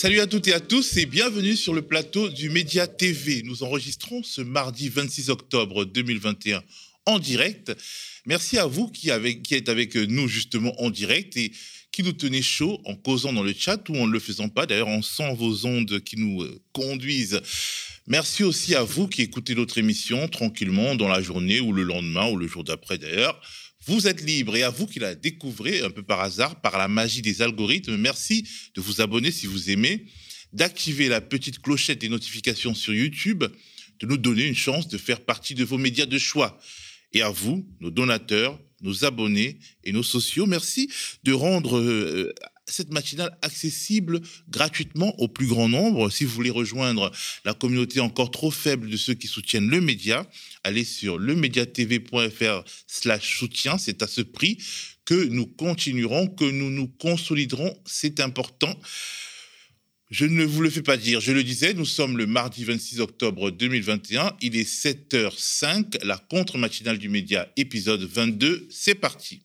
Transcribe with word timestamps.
Salut 0.00 0.20
à 0.20 0.26
toutes 0.26 0.48
et 0.48 0.54
à 0.54 0.60
tous 0.60 0.96
et 0.96 1.04
bienvenue 1.04 1.54
sur 1.54 1.74
le 1.74 1.82
plateau 1.82 2.30
du 2.30 2.48
Média 2.48 2.86
TV. 2.86 3.42
Nous 3.42 3.64
enregistrons 3.64 4.22
ce 4.22 4.40
mardi 4.40 4.88
26 4.88 5.28
octobre 5.28 5.84
2021 5.84 6.62
en 7.04 7.18
direct. 7.18 7.76
Merci 8.24 8.56
à 8.56 8.64
vous 8.64 8.88
qui, 8.88 9.10
qui 9.44 9.54
êtes 9.56 9.68
avec 9.68 9.96
nous 9.96 10.26
justement 10.26 10.72
en 10.80 10.88
direct 10.88 11.36
et 11.36 11.52
qui 11.92 12.02
nous 12.02 12.14
tenez 12.14 12.40
chaud 12.40 12.80
en 12.86 12.94
causant 12.94 13.34
dans 13.34 13.42
le 13.42 13.52
chat 13.52 13.86
ou 13.90 13.96
en 13.96 14.06
ne 14.06 14.12
le 14.12 14.20
faisant 14.20 14.48
pas. 14.48 14.64
D'ailleurs, 14.64 14.88
on 14.88 15.02
sent 15.02 15.34
vos 15.34 15.66
ondes 15.66 16.00
qui 16.00 16.16
nous 16.16 16.44
euh, 16.44 16.62
conduisent. 16.72 17.42
Merci 18.06 18.42
aussi 18.42 18.74
à 18.74 18.82
vous 18.82 19.06
qui 19.06 19.20
écoutez 19.20 19.54
notre 19.54 19.76
émission 19.76 20.28
tranquillement 20.28 20.94
dans 20.94 21.08
la 21.08 21.20
journée 21.20 21.60
ou 21.60 21.74
le 21.74 21.82
lendemain 21.82 22.26
ou 22.30 22.38
le 22.38 22.46
jour 22.46 22.64
d'après 22.64 22.96
d'ailleurs. 22.96 23.38
Vous 23.90 24.06
êtes 24.06 24.22
libre 24.22 24.54
et 24.54 24.62
à 24.62 24.70
vous 24.70 24.86
qui 24.86 25.00
la 25.00 25.16
découvrez 25.16 25.80
un 25.80 25.90
peu 25.90 26.04
par 26.04 26.20
hasard, 26.20 26.60
par 26.60 26.78
la 26.78 26.86
magie 26.86 27.22
des 27.22 27.42
algorithmes, 27.42 27.96
merci 27.96 28.46
de 28.76 28.80
vous 28.80 29.00
abonner 29.00 29.32
si 29.32 29.48
vous 29.48 29.68
aimez, 29.68 30.06
d'activer 30.52 31.08
la 31.08 31.20
petite 31.20 31.60
clochette 31.60 32.00
des 32.00 32.08
notifications 32.08 32.72
sur 32.72 32.94
YouTube, 32.94 33.42
de 33.98 34.06
nous 34.06 34.16
donner 34.16 34.44
une 34.46 34.54
chance 34.54 34.86
de 34.86 34.96
faire 34.96 35.22
partie 35.22 35.56
de 35.56 35.64
vos 35.64 35.76
médias 35.76 36.06
de 36.06 36.18
choix. 36.18 36.60
Et 37.12 37.22
à 37.22 37.30
vous, 37.30 37.68
nos 37.80 37.90
donateurs, 37.90 38.60
nos 38.80 39.04
abonnés 39.04 39.58
et 39.82 39.90
nos 39.90 40.04
sociaux, 40.04 40.46
merci 40.46 40.88
de 41.24 41.32
rendre 41.32 41.76
euh, 41.76 42.32
cette 42.72 42.92
matinale 42.92 43.36
accessible 43.42 44.20
gratuitement 44.48 45.18
au 45.20 45.28
plus 45.28 45.46
grand 45.46 45.68
nombre. 45.68 46.10
Si 46.10 46.24
vous 46.24 46.30
voulez 46.30 46.50
rejoindre 46.50 47.10
la 47.44 47.54
communauté 47.54 48.00
encore 48.00 48.30
trop 48.30 48.50
faible 48.50 48.88
de 48.88 48.96
ceux 48.96 49.14
qui 49.14 49.26
soutiennent 49.26 49.68
le 49.68 49.80
média, 49.80 50.26
allez 50.64 50.84
sur 50.84 51.18
lemediatv.fr 51.18 52.64
slash 52.86 53.38
soutien. 53.38 53.78
C'est 53.78 54.02
à 54.02 54.06
ce 54.06 54.20
prix 54.20 54.58
que 55.04 55.24
nous 55.24 55.46
continuerons, 55.46 56.28
que 56.28 56.44
nous 56.44 56.70
nous 56.70 56.88
consoliderons. 56.88 57.76
C'est 57.84 58.20
important. 58.20 58.78
Je 60.10 60.26
ne 60.26 60.44
vous 60.44 60.60
le 60.60 60.70
fais 60.70 60.82
pas 60.82 60.96
dire, 60.96 61.20
je 61.20 61.30
le 61.30 61.44
disais, 61.44 61.72
nous 61.72 61.84
sommes 61.84 62.18
le 62.18 62.26
mardi 62.26 62.64
26 62.64 62.98
octobre 62.98 63.52
2021, 63.52 64.32
il 64.40 64.56
est 64.56 64.68
7h05, 64.68 66.04
la 66.04 66.18
contre-matinale 66.18 66.98
du 66.98 67.08
média, 67.08 67.46
épisode 67.56 68.02
22, 68.02 68.66
c'est 68.70 68.96
parti. 68.96 69.42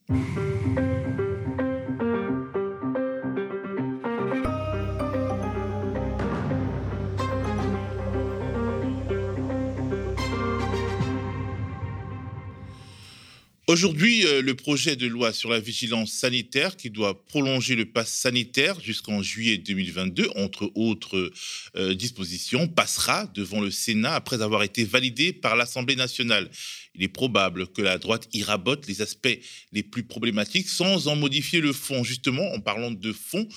Aujourd'hui, 13.68 14.24
euh, 14.24 14.42
le 14.42 14.54
projet 14.54 14.94
de 14.94 15.08
loi 15.08 15.32
sur 15.32 15.50
la 15.50 15.58
vigilance 15.58 16.12
sanitaire 16.12 16.76
qui 16.76 16.88
doit 16.88 17.24
prolonger 17.24 17.74
le 17.74 17.84
pass 17.84 18.12
sanitaire 18.12 18.78
jusqu'en 18.78 19.22
juillet 19.22 19.58
2022, 19.58 20.30
entre 20.36 20.70
autres 20.76 21.32
euh, 21.74 21.92
dispositions, 21.92 22.68
passera 22.68 23.26
devant 23.34 23.60
le 23.60 23.72
Sénat 23.72 24.14
après 24.14 24.40
avoir 24.40 24.62
été 24.62 24.84
validé 24.84 25.32
par 25.32 25.56
l'Assemblée 25.56 25.96
nationale. 25.96 26.48
Il 26.94 27.02
est 27.02 27.08
probable 27.08 27.66
que 27.66 27.82
la 27.82 27.98
droite 27.98 28.28
y 28.32 28.44
rabote 28.44 28.86
les 28.86 29.02
aspects 29.02 29.36
les 29.72 29.82
plus 29.82 30.04
problématiques 30.04 30.68
sans 30.68 31.08
en 31.08 31.16
modifier 31.16 31.60
le 31.60 31.72
fond. 31.72 32.04
Justement, 32.04 32.48
en 32.52 32.60
parlant 32.60 32.92
de 32.92 33.12
fond, 33.12 33.48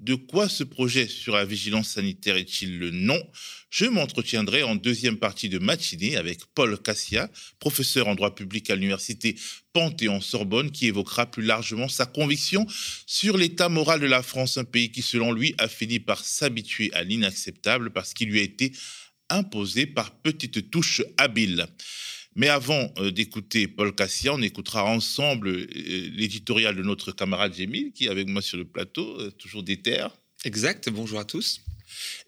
de 0.00 0.14
quoi 0.14 0.48
ce 0.48 0.64
projet 0.64 1.08
sur 1.08 1.36
la 1.36 1.44
vigilance 1.44 1.88
sanitaire 1.88 2.36
est-il 2.36 2.78
le 2.78 2.90
nom? 2.90 3.20
Je 3.70 3.86
m'entretiendrai 3.86 4.62
en 4.62 4.76
deuxième 4.76 5.18
partie 5.18 5.48
de 5.48 5.58
matinée 5.58 6.16
avec 6.16 6.40
Paul 6.54 6.80
Cassia, 6.80 7.30
professeur 7.58 8.08
en 8.08 8.14
droit 8.14 8.34
public 8.34 8.70
à 8.70 8.74
l'université 8.76 9.36
Panthéon-Sorbonne, 9.72 10.70
qui 10.70 10.86
évoquera 10.86 11.30
plus 11.30 11.42
largement 11.42 11.88
sa 11.88 12.06
conviction 12.06 12.66
sur 13.06 13.36
l'état 13.36 13.68
moral 13.68 14.00
de 14.00 14.06
la 14.06 14.22
France, 14.22 14.58
un 14.58 14.64
pays 14.64 14.90
qui, 14.90 15.02
selon 15.02 15.32
lui, 15.32 15.54
a 15.58 15.68
fini 15.68 15.98
par 15.98 16.24
s'habituer 16.24 16.92
à 16.92 17.02
l'inacceptable 17.02 17.90
parce 17.90 18.14
qu'il 18.14 18.28
lui 18.28 18.40
a 18.40 18.42
été 18.42 18.72
imposé 19.28 19.86
par 19.86 20.12
petites 20.20 20.70
touches 20.70 21.02
habiles. 21.16 21.66
Mais 22.36 22.48
avant 22.48 22.92
euh, 22.98 23.10
d'écouter 23.10 23.66
Paul 23.66 23.94
Cassia, 23.94 24.34
on 24.34 24.42
écoutera 24.42 24.84
ensemble 24.84 25.48
euh, 25.48 25.66
l'éditorial 25.70 26.76
de 26.76 26.82
notre 26.82 27.10
camarade 27.10 27.54
Jémil, 27.54 27.92
qui 27.92 28.04
est 28.04 28.08
avec 28.10 28.28
moi 28.28 28.42
sur 28.42 28.58
le 28.58 28.66
plateau, 28.66 29.18
euh, 29.18 29.30
toujours 29.30 29.64
terres. 29.82 30.10
Exact, 30.44 30.90
bonjour 30.90 31.18
à 31.18 31.24
tous. 31.24 31.62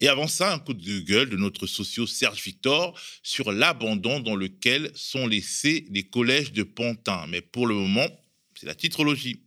Et 0.01 0.07
avant 0.07 0.27
ça, 0.27 0.51
un 0.51 0.57
coup 0.57 0.73
de 0.73 0.99
gueule 1.01 1.29
de 1.29 1.37
notre 1.37 1.67
socio 1.67 2.07
Serge 2.07 2.41
Victor 2.41 2.99
sur 3.21 3.51
l'abandon 3.51 4.19
dans 4.19 4.35
lequel 4.35 4.91
sont 4.95 5.27
laissés 5.27 5.85
les 5.91 6.03
collèges 6.03 6.53
de 6.53 6.63
Pantin. 6.63 7.27
Mais 7.27 7.41
pour 7.41 7.67
le 7.67 7.75
moment, 7.75 8.07
c'est 8.55 8.65
la 8.65 8.75
titrologie 8.75 9.43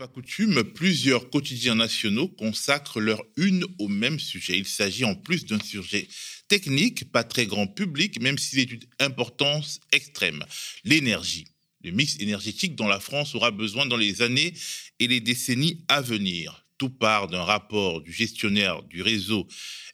pas 0.00 0.08
coutume, 0.08 0.64
plusieurs 0.64 1.28
quotidiens 1.28 1.74
nationaux 1.74 2.26
consacrent 2.26 3.00
leur 3.00 3.22
une 3.36 3.66
au 3.78 3.86
même 3.86 4.18
sujet. 4.18 4.56
Il 4.56 4.66
s'agit 4.66 5.04
en 5.04 5.14
plus 5.14 5.44
d'un 5.44 5.60
sujet 5.60 6.08
technique, 6.48 7.12
pas 7.12 7.22
très 7.22 7.44
grand 7.44 7.66
public, 7.66 8.18
même 8.18 8.38
s'il 8.38 8.60
est 8.60 8.64
d'une 8.64 8.80
importance 8.98 9.78
extrême, 9.92 10.42
l'énergie. 10.84 11.48
Le 11.84 11.90
mix 11.90 12.18
énergétique 12.18 12.76
dont 12.76 12.88
la 12.88 12.98
France 12.98 13.34
aura 13.34 13.50
besoin 13.50 13.84
dans 13.84 13.98
les 13.98 14.22
années 14.22 14.54
et 15.00 15.06
les 15.06 15.20
décennies 15.20 15.84
à 15.88 16.00
venir. 16.00 16.64
Tout 16.78 16.88
part 16.88 17.28
d'un 17.28 17.44
rapport 17.44 18.00
du 18.00 18.10
gestionnaire 18.10 18.82
du 18.84 19.02
réseau 19.02 19.46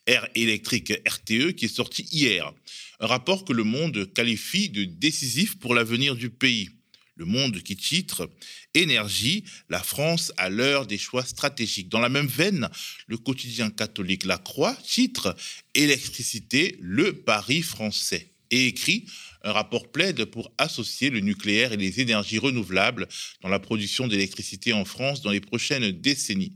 Air 0.05 0.25
électrique 0.35 0.93
RTE 1.05 1.51
qui 1.51 1.65
est 1.65 1.67
sorti 1.67 2.03
hier. 2.13 2.53
Un 3.01 3.07
rapport 3.07 3.43
que 3.43 3.51
le 3.51 3.65
monde 3.65 4.13
qualifie 4.13 4.69
de 4.69 4.85
décisif 4.85 5.59
pour 5.59 5.75
l'avenir 5.75 6.15
du 6.15 6.29
pays. 6.29 6.69
Le 7.17 7.25
Monde 7.25 7.61
qui 7.63 7.75
titre 7.75 8.29
Énergie, 8.75 9.43
la 9.69 9.81
France 9.81 10.31
à 10.37 10.49
l'heure 10.49 10.85
des 10.85 10.99
choix 10.99 11.25
stratégiques. 11.25 11.89
Dans 11.89 11.99
la 11.99 12.09
même 12.09 12.27
veine, 12.27 12.69
le 13.07 13.17
quotidien 13.17 13.71
catholique 13.71 14.23
La 14.23 14.37
Croix 14.37 14.75
titre 14.85 15.35
Électricité, 15.73 16.77
le 16.79 17.13
pari 17.13 17.63
français 17.63 18.31
et 18.51 18.67
écrit 18.67 19.05
un 19.43 19.51
rapport 19.51 19.91
plaide 19.91 20.25
pour 20.25 20.53
associer 20.57 21.09
le 21.09 21.19
nucléaire 21.19 21.73
et 21.73 21.77
les 21.77 21.99
énergies 21.99 22.37
renouvelables 22.37 23.07
dans 23.41 23.49
la 23.49 23.59
production 23.59 24.07
d'électricité 24.07 24.71
en 24.73 24.85
France 24.85 25.21
dans 25.21 25.31
les 25.31 25.41
prochaines 25.41 25.91
décennies. 25.91 26.53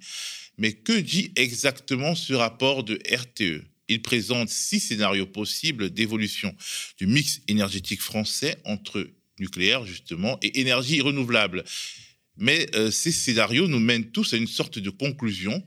Mais 0.58 0.74
que 0.74 1.00
dit 1.00 1.32
exactement 1.36 2.16
ce 2.16 2.34
rapport 2.34 2.84
de 2.84 3.00
RTE 3.12 3.66
il 3.92 4.02
présente 4.02 4.48
six 4.50 4.80
scénarios 4.80 5.26
possibles 5.26 5.90
d'évolution 5.90 6.56
du 6.98 7.08
mix 7.08 7.42
énergétique 7.50 8.02
français 8.02 8.58
entre 8.64 9.06
nucléaire, 9.42 9.86
justement, 9.86 10.38
et 10.42 10.62
énergie 10.62 11.02
renouvelable. 11.02 11.66
Mais 12.38 12.68
euh, 12.76 12.90
ces 12.92 13.12
scénarios 13.12 13.68
nous 13.68 13.80
mènent 13.80 14.12
tous 14.12 14.34
à 14.34 14.38
une 14.38 14.48
sorte 14.48 14.80
de 14.80 14.90
conclusion. 14.90 15.62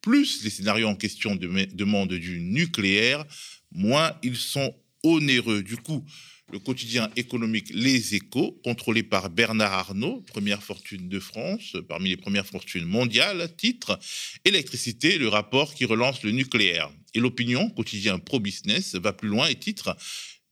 Plus 0.00 0.42
les 0.42 0.50
scénarios 0.50 0.88
en 0.88 0.96
question 0.96 1.36
demandent 1.36 2.14
du 2.14 2.40
nucléaire, 2.40 3.24
moins 3.70 4.12
ils 4.22 4.36
sont 4.36 4.74
onéreux. 5.02 5.62
Du 5.62 5.76
coup, 5.76 6.04
le 6.50 6.58
quotidien 6.58 7.10
économique 7.16 7.70
Les 7.74 8.14
Échos, 8.14 8.58
contrôlé 8.64 9.02
par 9.02 9.28
Bernard 9.28 9.72
Arnault, 9.72 10.22
première 10.22 10.62
fortune 10.62 11.08
de 11.08 11.20
France, 11.20 11.76
parmi 11.88 12.08
les 12.08 12.16
premières 12.16 12.46
fortunes 12.46 12.86
mondiales, 12.86 13.54
titre 13.56 13.98
Électricité, 14.44 15.18
le 15.18 15.28
rapport 15.28 15.74
qui 15.74 15.84
relance 15.84 16.22
le 16.22 16.30
nucléaire. 16.30 16.90
Et 17.14 17.20
l'opinion, 17.20 17.68
quotidien 17.70 18.18
pro-business, 18.18 18.94
va 18.94 19.12
plus 19.12 19.28
loin 19.28 19.48
et 19.48 19.56
titre 19.56 19.94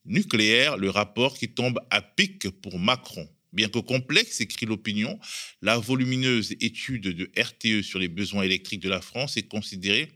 nucléaire, 0.07 0.77
le 0.77 0.91
rapport 0.91 1.37
qui 1.37 1.49
tombe 1.49 1.79
à 1.91 2.03
pic 2.03 2.49
pour 2.49 2.79
Macron. 2.79 3.29
Bien 3.53 3.69
que 3.69 3.79
complexe, 3.79 4.41
écrit 4.41 4.67
l'opinion, 4.67 5.19
la 5.63 5.79
volumineuse 5.79 6.55
étude 6.61 7.05
de 7.05 7.31
RTE 7.41 7.83
sur 7.83 7.99
les 7.99 8.09
besoins 8.09 8.43
électriques 8.43 8.83
de 8.83 8.89
la 8.89 9.01
France 9.01 9.37
est 9.37 9.49
considérée 9.49 10.11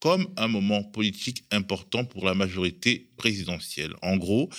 comme 0.00 0.26
un 0.36 0.48
moment 0.48 0.82
politique 0.82 1.44
important 1.52 2.04
pour 2.04 2.24
la 2.24 2.34
majorité 2.34 3.12
présidentielle. 3.16 3.94
En 4.02 4.16
gros, 4.16 4.50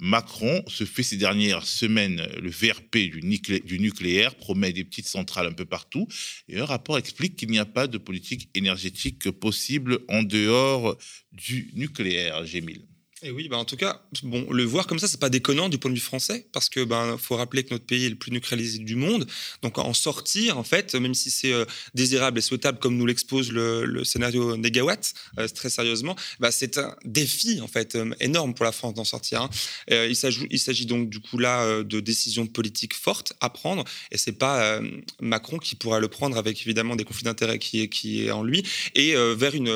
Macron 0.00 0.64
se 0.66 0.84
fait 0.84 1.04
ces 1.04 1.16
dernières 1.16 1.64
semaines 1.64 2.26
le 2.42 2.50
VRP 2.50 2.96
du, 2.96 3.78
nucléaire, 3.78 4.34
promet 4.34 4.72
des 4.72 4.82
petites 4.82 5.06
centrales 5.06 5.46
un 5.46 5.52
peu 5.52 5.64
partout, 5.64 6.08
et 6.48 6.58
un 6.58 6.64
rapport 6.64 6.98
explique 6.98 7.36
qu'il 7.36 7.50
n'y 7.50 7.60
a 7.60 7.64
pas 7.64 7.86
de 7.86 7.98
politique 7.98 8.50
énergétique 8.56 9.30
possible 9.30 10.00
en 10.08 10.24
dehors 10.24 10.98
du 11.30 11.70
nucléaire, 11.74 12.44
Gémile. 12.44 12.82
Et 13.24 13.30
oui, 13.30 13.46
bah 13.48 13.56
en 13.56 13.64
tout 13.64 13.76
cas, 13.76 14.02
bon, 14.24 14.50
le 14.50 14.64
voir 14.64 14.88
comme 14.88 14.98
ça, 14.98 15.06
c'est 15.06 15.20
pas 15.20 15.28
déconnant 15.28 15.68
du 15.68 15.78
point 15.78 15.92
de 15.92 15.94
vue 15.94 16.02
français, 16.02 16.44
parce 16.50 16.68
que 16.68 16.82
ben 16.82 17.16
faut 17.18 17.36
rappeler 17.36 17.62
que 17.62 17.72
notre 17.72 17.86
pays 17.86 18.06
est 18.06 18.10
le 18.10 18.16
plus 18.16 18.32
nucléarisé 18.32 18.78
du 18.78 18.96
monde. 18.96 19.28
Donc 19.62 19.78
en 19.78 19.94
sortir, 19.94 20.58
en 20.58 20.64
fait, 20.64 20.96
même 20.96 21.14
si 21.14 21.30
c'est 21.30 21.52
euh, 21.52 21.64
désirable 21.94 22.40
et 22.40 22.42
souhaitable, 22.42 22.80
comme 22.80 22.96
nous 22.96 23.06
l'expose 23.06 23.52
le, 23.52 24.02
scénario 24.02 24.56
Negawatt, 24.56 25.14
euh, 25.38 25.46
très 25.46 25.70
sérieusement, 25.70 26.16
bah, 26.40 26.50
c'est 26.50 26.78
un 26.78 26.96
défi 27.04 27.60
en 27.60 27.68
fait 27.68 27.94
euh, 27.94 28.10
énorme 28.18 28.54
pour 28.54 28.64
la 28.64 28.72
France 28.72 28.94
d'en 28.94 29.04
sortir. 29.04 29.42
Hein. 29.42 29.50
il 29.88 30.16
s'agit 30.16 30.86
donc 30.86 31.08
du 31.08 31.20
coup 31.20 31.38
là 31.38 31.82
de 31.84 32.00
décisions 32.00 32.48
politiques 32.48 32.94
fortes 32.94 33.34
à 33.40 33.50
prendre, 33.50 33.84
et 34.10 34.18
c'est 34.18 34.32
pas 34.32 34.80
Macron 35.20 35.58
qui 35.58 35.76
pourra 35.76 36.00
le 36.00 36.08
prendre 36.08 36.36
avec 36.36 36.60
évidemment 36.62 36.96
des 36.96 37.04
conflits 37.04 37.24
d'intérêts 37.24 37.58
qui 37.58 37.88
qui 37.88 38.26
est 38.26 38.30
en 38.30 38.42
lui, 38.42 38.64
et 38.94 39.14
vers 39.14 39.54
une 39.54 39.72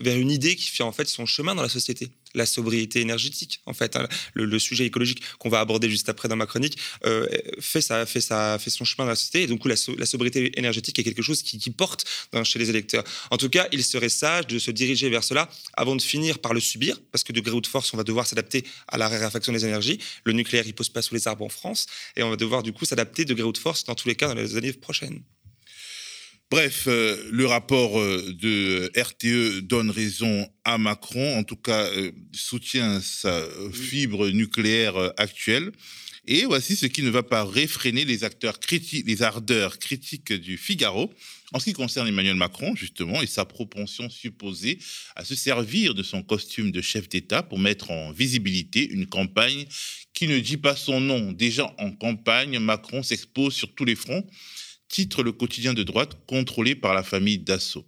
vers 0.00 0.18
une 0.18 0.30
idée 0.30 0.56
qui 0.56 0.70
fait 0.70 0.82
en 0.82 0.92
fait 0.92 1.06
son 1.06 1.26
chemin 1.26 1.54
dans 1.54 1.62
la 1.62 1.68
société 1.68 2.10
la 2.34 2.46
sobriété 2.46 3.00
énergétique, 3.00 3.60
en 3.66 3.72
fait. 3.72 3.96
Hein. 3.96 4.06
Le, 4.34 4.58
sujet 4.58 4.86
écologique 4.86 5.22
qu'on 5.38 5.48
va 5.48 5.60
aborder 5.60 5.88
juste 5.90 6.08
après 6.08 6.28
dans 6.28 6.36
ma 6.36 6.46
chronique 6.46 6.78
euh, 7.04 7.26
fait, 7.60 7.82
fait, 8.06 8.20
fait 8.20 8.70
son 8.70 8.84
chemin 8.84 9.04
dans 9.04 9.10
la 9.10 9.16
société. 9.16 9.42
Et 9.42 9.46
donc, 9.46 9.64
la, 9.64 9.74
la 9.98 10.06
sobriété 10.06 10.58
énergétique 10.58 10.98
est 10.98 11.04
quelque 11.04 11.22
chose 11.22 11.42
qui, 11.42 11.70
porte 11.70 12.06
chez 12.44 12.58
les 12.58 12.70
électeurs. 12.70 13.04
En 13.30 13.36
tout 13.36 13.48
cas, 13.48 13.68
il 13.72 13.84
serait 13.84 14.08
sage 14.08 14.46
de 14.46 14.58
se 14.58 14.70
diriger 14.70 15.08
vers 15.10 15.24
cela 15.24 15.48
avant 15.74 15.96
de 15.96 16.02
finir 16.02 16.38
par 16.38 16.54
le 16.54 16.60
subir, 16.60 17.00
parce 17.12 17.24
que 17.24 17.32
de 17.32 17.40
gré 17.40 17.52
ou 17.52 17.60
de 17.60 17.66
force, 17.66 17.92
on 17.92 17.96
va 17.96 18.04
devoir 18.04 18.26
s'adapter 18.26 18.64
à 18.88 18.98
la 18.98 19.08
raréfaction 19.08 19.52
des 19.52 19.64
énergies. 19.64 19.98
Le 20.24 20.32
nucléaire, 20.32 20.66
il 20.66 20.74
pose 20.74 20.88
pas 20.88 21.02
sous 21.02 21.14
les 21.14 21.28
arbres 21.28 21.44
en 21.44 21.48
France, 21.48 21.86
et 22.16 22.22
on 22.22 22.30
va 22.30 22.36
devoir 22.36 22.62
du 22.62 22.72
coup 22.72 22.84
s'adapter 22.84 23.24
de 23.24 23.34
gré 23.34 23.44
ou 23.44 23.52
de 23.52 23.58
force 23.58 23.84
dans 23.84 23.94
tous 23.94 24.08
les 24.08 24.14
cas 24.14 24.28
dans 24.28 24.34
les 24.34 24.56
années 24.56 24.72
prochaines. 24.72 25.22
Bref, 26.48 26.84
euh, 26.86 27.28
le 27.32 27.44
rapport 27.44 27.98
euh, 27.98 28.32
de 28.40 28.92
RTE 28.96 29.62
donne 29.62 29.90
raison 29.90 30.48
à 30.64 30.78
Macron, 30.78 31.36
en 31.36 31.42
tout 31.42 31.56
cas 31.56 31.86
euh, 31.86 32.12
soutient 32.32 33.00
sa 33.00 33.44
fibre 33.72 34.28
nucléaire 34.28 34.96
actuelle. 35.16 35.72
Et 36.28 36.44
voici 36.44 36.76
ce 36.76 36.86
qui 36.86 37.02
ne 37.02 37.10
va 37.10 37.24
pas 37.24 37.44
réfréner 37.44 38.04
les 38.04 38.22
acteurs 38.22 38.60
critiques, 38.60 39.06
les 39.08 39.22
ardeurs 39.22 39.78
critiques 39.80 40.32
du 40.32 40.56
Figaro 40.56 41.12
en 41.52 41.58
ce 41.58 41.64
qui 41.66 41.72
concerne 41.72 42.08
Emmanuel 42.08 42.36
Macron, 42.36 42.74
justement, 42.74 43.22
et 43.22 43.26
sa 43.26 43.44
propension 43.44 44.08
supposée 44.08 44.78
à 45.14 45.24
se 45.24 45.34
servir 45.34 45.94
de 45.94 46.02
son 46.02 46.22
costume 46.22 46.70
de 46.70 46.80
chef 46.80 47.08
d'État 47.08 47.42
pour 47.42 47.58
mettre 47.58 47.90
en 47.90 48.12
visibilité 48.12 48.88
une 48.88 49.06
campagne 49.06 49.66
qui 50.12 50.26
ne 50.28 50.38
dit 50.38 50.56
pas 50.56 50.76
son 50.76 51.00
nom. 51.00 51.32
Déjà 51.32 51.72
en 51.78 51.92
campagne, 51.92 52.58
Macron 52.58 53.02
s'expose 53.02 53.54
sur 53.54 53.74
tous 53.74 53.84
les 53.84 53.96
fronts 53.96 54.24
titre 54.88 55.22
le 55.22 55.32
quotidien 55.32 55.74
de 55.74 55.82
droite 55.82 56.16
contrôlé 56.26 56.74
par 56.74 56.94
la 56.94 57.02
famille 57.02 57.38
Dassault. 57.38 57.86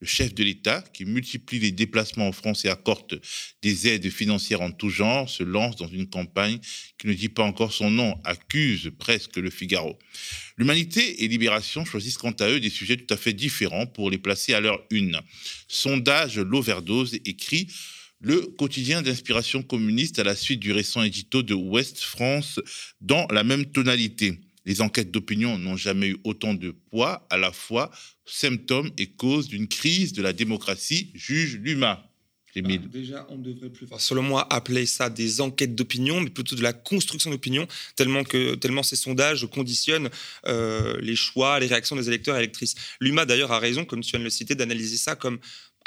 Le 0.00 0.06
chef 0.06 0.34
de 0.34 0.44
l'État, 0.44 0.82
qui 0.92 1.04
multiplie 1.04 1.58
les 1.58 1.72
déplacements 1.72 2.28
en 2.28 2.32
France 2.32 2.64
et 2.64 2.68
accorde 2.68 3.20
des 3.62 3.88
aides 3.88 4.10
financières 4.10 4.60
en 4.60 4.70
tout 4.70 4.90
genre, 4.90 5.28
se 5.28 5.42
lance 5.42 5.76
dans 5.76 5.88
une 5.88 6.08
campagne 6.08 6.58
qui 6.98 7.06
ne 7.06 7.14
dit 7.14 7.28
pas 7.28 7.42
encore 7.42 7.72
son 7.72 7.90
nom, 7.90 8.16
accuse 8.24 8.90
presque 8.98 9.36
le 9.36 9.50
Figaro. 9.50 9.98
L'Humanité 10.56 11.24
et 11.24 11.28
Libération 11.28 11.84
choisissent 11.84 12.18
quant 12.18 12.32
à 12.32 12.48
eux 12.48 12.60
des 12.60 12.70
sujets 12.70 12.96
tout 12.96 13.12
à 13.12 13.16
fait 13.16 13.32
différents 13.32 13.86
pour 13.86 14.10
les 14.10 14.18
placer 14.18 14.54
à 14.54 14.60
leur 14.60 14.84
une. 14.90 15.20
Sondage 15.68 16.38
L'Overdose 16.38 17.18
écrit 17.24 17.68
le 18.20 18.40
quotidien 18.40 19.02
d'inspiration 19.02 19.62
communiste 19.62 20.18
à 20.18 20.24
la 20.24 20.34
suite 20.34 20.60
du 20.60 20.72
récent 20.72 21.02
édito 21.02 21.42
de 21.42 21.54
Ouest 21.54 22.00
France 22.00 22.60
dans 23.00 23.26
la 23.30 23.44
même 23.44 23.66
tonalité. 23.66 24.40
Les 24.68 24.82
enquêtes 24.82 25.10
d'opinion 25.10 25.56
n'ont 25.56 25.78
jamais 25.78 26.08
eu 26.08 26.18
autant 26.24 26.52
de 26.52 26.72
poids, 26.90 27.26
à 27.30 27.38
la 27.38 27.52
fois 27.52 27.90
symptôme 28.26 28.90
et 28.98 29.06
cause 29.06 29.48
d'une 29.48 29.66
crise 29.66 30.12
de 30.12 30.20
la 30.20 30.34
démocratie, 30.34 31.10
juge 31.14 31.56
l'humain. 31.56 31.98
Ah, 32.56 32.60
déjà, 32.92 33.26
on 33.30 33.38
devrait 33.38 33.70
plus, 33.70 33.86
selon 33.98 34.22
moi, 34.22 34.46
appeler 34.52 34.84
ça 34.84 35.10
des 35.10 35.40
enquêtes 35.40 35.74
d'opinion, 35.74 36.20
mais 36.20 36.30
plutôt 36.30 36.56
de 36.56 36.62
la 36.62 36.72
construction 36.72 37.30
d'opinion, 37.30 37.66
tellement 37.94 38.24
que 38.24 38.56
tellement 38.56 38.82
ces 38.82 38.96
sondages 38.96 39.46
conditionnent 39.46 40.10
euh, 40.46 40.98
les 41.00 41.16
choix, 41.16 41.60
les 41.60 41.66
réactions 41.66 41.96
des 41.96 42.08
électeurs 42.08 42.36
et 42.36 42.40
électrices. 42.40 42.74
L'UMA, 43.00 43.26
d'ailleurs, 43.26 43.52
a 43.52 43.58
raison, 43.58 43.84
comme 43.84 44.00
tu 44.00 44.10
viens 44.10 44.18
de 44.18 44.24
le 44.24 44.30
citer, 44.30 44.54
d'analyser 44.54 44.96
ça 44.96 45.14
comme 45.14 45.38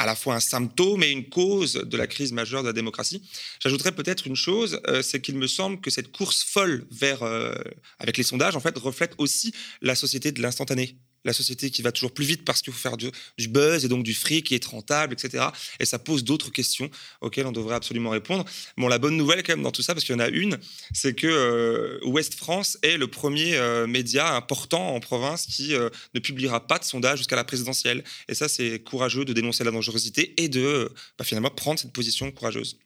à 0.01 0.05
la 0.07 0.15
fois 0.15 0.33
un 0.33 0.39
symptôme 0.39 1.03
et 1.03 1.11
une 1.11 1.29
cause 1.29 1.73
de 1.73 1.95
la 1.95 2.07
crise 2.07 2.31
majeure 2.31 2.63
de 2.63 2.67
la 2.67 2.73
démocratie. 2.73 3.21
J'ajouterais 3.59 3.91
peut-être 3.91 4.25
une 4.25 4.35
chose, 4.35 4.81
euh, 4.87 5.03
c'est 5.03 5.21
qu'il 5.21 5.37
me 5.37 5.45
semble 5.45 5.79
que 5.79 5.91
cette 5.91 6.11
course 6.11 6.43
folle 6.43 6.87
euh, 7.03 7.53
avec 7.99 8.17
les 8.17 8.23
sondages, 8.23 8.55
en 8.55 8.59
fait, 8.59 8.75
reflète 8.79 9.13
aussi 9.19 9.53
la 9.81 9.93
société 9.93 10.31
de 10.31 10.41
l'instantané 10.41 10.97
la 11.25 11.33
société 11.33 11.69
qui 11.69 11.81
va 11.81 11.91
toujours 11.91 12.13
plus 12.13 12.25
vite 12.25 12.45
parce 12.45 12.61
qu'il 12.61 12.73
faut 12.73 12.79
faire 12.79 12.97
du, 12.97 13.11
buzz 13.47 13.85
et 13.85 13.87
donc 13.87 14.03
du 14.03 14.13
fric 14.13 14.47
qui 14.47 14.55
est 14.55 14.65
rentable, 14.65 15.13
etc. 15.13 15.45
Et 15.79 15.85
ça 15.85 15.99
pose 15.99 16.23
d'autres 16.23 16.51
questions 16.51 16.89
auxquelles 17.21 17.45
on 17.45 17.51
devrait 17.51 17.75
absolument 17.75 18.09
répondre. 18.09 18.45
Bon, 18.77 18.87
la 18.87 18.97
bonne 18.97 19.17
nouvelle 19.17 19.43
quand 19.43 19.53
même 19.53 19.63
dans 19.63 19.71
tout 19.71 19.81
ça, 19.81 19.93
parce 19.93 20.05
qu'il 20.05 20.13
y 20.13 20.17
en 20.17 20.23
a 20.23 20.29
une, 20.29 20.57
c'est 20.93 21.13
que 21.13 21.27
euh, 21.27 21.99
Ouest 22.05 22.35
France 22.35 22.77
est 22.81 22.97
le 22.97 23.07
premier 23.07 23.55
euh, 23.55 23.87
média 23.87 24.35
important 24.35 24.95
en 24.95 24.99
province 24.99 25.45
qui 25.45 25.75
euh, 25.75 25.89
ne 26.13 26.19
publiera 26.19 26.65
pas 26.67 26.79
de 26.79 26.83
sondage 26.83 27.19
jusqu'à 27.19 27.35
la 27.35 27.43
présidentielle. 27.43 28.03
Et 28.27 28.35
ça, 28.35 28.47
c'est 28.47 28.79
courageux 28.79 29.25
de 29.25 29.33
dénoncer 29.33 29.63
la 29.63 29.71
dangerosité 29.71 30.33
et 30.41 30.49
de 30.49 30.91
bah, 31.17 31.25
finalement 31.25 31.49
prendre 31.49 31.79
cette 31.79 31.93
position 31.93 32.31
courageuse. 32.31 32.77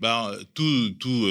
Ben, 0.00 0.36
tout, 0.54 0.90
tout 0.98 1.26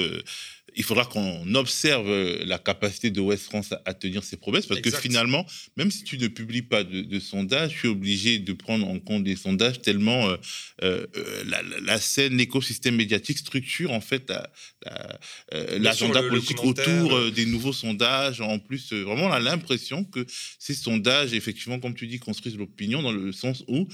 il 0.76 0.82
faudra 0.82 1.04
qu'on 1.04 1.54
observe 1.54 2.08
euh, 2.08 2.44
la 2.44 2.58
capacité 2.58 3.10
de 3.10 3.20
West 3.20 3.44
France 3.44 3.72
à, 3.84 3.94
tenir 3.94 4.24
ses 4.24 4.36
promesses, 4.36 4.66
parce 4.66 4.80
que 4.80 4.90
finalement, 4.90 5.46
même 5.76 5.90
si 5.90 6.04
tu 6.04 6.18
ne 6.18 6.26
publies 6.26 6.62
pas 6.62 6.84
de, 6.84 7.18
sondage, 7.20 7.76
tu 7.80 7.86
es 7.86 7.90
obligé 7.90 8.38
de 8.38 8.52
prendre 8.52 8.86
en 8.86 8.98
compte 8.98 9.24
des 9.24 9.36
sondages 9.36 9.80
tellement 9.80 10.28
euh, 10.28 10.36
euh, 10.82 11.06
la, 11.82 11.98
scène, 11.98 12.36
l'écosystème 12.36 12.96
médiatique 12.96 13.38
structure 13.38 13.92
en 13.92 14.00
fait 14.00 14.32
l'agenda 15.78 16.22
politique 16.22 16.62
autour 16.64 17.30
des 17.30 17.46
nouveaux 17.46 17.72
sondages. 17.72 18.40
En 18.40 18.58
plus, 18.58 18.92
vraiment, 18.92 19.26
on 19.26 19.32
a 19.32 19.40
l'impression 19.40 20.04
que 20.04 20.26
ces 20.58 20.74
sondages, 20.74 21.32
effectivement, 21.32 21.78
comme 21.78 21.94
tu 21.94 22.06
dis, 22.06 22.18
construisent 22.18 22.56
l'opinion 22.56 23.02
dans 23.02 23.12
le 23.12 23.32
sens 23.32 23.64
où 23.68 23.88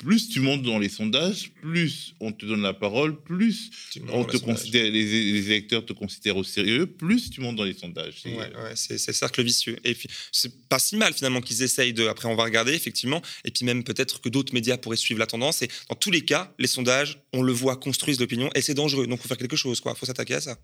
plus 0.00 0.30
tu 0.30 0.40
montes 0.40 0.62
dans 0.62 0.78
les 0.78 0.88
sondages, 0.88 1.52
plus 1.60 2.14
on 2.20 2.32
te 2.32 2.46
donne 2.46 2.62
la 2.62 2.72
parole, 2.72 3.20
plus 3.22 3.70
on 4.08 4.24
te 4.24 4.38
considère, 4.38 4.90
les, 4.90 5.46
électeurs 5.50 5.84
te 5.84 5.92
considèrent 5.92 6.38
au 6.38 6.44
sérieux, 6.44 6.86
plus 6.86 7.30
tu 7.30 7.42
montes 7.42 7.56
dans 7.56 7.64
les 7.64 7.74
sondages. 7.74 8.14
C'est 8.22 8.34
ouais, 8.34 8.50
le 8.50 8.96
cercle 8.96 9.42
vicieux. 9.42 9.76
Et 9.84 9.94
puis, 9.94 10.08
c'est 10.32 10.68
pas 10.68 10.78
si 10.78 10.96
mal 10.96 11.12
finalement 11.12 11.42
qu'ils 11.42 11.62
essayent 11.62 11.92
de. 11.92 12.06
Après, 12.06 12.28
on 12.28 12.34
va 12.34 12.44
regarder 12.44 12.72
effectivement. 12.72 13.20
Et 13.44 13.50
puis 13.50 13.66
même 13.66 13.84
peut-être 13.84 14.22
que 14.22 14.30
d'autres 14.30 14.54
médias 14.54 14.78
pourraient 14.78 14.96
suivre 14.96 15.20
la 15.20 15.26
tendance. 15.26 15.60
Et 15.60 15.68
dans 15.90 15.96
tous 15.96 16.10
les 16.10 16.22
cas, 16.22 16.50
les 16.58 16.66
sondages, 16.66 17.18
on 17.34 17.42
le 17.42 17.52
voit, 17.52 17.76
construisent 17.76 18.20
l'opinion 18.20 18.50
et 18.54 18.62
c'est 18.62 18.74
dangereux. 18.74 19.06
Donc, 19.06 19.18
il 19.18 19.22
faut 19.22 19.28
faire 19.28 19.36
quelque 19.36 19.56
chose. 19.56 19.82
Il 19.84 19.94
faut 19.96 20.06
s'attaquer 20.06 20.34
à 20.34 20.40
ça. 20.40 20.58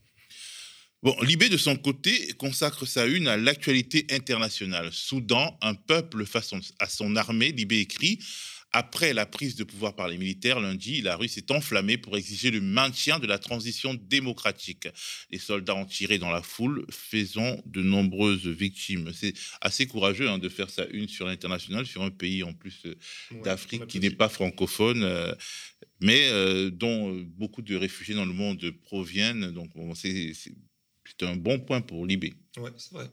Bon, 1.02 1.14
Libé, 1.20 1.50
de 1.50 1.58
son 1.58 1.76
côté, 1.76 2.32
consacre 2.38 2.86
sa 2.86 3.04
une 3.04 3.28
à 3.28 3.36
l'actualité 3.36 4.06
internationale. 4.10 4.88
Soudan, 4.92 5.58
un 5.60 5.74
peuple 5.74 6.24
face 6.24 6.52
à 6.78 6.88
son 6.88 7.16
armée, 7.16 7.52
Libé 7.52 7.80
écrit 7.80 8.18
après 8.72 9.14
la 9.14 9.26
prise 9.26 9.56
de 9.56 9.64
pouvoir 9.64 9.94
par 9.94 10.08
les 10.08 10.18
militaires 10.18 10.60
lundi, 10.60 11.00
la 11.00 11.16
rue 11.16 11.28
s'est 11.28 11.50
enflammée 11.50 11.96
pour 11.96 12.16
exiger 12.16 12.50
le 12.50 12.60
maintien 12.60 13.18
de 13.18 13.26
la 13.26 13.38
transition 13.38 13.94
démocratique. 13.94 14.88
Les 15.30 15.38
soldats 15.38 15.74
ont 15.74 15.86
tiré 15.86 16.18
dans 16.18 16.30
la 16.30 16.42
foule, 16.42 16.84
faisant 16.90 17.56
de 17.64 17.82
nombreuses 17.82 18.46
victimes. 18.46 19.12
C'est 19.12 19.34
assez 19.60 19.86
courageux 19.86 20.28
hein, 20.28 20.38
de 20.38 20.48
faire 20.48 20.70
ça 20.70 20.84
une 20.90 21.08
sur 21.08 21.26
l'international, 21.26 21.86
sur 21.86 22.02
un 22.02 22.10
pays 22.10 22.42
en 22.42 22.52
plus 22.52 22.82
euh, 22.86 22.94
d'Afrique 23.42 23.86
qui 23.86 24.00
n'est 24.00 24.10
pas 24.10 24.28
francophone, 24.28 25.02
euh, 25.02 25.34
mais 26.00 26.28
euh, 26.30 26.70
dont 26.70 27.14
beaucoup 27.36 27.62
de 27.62 27.76
réfugiés 27.76 28.14
dans 28.14 28.26
le 28.26 28.34
monde 28.34 28.70
proviennent. 28.82 29.52
Donc 29.52 29.70
c'est 29.94 30.34
un 31.22 31.36
bon 31.36 31.60
point 31.60 31.80
pour 31.80 32.04
Libé. 32.04 32.34
Oui, 32.58 32.70
c'est 32.76 32.92
vrai. 32.92 33.10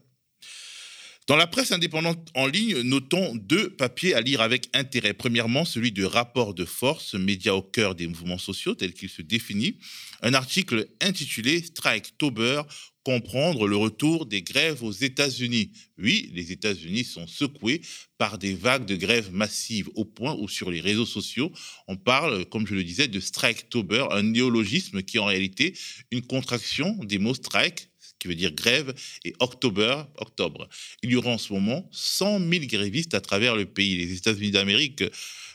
Dans 1.26 1.36
la 1.36 1.46
presse 1.46 1.72
indépendante 1.72 2.28
en 2.34 2.46
ligne, 2.46 2.82
notons 2.82 3.34
deux 3.34 3.70
papiers 3.70 4.12
à 4.12 4.20
lire 4.20 4.42
avec 4.42 4.68
intérêt. 4.74 5.14
Premièrement, 5.14 5.64
celui 5.64 5.90
de 5.90 6.04
Rapport 6.04 6.52
de 6.52 6.66
force, 6.66 7.14
média 7.14 7.54
au 7.54 7.62
cœur 7.62 7.94
des 7.94 8.06
mouvements 8.06 8.36
sociaux, 8.36 8.74
tel 8.74 8.92
qu'il 8.92 9.08
se 9.08 9.22
définit. 9.22 9.78
Un 10.20 10.34
article 10.34 10.86
intitulé 11.00 11.62
Strike-Tober, 11.62 12.60
comprendre 13.04 13.66
le 13.66 13.76
retour 13.76 14.26
des 14.26 14.42
grèves 14.42 14.82
aux 14.82 14.92
États-Unis. 14.92 15.72
Oui, 15.96 16.30
les 16.34 16.52
États-Unis 16.52 17.04
sont 17.04 17.26
secoués 17.26 17.80
par 18.18 18.36
des 18.36 18.52
vagues 18.52 18.84
de 18.84 18.96
grèves 18.96 19.32
massives 19.32 19.88
au 19.94 20.04
point 20.04 20.36
où 20.38 20.46
sur 20.46 20.70
les 20.70 20.82
réseaux 20.82 21.06
sociaux, 21.06 21.50
on 21.88 21.96
parle, 21.96 22.44
comme 22.44 22.66
je 22.66 22.74
le 22.74 22.84
disais, 22.84 23.08
de 23.08 23.20
strike-tober, 23.20 24.08
un 24.10 24.24
néologisme 24.24 25.02
qui 25.02 25.16
est 25.16 25.20
en 25.20 25.24
réalité 25.24 25.74
une 26.10 26.22
contraction 26.22 26.94
des 27.02 27.16
mots 27.16 27.32
strike, 27.32 27.88
qui 28.24 28.28
veut 28.28 28.34
dire 28.34 28.52
grève, 28.52 28.94
et 29.26 29.34
octobre, 29.38 30.08
octobre. 30.16 30.66
Il 31.02 31.10
y 31.10 31.16
aura 31.16 31.32
en 31.32 31.36
ce 31.36 31.52
moment 31.52 31.86
100 31.92 32.38
000 32.38 32.64
grévistes 32.64 33.12
à 33.12 33.20
travers 33.20 33.54
le 33.54 33.66
pays. 33.66 33.98
Les 33.98 34.16
États-Unis 34.16 34.50
d'Amérique, 34.50 35.04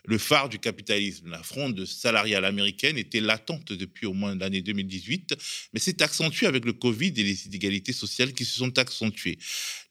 le 0.06 0.18
phare 0.20 0.50
du 0.50 0.60
capitalisme, 0.60 1.32
la 1.32 1.42
fronde 1.42 1.84
salariale 1.86 2.46
américaine 2.46 2.96
était 3.00 3.22
latente 3.22 3.74
depuis 3.74 4.06
au 4.06 4.14
moins 4.14 4.36
l'année 4.36 4.62
2018, 4.62 5.36
mais 5.74 5.80
s'est 5.80 6.04
accentuée 6.04 6.46
avec 6.46 6.64
le 6.64 6.74
Covid 6.74 7.12
et 7.18 7.24
les 7.24 7.48
inégalités 7.48 7.92
sociales 7.92 8.34
qui 8.34 8.46
se 8.46 8.60
sont 8.60 8.78
accentuées. 8.78 9.40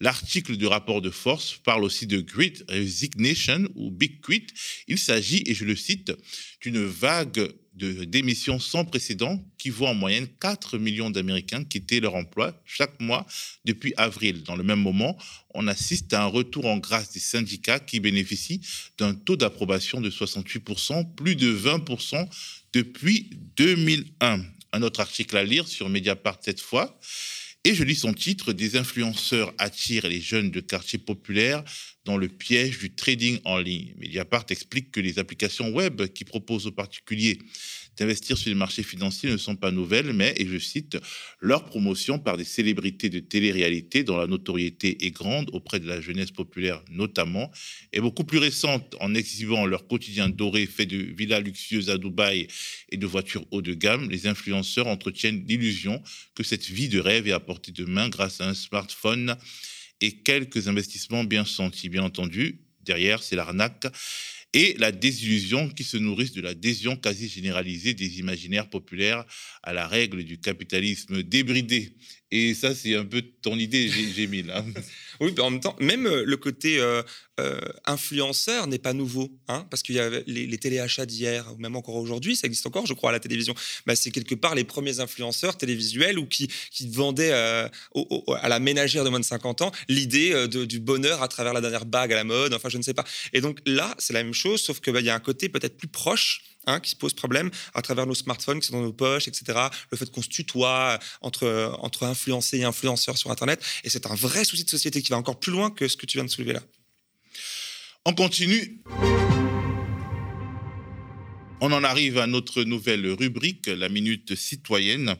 L'article 0.01 0.57
du 0.57 0.69
rapport 0.69 1.03
de 1.03 1.11
force 1.11 1.59
parle 1.65 1.83
aussi 1.83 2.07
de 2.07 2.21
Great 2.21 2.63
Resignation 2.69 3.69
ou 3.75 3.91
Big 3.91 4.21
Quit. 4.21 4.47
Il 4.87 4.99
s'agit, 4.99 5.43
et 5.47 5.55
je 5.55 5.65
le 5.65 5.75
cite, 5.75 6.13
d'une 6.61 6.85
vague 6.85 7.53
de 7.79 8.05
démissions 8.05 8.59
sans 8.59 8.85
précédent 8.85 9.43
qui 9.57 9.71
voit 9.71 9.91
en 9.91 9.95
moyenne 9.95 10.27
4 10.41 10.79
millions 10.79 11.11
d'Américains 11.11 11.65
quitter 11.65 12.01
leur 12.01 12.15
emploi 12.17 12.61
chaque 12.67 13.01
mois 13.01 13.27
depuis 13.65 13.95
avril. 13.97 14.43
Dans 14.43 14.57
le 14.57 14.65
même 14.65 14.81
moment, 14.81 15.17
on 15.55 15.67
assiste 15.69 16.13
à 16.13 16.23
un 16.23 16.27
retour 16.27 16.67
en 16.67 16.79
grâce 16.79 17.13
des 17.13 17.21
syndicats 17.21 17.79
qui 17.79 18.01
bénéficient 18.01 18.61
d'un 18.99 19.15
taux 19.15 19.37
d'approbation 19.37 20.01
de 20.01 20.11
68%, 20.11 21.15
plus 21.15 21.37
de 21.37 21.57
20% 21.57 22.29
depuis 22.73 23.31
2001. 23.57 24.45
Un 24.73 24.83
autre 24.83 25.01
article 25.01 25.37
à 25.37 25.45
lire 25.45 25.67
sur 25.67 25.89
Mediapart 25.89 26.39
cette 26.43 26.61
fois. 26.61 26.99
Et 27.65 27.75
je 27.75 27.85
lis 27.85 27.97
son 27.97 28.15
titre 28.15 28.53
Des 28.53 28.77
influenceurs 28.77 29.53
attirent 29.59 30.09
les 30.09 30.21
jeunes 30.21 30.51
de 30.51 30.61
quartiers 30.61 30.99
populaires 30.99 31.65
dans 32.05 32.17
le 32.17 32.29
piège 32.29 32.79
du 32.79 32.95
trading 32.95 33.41
en 33.45 33.59
ligne. 33.59 33.95
Mediapart 33.99 34.47
explique 34.51 34.91
que 34.91 35.01
les 35.01 35.19
applications 35.19 35.71
web 35.71 36.07
qui 36.09 36.25
proposent 36.25 36.67
aux 36.67 36.73
particuliers 36.73 37.39
d'investir 37.99 38.39
sur 38.39 38.49
les 38.49 38.55
marchés 38.55 38.83
financiers 38.83 39.31
ne 39.31 39.37
sont 39.37 39.57
pas 39.57 39.71
nouvelles, 39.71 40.13
mais, 40.13 40.35
et 40.37 40.47
je 40.47 40.59
cite, 40.59 40.99
leur 41.41 41.65
promotion 41.65 42.19
par 42.19 42.37
des 42.37 42.45
célébrités 42.45 43.11
de 43.11 43.19
télé-réalité 43.19 44.05
dont 44.05 44.17
la 44.17 44.27
notoriété 44.27 45.05
est 45.07 45.11
grande 45.11 45.51
auprès 45.53 45.81
de 45.81 45.87
la 45.87 46.01
jeunesse 46.01 46.31
populaire 46.31 46.83
notamment, 46.91 47.51
est 47.93 48.01
beaucoup 48.01 48.25
plus 48.25 48.39
récente 48.39 48.97
en 49.01 49.15
exhibant 49.15 49.67
leur 49.67 49.87
quotidien 49.87 50.29
doré 50.29 50.67
fait 50.67 50.87
de 50.87 50.97
villas 50.97 51.43
luxueuses 51.43 51.91
à 51.91 51.99
Dubaï 51.99 52.49
et 52.91 52.97
de 52.97 53.07
voitures 53.07 53.45
haut 53.51 53.63
de 53.63 53.75
gamme. 53.75 54.09
Les 54.11 54.27
influenceurs 54.27 54.87
entretiennent 54.87 55.45
l'illusion 55.47 56.03
que 56.35 56.43
cette 56.43 56.67
vie 56.67 56.89
de 56.89 57.01
rêve 57.01 57.27
est 57.27 57.33
à 57.33 57.41
portée 57.41 57.73
de 57.73 57.85
main 57.85 58.09
grâce 58.09 58.41
à 58.41 58.49
un 58.49 58.55
smartphone 58.55 59.37
et 60.01 60.13
quelques 60.23 60.69
investissements 60.69 61.25
bien 61.25 61.45
sentis. 61.45 61.89
Bien 61.89 62.05
entendu, 62.05 62.61
derrière, 62.83 63.23
c'est 63.23 63.37
l'arnaque 63.37 63.87
et 64.55 64.75
la 64.79 64.93
désillusion 64.93 65.69
qui 65.69 65.85
se 65.85 65.97
nourrissent 65.97 66.33
de 66.33 66.41
l'adhésion 66.41 66.97
quasi 66.97 67.29
généralisée 67.29 67.95
des 67.95 68.19
imaginaires 68.19 68.71
populaires 68.71 69.25
à 69.63 69.73
la 69.73 69.87
règle 69.87 70.25
du 70.25 70.41
capitalisme 70.41 71.23
débridé. 71.23 71.95
Et 72.31 72.53
ça, 72.53 72.75
c'est 72.75 72.95
un 72.95 73.07
peu 73.07 73.23
ton 73.41 73.59
idée, 73.59 73.89
j'ai 73.89 74.27
mis 74.27 74.43
là. 74.43 74.63
oui, 75.21 75.33
mais 75.35 75.43
en 75.43 75.51
même 75.51 75.61
temps, 75.61 75.77
même 75.81 76.07
euh, 76.07 76.25
le 76.27 76.37
côté 76.37 76.79
euh, 76.79 77.03
euh, 77.41 77.59
influenceur 77.87 78.67
n'est 78.67 78.79
pas 78.79 78.93
nouveau, 78.93 79.31
hein, 79.49 79.67
parce 79.71 79.83
qu'il 79.83 79.95
y 79.95 80.01
a 80.01 80.11
les, 80.27 80.47
les 80.47 80.59
téléachats 80.59 81.07
d'hier, 81.07 81.51
ou 81.55 81.57
même 81.59 81.75
encore 81.75 81.95
aujourd'hui, 81.95 82.37
ça 82.37 82.47
existe 82.47 82.67
encore, 82.67 82.85
je 82.85 82.93
crois, 82.93 83.11
à 83.11 83.13
la 83.15 83.21
télévision. 83.21 83.55
Bah, 83.87 83.97
c'est 83.97 84.11
quelque 84.11 84.35
part 84.35 84.55
les 84.55 84.65
premiers 84.65 85.01
influenceurs 85.01 85.57
télévisuels 85.57 86.19
ou 86.19 86.27
qui, 86.27 86.49
qui 86.71 86.89
vendaient 86.91 87.33
à 87.33 87.71
la 88.49 88.59
ménagère 88.59 89.05
de 89.05 89.09
moins 89.09 89.21
de 89.21 89.25
50 89.25 89.63
ans 89.63 89.73
l'idée 89.89 90.47
du 90.49 90.81
bonheur 90.81 91.23
à 91.23 91.29
travers 91.29 91.55
la 91.55 91.61
dernière 91.61 91.87
bague 91.87 92.13
à 92.13 92.17
la 92.17 92.25
mode, 92.25 92.53
enfin, 92.53 92.69
je 92.69 92.77
ne 92.77 92.83
sais 92.83 92.95
pas. 92.95 93.05
Et 93.33 93.41
donc 93.41 93.61
là, 93.65 93.95
c'est 93.99 94.13
la 94.13 94.23
même 94.23 94.35
chose, 94.35 94.61
sauf 94.61 94.81
qu'il 94.81 94.93
bah, 94.93 95.01
y 95.01 95.09
a 95.09 95.15
un 95.15 95.21
côté 95.21 95.49
peut-être 95.49 95.77
plus 95.79 95.89
proche 95.89 96.43
Hein, 96.67 96.81
qui 96.81 96.91
se 96.91 96.97
pose 96.97 97.15
problème 97.15 97.51
à 97.73 97.81
travers 97.81 98.07
nos 98.07 98.15
smartphones 98.15 98.61
qui 98.61 98.67
sont 98.67 98.77
dans 98.77 98.83
nos 98.83 98.93
poches, 98.93 99.27
etc. 99.27 99.59
Le 99.91 99.97
fait 99.97 100.11
qu'on 100.11 100.21
se 100.21 100.29
tutoie 100.29 100.99
entre, 101.23 101.75
entre 101.81 102.05
influencés 102.05 102.59
et 102.59 102.65
influenceurs 102.65 103.17
sur 103.17 103.31
Internet. 103.31 103.65
Et 103.85 103.91
c'est 103.91 104.07
un 104.07 104.15
vrai 104.15 104.45
souci 104.45 104.65
de 104.65 104.69
société 104.69 105.01
qui 105.01 105.09
va 105.09 105.17
encore 105.17 105.41
plus 105.41 105.53
loin 105.53 105.71
que 105.71 105.89
ce 105.89 105.97
que 105.97 106.05
tu 106.05 106.19
viens 106.19 106.25
de 106.25 106.31
soulever 106.31 106.53
là. 106.53 106.61
On 108.05 108.13
continue. 108.13 108.83
On 111.61 111.73
en 111.73 111.85
arrive 111.85 112.19
à 112.19 112.27
notre 112.27 112.63
nouvelle 112.65 113.07
rubrique, 113.13 113.67
la 113.67 113.89
minute 113.89 114.35
citoyenne, 114.35 115.17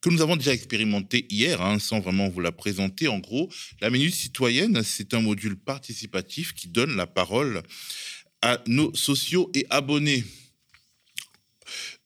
que 0.00 0.10
nous 0.10 0.22
avons 0.22 0.36
déjà 0.36 0.52
expérimentée 0.52 1.26
hier, 1.30 1.62
hein, 1.62 1.78
sans 1.78 2.00
vraiment 2.00 2.28
vous 2.28 2.40
la 2.40 2.52
présenter. 2.52 3.06
En 3.08 3.18
gros, 3.18 3.48
la 3.80 3.90
minute 3.90 4.14
citoyenne, 4.14 4.82
c'est 4.82 5.14
un 5.14 5.20
module 5.20 5.56
participatif 5.56 6.52
qui 6.54 6.68
donne 6.68 6.96
la 6.96 7.06
parole 7.06 7.62
à 8.42 8.60
nos 8.66 8.94
sociaux 8.94 9.50
et 9.54 9.66
abonnés. 9.70 10.24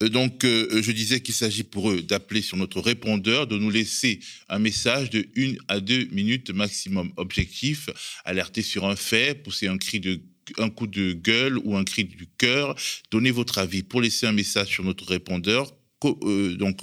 Euh, 0.03 0.09
donc, 0.09 0.45
euh, 0.45 0.83
je 0.83 0.93
disais 0.93 1.21
qu'il 1.21 1.35
s'agit 1.35 1.63
pour 1.63 1.91
eux 1.91 2.03
d'appeler 2.03 2.43
sur 2.43 2.57
notre 2.57 2.81
répondeur, 2.81 3.47
de 3.47 3.57
nous 3.57 3.71
laisser 3.71 4.21
un 4.49 4.59
message 4.59 5.11
de 5.11 5.27
une 5.35 5.59
à 5.69 5.81
deux 5.81 6.07
minutes 6.07 6.51
maximum. 6.51 7.13
Objectif, 7.17 7.89
alerter 8.25 8.63
sur 8.63 8.87
un 8.87 8.97
fait, 8.97 9.43
pousser 9.43 9.69
un 9.69 9.79
cri 9.79 10.01
de 10.01 10.21
un 10.59 10.69
coup 10.69 10.87
de 10.87 11.15
gueule 11.15 11.57
ou 11.65 11.75
un 11.75 11.85
cri 11.85 12.05
du 12.05 12.27
cœur, 12.37 12.77
donnez 13.11 13.31
votre 13.31 13.57
avis. 13.57 13.83
Pour 13.83 14.03
laisser 14.03 14.27
un 14.27 14.33
message 14.33 14.69
sur 14.69 14.85
notre 14.85 15.07
répondeur, 15.07 15.73
euh, 16.05 16.55
donc 16.57 16.81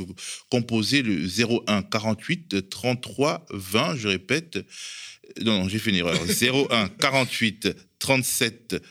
composez 0.50 1.03
le 1.03 1.27
01 1.27 1.84
48 1.84 2.70
33 2.70 3.46
20, 3.51 3.96
je 3.98 4.08
répète, 4.08 4.58
non, 5.41 5.60
non 5.60 5.70
j'ai 5.70 5.80
fait 5.80 5.91
une 5.91 5.98
erreur, 5.98 6.20
01 6.25 6.88
48 6.88 7.70
37 8.00 8.82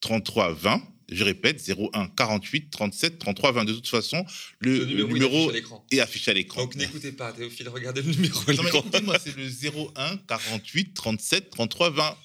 33 0.00 0.52
20. 0.52 0.91
Je 1.14 1.24
répète, 1.24 1.62
01 1.68 2.08
48 2.08 2.70
37 2.70 3.18
33 3.18 3.52
20. 3.52 3.64
De 3.64 3.72
toute 3.74 3.88
façon, 3.88 4.24
le, 4.60 4.84
numéro, 5.04 5.52
est, 5.90 6.00
affiché 6.00 6.30
à 6.30 6.34
l'écran. 6.34 6.62
Donc 6.62 6.76
n'écoutez 6.76 7.12
pas, 7.12 7.32
Théophile, 7.32 7.68
regardez 7.68 8.02
le 8.02 8.12
numéro 8.12 8.40
à 8.46 8.52
l'écran. 8.52 8.84
c'est 9.22 9.36
le 9.36 9.46
01 9.46 10.16
48 10.28 10.94
37 10.94 11.50
33 11.50 11.90
20. 11.90 12.16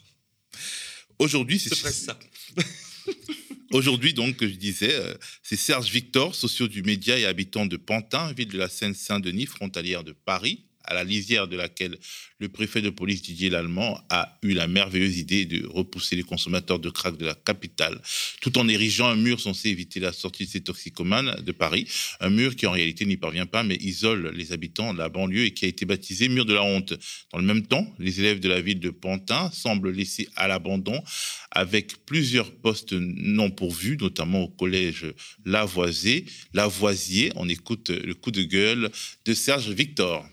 Aujourd'hui, 1.19 1.59
c'est 1.59 1.75
ça. 1.75 2.17
Aujourd'hui, 3.71 4.13
donc, 4.13 4.37
je 4.39 4.45
disais, 4.45 4.93
euh, 4.93 5.13
c'est 5.43 5.57
Serge 5.57 5.91
Victor, 5.91 6.33
socio 6.33 6.69
du 6.69 6.83
média 6.83 7.17
et 7.17 7.25
habitant 7.25 7.65
de 7.65 7.75
Pantin, 7.75 8.31
ville 8.31 8.47
de 8.47 8.57
la 8.57 8.69
Seine-Saint-Denis, 8.69 9.45
frontalière 9.45 10.05
de 10.05 10.13
Paris 10.13 10.66
à 10.87 10.93
la 10.93 11.03
lisière 11.03 11.47
de 11.47 11.55
laquelle 11.55 11.97
le 12.39 12.49
préfet 12.49 12.81
de 12.81 12.89
police 12.89 13.21
Didier 13.21 13.49
Lallemand 13.49 13.99
a 14.09 14.37
eu 14.43 14.53
la 14.53 14.67
merveilleuse 14.67 15.17
idée 15.17 15.45
de 15.45 15.65
repousser 15.67 16.15
les 16.15 16.23
consommateurs 16.23 16.79
de 16.79 16.89
crack 16.89 17.17
de 17.17 17.25
la 17.25 17.35
capitale, 17.35 17.99
tout 18.41 18.57
en 18.57 18.67
érigeant 18.67 19.07
un 19.07 19.15
mur 19.15 19.39
censé 19.39 19.69
éviter 19.69 19.99
la 19.99 20.13
sortie 20.13 20.45
de 20.45 20.49
ces 20.49 20.61
toxicomanes 20.61 21.41
de 21.41 21.51
Paris. 21.51 21.87
Un 22.19 22.29
mur 22.29 22.55
qui 22.55 22.65
en 22.65 22.71
réalité 22.71 23.05
n'y 23.05 23.17
parvient 23.17 23.45
pas, 23.45 23.63
mais 23.63 23.75
isole 23.75 24.31
les 24.35 24.51
habitants 24.51 24.93
de 24.93 24.99
la 24.99 25.09
banlieue 25.09 25.45
et 25.45 25.51
qui 25.51 25.65
a 25.65 25.67
été 25.67 25.85
baptisé 25.85 26.29
mur 26.29 26.45
de 26.45 26.53
la 26.53 26.63
honte. 26.63 26.93
Dans 27.31 27.39
le 27.39 27.45
même 27.45 27.65
temps, 27.65 27.91
les 27.99 28.19
élèves 28.19 28.39
de 28.39 28.49
la 28.49 28.61
ville 28.61 28.79
de 28.79 28.89
Pantin 28.89 29.49
semblent 29.51 29.91
laissés 29.91 30.29
à 30.35 30.47
l'abandon 30.47 31.03
avec 31.51 32.05
plusieurs 32.05 32.51
postes 32.51 32.93
non 32.93 33.49
pourvus, 33.49 33.97
notamment 33.97 34.43
au 34.43 34.47
collège 34.47 35.05
Lavoisier. 35.45 36.25
Lavoisier, 36.53 37.31
on 37.35 37.49
écoute 37.49 37.89
le 37.89 38.13
coup 38.13 38.31
de 38.31 38.43
gueule 38.43 38.91
de 39.25 39.33
Serge 39.33 39.69
Victor. 39.69 40.27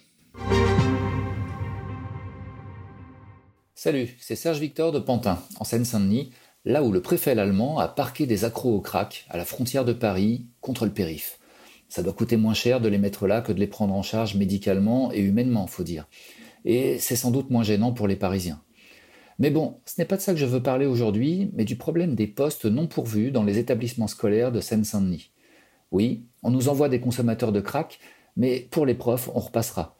Salut, 3.84 4.16
c'est 4.18 4.34
Serge 4.34 4.60
Victor 4.60 4.92
de 4.92 4.98
Pantin, 4.98 5.38
en 5.60 5.64
Seine-Saint-Denis, 5.64 6.30
là 6.64 6.82
où 6.82 6.90
le 6.90 7.02
préfet 7.02 7.38
allemand 7.38 7.78
a 7.78 7.86
parqué 7.86 8.24
des 8.24 8.46
accros 8.46 8.74
au 8.74 8.80
crack 8.80 9.26
à 9.28 9.36
la 9.36 9.44
frontière 9.44 9.84
de 9.84 9.92
Paris 9.92 10.46
contre 10.62 10.86
le 10.86 10.90
périph. 10.90 11.38
Ça 11.90 12.02
doit 12.02 12.14
coûter 12.14 12.38
moins 12.38 12.54
cher 12.54 12.80
de 12.80 12.88
les 12.88 12.96
mettre 12.96 13.26
là 13.26 13.42
que 13.42 13.52
de 13.52 13.60
les 13.60 13.66
prendre 13.66 13.92
en 13.92 14.00
charge 14.00 14.36
médicalement 14.36 15.12
et 15.12 15.20
humainement, 15.20 15.66
faut 15.66 15.82
dire. 15.82 16.08
Et 16.64 16.98
c'est 16.98 17.14
sans 17.14 17.30
doute 17.30 17.50
moins 17.50 17.62
gênant 17.62 17.92
pour 17.92 18.08
les 18.08 18.16
Parisiens. 18.16 18.62
Mais 19.38 19.50
bon, 19.50 19.80
ce 19.84 20.00
n'est 20.00 20.06
pas 20.06 20.16
de 20.16 20.22
ça 20.22 20.32
que 20.32 20.40
je 20.40 20.46
veux 20.46 20.62
parler 20.62 20.86
aujourd'hui, 20.86 21.50
mais 21.52 21.66
du 21.66 21.76
problème 21.76 22.14
des 22.14 22.26
postes 22.26 22.64
non 22.64 22.86
pourvus 22.86 23.32
dans 23.32 23.44
les 23.44 23.58
établissements 23.58 24.06
scolaires 24.06 24.50
de 24.50 24.60
Seine-Saint-Denis. 24.60 25.30
Oui, 25.90 26.24
on 26.42 26.50
nous 26.50 26.70
envoie 26.70 26.88
des 26.88 27.00
consommateurs 27.00 27.52
de 27.52 27.60
crack, 27.60 27.98
mais 28.36 28.66
pour 28.70 28.86
les 28.86 28.94
profs, 28.94 29.28
on 29.34 29.40
repassera 29.40 29.98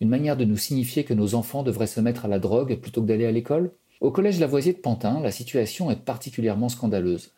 une 0.00 0.08
manière 0.08 0.36
de 0.36 0.44
nous 0.44 0.56
signifier 0.56 1.04
que 1.04 1.14
nos 1.14 1.34
enfants 1.34 1.62
devraient 1.62 1.86
se 1.86 2.00
mettre 2.00 2.24
à 2.24 2.28
la 2.28 2.38
drogue 2.38 2.76
plutôt 2.76 3.02
que 3.02 3.06
d'aller 3.06 3.26
à 3.26 3.32
l'école? 3.32 3.72
Au 4.00 4.12
collège 4.12 4.38
Lavoisier 4.38 4.72
de 4.72 4.78
Pantin, 4.78 5.20
la 5.20 5.32
situation 5.32 5.90
est 5.90 6.04
particulièrement 6.04 6.68
scandaleuse. 6.68 7.32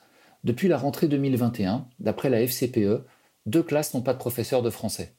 Depuis 0.45 0.69
la 0.69 0.77
rentrée 0.77 1.09
2021, 1.09 1.87
d'après 1.99 2.29
la 2.29 2.41
FCPE, 2.41 3.05
deux 3.47 3.63
classes 3.63 3.95
n'ont 3.95 4.03
pas 4.03 4.13
de 4.13 4.19
professeur 4.19 4.63
de 4.63 4.71
français. 4.71 5.15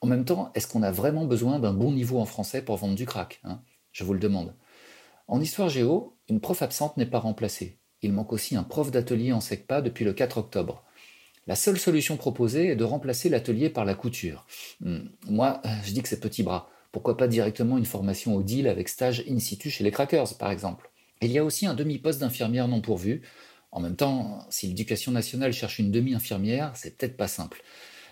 En 0.00 0.06
même 0.06 0.24
temps, 0.24 0.52
est-ce 0.54 0.68
qu'on 0.68 0.82
a 0.82 0.92
vraiment 0.92 1.24
besoin 1.24 1.58
d'un 1.58 1.72
bon 1.72 1.90
niveau 1.92 2.20
en 2.20 2.26
français 2.26 2.62
pour 2.62 2.76
vendre 2.76 2.94
du 2.94 3.06
crack 3.06 3.40
hein? 3.44 3.60
Je 3.92 4.04
vous 4.04 4.12
le 4.12 4.20
demande. 4.20 4.54
En 5.26 5.40
histoire 5.40 5.68
géo, 5.68 6.16
une 6.28 6.40
prof 6.40 6.62
absente 6.62 6.96
n'est 6.96 7.06
pas 7.06 7.18
remplacée. 7.18 7.78
Il 8.02 8.12
manque 8.12 8.32
aussi 8.32 8.54
un 8.56 8.62
prof 8.62 8.90
d'atelier 8.90 9.32
en 9.32 9.40
SECPA 9.40 9.80
depuis 9.80 10.04
le 10.04 10.12
4 10.12 10.38
octobre. 10.38 10.84
La 11.46 11.56
seule 11.56 11.78
solution 11.78 12.16
proposée 12.16 12.68
est 12.68 12.76
de 12.76 12.84
remplacer 12.84 13.28
l'atelier 13.28 13.70
par 13.70 13.84
la 13.84 13.94
couture. 13.94 14.46
Hmm, 14.80 15.06
moi, 15.28 15.62
je 15.84 15.92
dis 15.92 16.02
que 16.02 16.08
c'est 16.08 16.20
petit 16.20 16.42
bras. 16.42 16.68
Pourquoi 16.96 17.18
pas 17.18 17.28
directement 17.28 17.76
une 17.76 17.84
formation 17.84 18.36
au 18.36 18.42
deal 18.42 18.66
avec 18.66 18.88
stage 18.88 19.22
in 19.28 19.38
situ 19.38 19.68
chez 19.68 19.84
les 19.84 19.90
Crackers, 19.90 20.38
par 20.38 20.50
exemple? 20.50 20.90
Il 21.20 21.30
y 21.30 21.36
a 21.36 21.44
aussi 21.44 21.66
un 21.66 21.74
demi-poste 21.74 22.20
d'infirmière 22.20 22.68
non 22.68 22.80
pourvu. 22.80 23.20
En 23.70 23.80
même 23.80 23.96
temps, 23.96 24.38
si 24.48 24.66
l'éducation 24.66 25.12
nationale 25.12 25.52
cherche 25.52 25.78
une 25.78 25.90
demi-infirmière, 25.90 26.72
c'est 26.74 26.96
peut-être 26.96 27.18
pas 27.18 27.28
simple. 27.28 27.62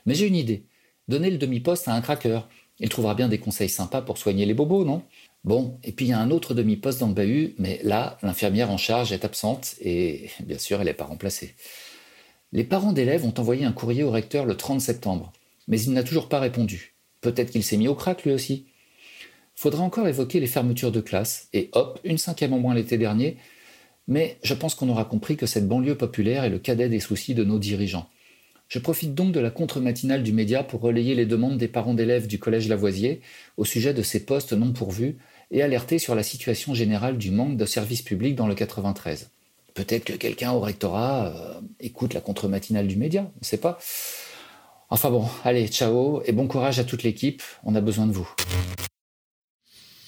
Mais 0.05 0.15
j'ai 0.15 0.27
une 0.27 0.37
idée. 0.37 0.67
Donnez 1.09 1.31
le 1.31 1.39
demi-poste 1.39 1.89
à 1.89 1.95
un 1.95 2.03
cracker. 2.03 2.41
Il 2.79 2.91
trouvera 2.91 3.15
bien 3.15 3.29
des 3.29 3.39
conseils 3.39 3.71
sympas 3.71 4.03
pour 4.03 4.19
soigner 4.19 4.45
les 4.45 4.53
bobos, 4.53 4.85
non? 4.85 5.03
Bon, 5.45 5.79
et 5.83 5.93
puis 5.93 6.05
il 6.05 6.09
y 6.11 6.13
a 6.13 6.21
un 6.21 6.31
autre 6.31 6.53
demi-poste 6.53 7.01
dans 7.01 7.09
le 7.09 7.15
bahut, 7.15 7.55
mais 7.57 7.81
là, 7.85 8.19
l'infirmière 8.21 8.71
en 8.71 8.77
charge 8.77 9.13
est 9.13 9.25
absente 9.25 9.77
et 9.81 10.29
bien 10.41 10.59
sûr, 10.59 10.79
elle 10.79 10.89
n'est 10.89 10.93
pas 10.93 11.05
remplacée. 11.07 11.55
Les 12.53 12.65
parents 12.65 12.93
d'élèves 12.93 13.25
ont 13.25 13.33
envoyé 13.39 13.65
un 13.65 13.73
courrier 13.73 14.03
au 14.03 14.11
recteur 14.11 14.45
le 14.45 14.59
30 14.59 14.83
septembre, 14.83 15.33
mais 15.69 15.81
il 15.81 15.95
n'a 15.95 16.03
toujours 16.03 16.29
pas 16.29 16.39
répondu. 16.39 16.95
Peut-être 17.23 17.51
qu'il 17.51 17.65
s'est 17.65 17.79
mis 17.79 17.89
au 17.89 17.95
crack 17.95 18.25
lui 18.25 18.33
aussi. 18.33 18.67
Faudra 19.55 19.83
encore 19.83 20.09
évoquer 20.09 20.41
les 20.41 20.47
fermetures 20.47 20.93
de 20.93 21.01
classe, 21.01 21.49
et 21.53 21.71
hop, 21.73 22.01
une 22.05 22.19
cinquième 22.19 22.53
en 22.53 22.59
moins 22.59 22.75
l'été 22.75 22.99
dernier, 22.99 23.37
mais 24.09 24.37
je 24.43 24.55
pense 24.55 24.75
qu'on 24.75 24.89
aura 24.89 25.05
compris 25.05 25.37
que 25.37 25.47
cette 25.47 25.69
banlieue 25.69 25.97
populaire 25.97 26.45
est 26.45 26.51
le 26.51 26.59
cadet 26.59 26.89
des 26.89 27.01
soucis 27.01 27.35
de 27.35 27.45
nos 27.45 27.59
dirigeants. 27.59 28.09
Je 28.69 28.79
profite 28.79 29.15
donc 29.15 29.33
de 29.33 29.41
la 29.41 29.51
contre-matinale 29.51 30.23
du 30.23 30.33
média 30.33 30.65
pour 30.65 30.81
relayer 30.81 31.15
les 31.15 31.27
demandes 31.27 31.59
des 31.59 31.69
parents 31.69 31.95
d'élèves 31.95 32.27
du 32.27 32.39
collège 32.39 32.69
Lavoisier 32.69 33.21
au 33.57 33.65
sujet 33.65 33.95
de 33.95 34.03
ces 34.03 34.25
postes 34.25 34.53
non 34.53 34.73
pourvus 34.73 35.17
et 35.51 35.63
alerter 35.63 35.99
sur 35.99 36.15
la 36.15 36.23
situation 36.23 36.75
générale 36.75 37.19
du 37.19 37.31
manque 37.31 37.57
de 37.57 37.67
services 37.67 38.03
publics 38.03 38.35
dans 38.35 38.47
le 38.47 38.55
93. 38.55 39.31
Peut-être 39.75 40.05
que 40.05 40.13
quelqu'un 40.15 40.53
au 40.53 40.61
rectorat 40.61 41.27
euh, 41.27 41.61
écoute 41.81 42.15
la 42.15 42.21
contre-matinale 42.21 42.87
du 42.87 42.97
média, 42.97 43.23
on 43.23 43.41
ne 43.41 43.45
sait 43.45 43.59
pas. 43.59 43.79
Enfin 44.89 45.11
bon, 45.11 45.27
allez, 45.45 45.69
ciao 45.69 46.23
et 46.25 46.33
bon 46.33 46.47
courage 46.47 46.79
à 46.79 46.85
toute 46.85 47.03
l'équipe, 47.03 47.43
on 47.65 47.75
a 47.75 47.81
besoin 47.81 48.07
de 48.07 48.13
vous. 48.13 48.29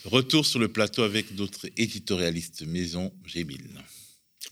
Retour 0.07 0.47
sur 0.47 0.61
le 0.61 0.69
plateau 0.69 1.03
avec 1.03 1.35
d'autres 1.35 1.67
éditorialistes 1.77 2.63
maison 2.65 3.13
Gémile. 3.25 3.83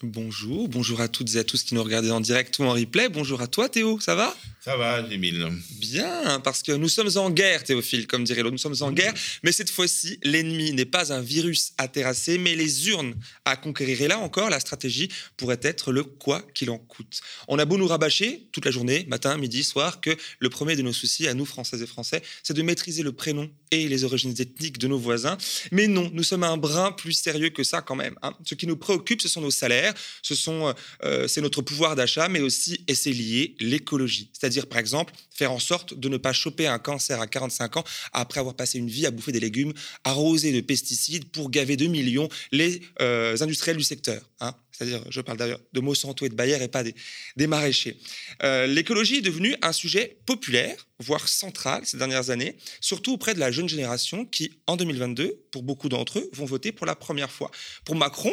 Bonjour, 0.02 0.68
bonjour 0.68 1.00
à 1.00 1.08
toutes 1.08 1.36
et 1.36 1.38
à 1.38 1.44
tous 1.44 1.62
qui 1.62 1.74
nous 1.74 1.82
regardent 1.82 2.10
en 2.10 2.20
direct 2.20 2.58
ou 2.58 2.64
en 2.64 2.72
replay. 2.72 3.08
Bonjour 3.08 3.40
à 3.40 3.46
toi 3.46 3.68
Théo, 3.68 4.00
ça 4.00 4.14
va? 4.14 4.34
Ça 4.64 4.78
va, 4.78 5.06
Gémile. 5.08 5.46
Bien, 5.78 6.40
parce 6.40 6.62
que 6.62 6.72
nous 6.72 6.88
sommes 6.88 7.10
en 7.16 7.28
guerre, 7.28 7.62
Théophile, 7.64 8.06
comme 8.06 8.24
dirait 8.24 8.42
l'autre. 8.42 8.52
Nous 8.52 8.58
sommes 8.58 8.76
en 8.80 8.92
guerre, 8.92 9.12
mais 9.42 9.52
cette 9.52 9.68
fois-ci, 9.68 10.18
l'ennemi 10.22 10.72
n'est 10.72 10.86
pas 10.86 11.12
un 11.12 11.20
virus 11.20 11.74
à 11.76 11.86
terrasser, 11.86 12.38
mais 12.38 12.54
les 12.54 12.88
urnes 12.88 13.14
à 13.44 13.56
conquérir. 13.56 14.00
Et 14.00 14.08
là 14.08 14.18
encore, 14.18 14.48
la 14.48 14.60
stratégie 14.60 15.10
pourrait 15.36 15.60
être 15.62 15.92
le 15.92 16.02
quoi 16.02 16.40
qu'il 16.54 16.70
en 16.70 16.78
coûte. 16.78 17.20
On 17.46 17.58
a 17.58 17.66
beau 17.66 17.76
nous 17.76 17.86
rabâcher 17.86 18.48
toute 18.52 18.64
la 18.64 18.70
journée, 18.70 19.04
matin, 19.06 19.36
midi, 19.36 19.62
soir, 19.62 20.00
que 20.00 20.16
le 20.38 20.48
premier 20.48 20.76
de 20.76 20.82
nos 20.82 20.94
soucis, 20.94 21.28
à 21.28 21.34
nous, 21.34 21.44
Françaises 21.44 21.82
et 21.82 21.86
Français, 21.86 22.22
c'est 22.42 22.54
de 22.54 22.62
maîtriser 22.62 23.02
le 23.02 23.12
prénom 23.12 23.50
et 23.70 23.86
les 23.86 24.04
origines 24.04 24.34
ethniques 24.38 24.78
de 24.78 24.88
nos 24.88 24.98
voisins. 24.98 25.36
Mais 25.72 25.88
non, 25.88 26.10
nous 26.14 26.22
sommes 26.22 26.42
un 26.42 26.56
brin 26.56 26.90
plus 26.92 27.12
sérieux 27.12 27.50
que 27.50 27.64
ça 27.64 27.82
quand 27.82 27.96
même. 27.96 28.14
Hein. 28.22 28.32
Ce 28.44 28.54
qui 28.54 28.66
nous 28.66 28.76
préoccupe, 28.76 29.20
ce 29.20 29.28
sont 29.28 29.42
nos 29.42 29.50
salaires, 29.50 29.93
ce 30.22 30.34
sont, 30.34 30.68
euh, 30.68 30.72
euh, 31.04 31.28
c'est 31.28 31.40
notre 31.40 31.62
pouvoir 31.62 31.96
d'achat, 31.96 32.28
mais 32.28 32.40
aussi, 32.40 32.84
et 32.88 32.94
c'est 32.94 33.12
lié, 33.12 33.54
l'écologie. 33.60 34.30
C'est-à-dire, 34.32 34.66
par 34.66 34.78
exemple, 34.78 35.12
faire 35.30 35.52
en 35.52 35.58
sorte 35.58 35.94
de 35.94 36.08
ne 36.08 36.16
pas 36.16 36.32
choper 36.32 36.66
un 36.66 36.78
cancer 36.78 37.20
à 37.20 37.26
45 37.26 37.78
ans 37.78 37.84
après 38.12 38.40
avoir 38.40 38.54
passé 38.54 38.78
une 38.78 38.88
vie 38.88 39.06
à 39.06 39.10
bouffer 39.10 39.32
des 39.32 39.40
légumes 39.40 39.72
arrosés 40.04 40.52
de 40.52 40.60
pesticides 40.60 41.28
pour 41.30 41.50
gaver 41.50 41.76
de 41.76 41.86
millions 41.86 42.28
les 42.52 42.80
euh, 43.00 43.36
industriels 43.40 43.76
du 43.76 43.84
secteur. 43.84 44.22
Hein. 44.40 44.54
C'est-à-dire, 44.72 45.04
je 45.08 45.20
parle 45.20 45.38
d'ailleurs 45.38 45.60
de 45.72 45.80
Monsanto 45.80 46.26
et 46.26 46.28
de 46.28 46.34
Bayer 46.34 46.60
et 46.60 46.66
pas 46.66 46.82
des, 46.82 46.96
des 47.36 47.46
maraîchers. 47.46 47.96
L'écologie 48.42 49.18
est 49.18 49.22
devenue 49.22 49.54
un 49.62 49.72
sujet 49.72 50.18
populaire, 50.26 50.74
voire 50.98 51.28
central 51.28 51.82
ces 51.84 51.96
dernières 51.96 52.30
années, 52.30 52.56
surtout 52.80 53.12
auprès 53.12 53.34
de 53.34 53.38
la 53.38 53.52
jeune 53.52 53.68
génération 53.68 54.24
qui, 54.24 54.58
en 54.66 54.76
2022, 54.76 55.44
pour 55.50 55.62
beaucoup 55.62 55.88
d'entre 55.88 56.18
eux, 56.18 56.28
vont 56.32 56.44
voter 56.44 56.72
pour 56.72 56.86
la 56.86 56.96
première 56.96 57.30
fois. 57.30 57.50
Pour 57.84 57.96
Macron, 57.96 58.32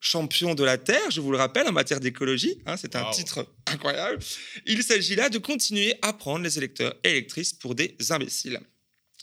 champion 0.00 0.54
de 0.54 0.64
la 0.64 0.78
Terre, 0.78 1.10
je 1.10 1.20
vous 1.20 1.30
le 1.30 1.38
rappelle, 1.38 1.66
en 1.66 1.72
matière 1.72 2.00
d'écologie. 2.00 2.60
Hein, 2.66 2.76
c'est 2.76 2.96
un 2.96 3.10
titre 3.10 3.46
incroyable. 3.66 4.18
Il 4.66 4.82
s'agit 4.82 5.14
là 5.14 5.28
de 5.28 5.38
continuer 5.38 5.94
à 6.02 6.12
prendre 6.12 6.44
les 6.44 6.58
électeurs 6.58 6.94
et 7.04 7.10
électrices 7.10 7.52
pour 7.52 7.74
des 7.74 7.96
imbéciles. 8.10 8.60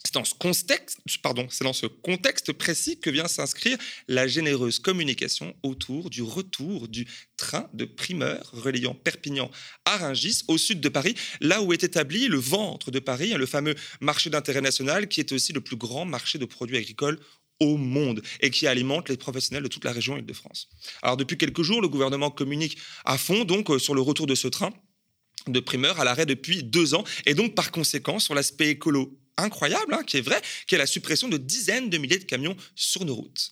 C'est 0.05 0.13
dans, 0.13 0.23
ce 0.23 0.35
contexte, 0.35 0.99
pardon, 1.23 1.47
c'est 1.49 1.63
dans 1.63 1.73
ce 1.73 1.87
contexte 1.87 2.53
précis 2.53 2.99
que 2.99 3.09
vient 3.09 3.27
s'inscrire 3.27 3.75
la 4.07 4.27
généreuse 4.27 4.77
communication 4.77 5.55
autour 5.63 6.11
du 6.11 6.21
retour 6.21 6.87
du 6.87 7.07
train 7.37 7.67
de 7.73 7.85
primeur 7.85 8.51
reliant 8.51 8.93
Perpignan 8.93 9.49
à 9.85 9.97
Rungis, 9.97 10.43
au 10.47 10.59
sud 10.59 10.79
de 10.79 10.89
Paris, 10.89 11.15
là 11.41 11.63
où 11.63 11.73
est 11.73 11.83
établi 11.83 12.27
le 12.27 12.37
ventre 12.37 12.91
de 12.91 12.99
Paris, 12.99 13.33
le 13.33 13.47
fameux 13.47 13.73
marché 13.99 14.29
d'intérêt 14.29 14.61
national 14.61 15.07
qui 15.07 15.21
est 15.21 15.31
aussi 15.31 15.53
le 15.53 15.61
plus 15.61 15.75
grand 15.75 16.05
marché 16.05 16.37
de 16.37 16.45
produits 16.45 16.77
agricoles 16.77 17.19
au 17.59 17.77
monde 17.77 18.21
et 18.41 18.49
qui 18.49 18.67
alimente 18.67 19.09
les 19.09 19.17
professionnels 19.17 19.63
de 19.63 19.67
toute 19.67 19.85
la 19.85 19.91
région 19.91 20.17
Île-de-France. 20.17 20.69
Alors 21.01 21.17
depuis 21.17 21.37
quelques 21.37 21.61
jours, 21.61 21.81
le 21.81 21.87
gouvernement 21.87 22.29
communique 22.29 22.77
à 23.05 23.17
fond 23.17 23.45
donc 23.45 23.69
euh, 23.69 23.79
sur 23.79 23.95
le 23.95 24.01
retour 24.01 24.27
de 24.27 24.35
ce 24.35 24.47
train 24.47 24.73
de 25.47 25.59
primeur 25.59 25.99
à 25.99 26.03
l'arrêt 26.03 26.25
depuis 26.25 26.63
deux 26.63 26.95
ans 26.95 27.03
et 27.25 27.33
donc 27.33 27.55
par 27.55 27.71
conséquent 27.71 28.19
sur 28.19 28.33
l'aspect 28.33 28.69
écolo 28.69 29.17
incroyable, 29.37 29.93
hein, 29.93 30.03
qui 30.05 30.17
est 30.17 30.21
vrai, 30.21 30.41
qui 30.67 30.75
est 30.75 30.77
la 30.77 30.85
suppression 30.85 31.27
de 31.27 31.37
dizaines 31.37 31.89
de 31.89 31.97
milliers 31.97 32.19
de 32.19 32.23
camions 32.23 32.55
sur 32.75 33.05
nos 33.05 33.15
routes. 33.15 33.51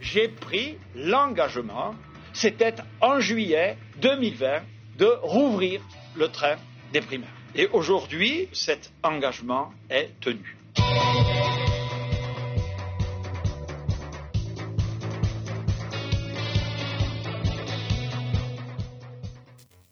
J'ai 0.00 0.28
pris 0.28 0.76
l'engagement, 0.94 1.94
c'était 2.32 2.74
en 3.00 3.20
juillet 3.20 3.76
2020, 4.00 4.62
de 4.98 5.06
rouvrir 5.22 5.80
le 6.16 6.28
train 6.28 6.56
des 6.92 7.00
primeurs. 7.00 7.30
Et 7.54 7.66
aujourd'hui, 7.68 8.48
cet 8.52 8.92
engagement 9.02 9.72
est 9.90 10.10
tenu. 10.20 10.56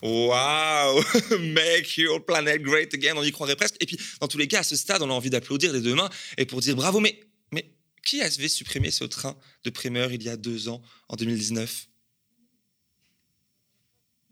Waouh 0.03 1.03
Make 1.39 1.99
your 1.99 2.25
planet 2.25 2.63
great 2.63 2.95
again, 2.95 3.17
on 3.17 3.23
y 3.23 3.33
croirait 3.33 3.57
presque. 3.57 3.77
Et 3.81 3.87
puis, 3.87 3.99
dans 4.21 4.29
tous 4.29 4.39
les 4.39 4.49
cas, 4.49 4.61
à 4.61 4.63
ce 4.63 4.77
stade, 4.77 5.03
on 5.03 5.11
a 5.11 5.13
envie 5.13 5.31
d'applaudir 5.31 5.73
des 5.73 5.81
deux 5.81 5.95
mains 5.95 6.09
et 6.39 6.47
pour 6.47 6.61
dire 6.61 6.75
bravo, 6.75 7.01
mais, 7.01 7.21
mais 7.53 7.71
qui 8.05 8.23
avait 8.23 8.49
supprimé 8.49 8.91
ce 8.91 9.05
train 9.05 9.37
de 9.65 9.71
primeur 9.71 10.13
il 10.13 10.23
y 10.23 10.29
a 10.29 10.37
deux 10.37 10.69
ans, 10.69 10.81
en 11.09 11.17
2019 11.17 11.87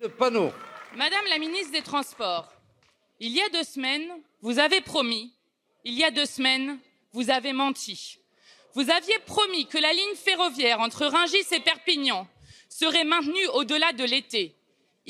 Le 0.00 0.08
panneau. 0.08 0.52
Madame 0.96 1.24
la 1.28 1.38
ministre 1.38 1.72
des 1.72 1.82
Transports, 1.82 2.50
il 3.20 3.32
y 3.32 3.40
a 3.42 3.48
deux 3.50 3.64
semaines, 3.64 4.08
vous 4.40 4.58
avez 4.58 4.80
promis, 4.80 5.34
il 5.84 5.94
y 5.94 6.04
a 6.04 6.10
deux 6.10 6.24
semaines, 6.24 6.78
vous 7.12 7.30
avez 7.30 7.52
menti. 7.52 8.18
Vous 8.74 8.90
aviez 8.90 9.18
promis 9.26 9.66
que 9.66 9.78
la 9.78 9.92
ligne 9.92 10.16
ferroviaire 10.16 10.80
entre 10.80 11.06
Rungis 11.06 11.52
et 11.52 11.60
Perpignan 11.60 12.28
serait 12.68 13.04
maintenue 13.04 13.46
au-delà 13.54 13.92
de 13.92 14.04
l'été. 14.04 14.54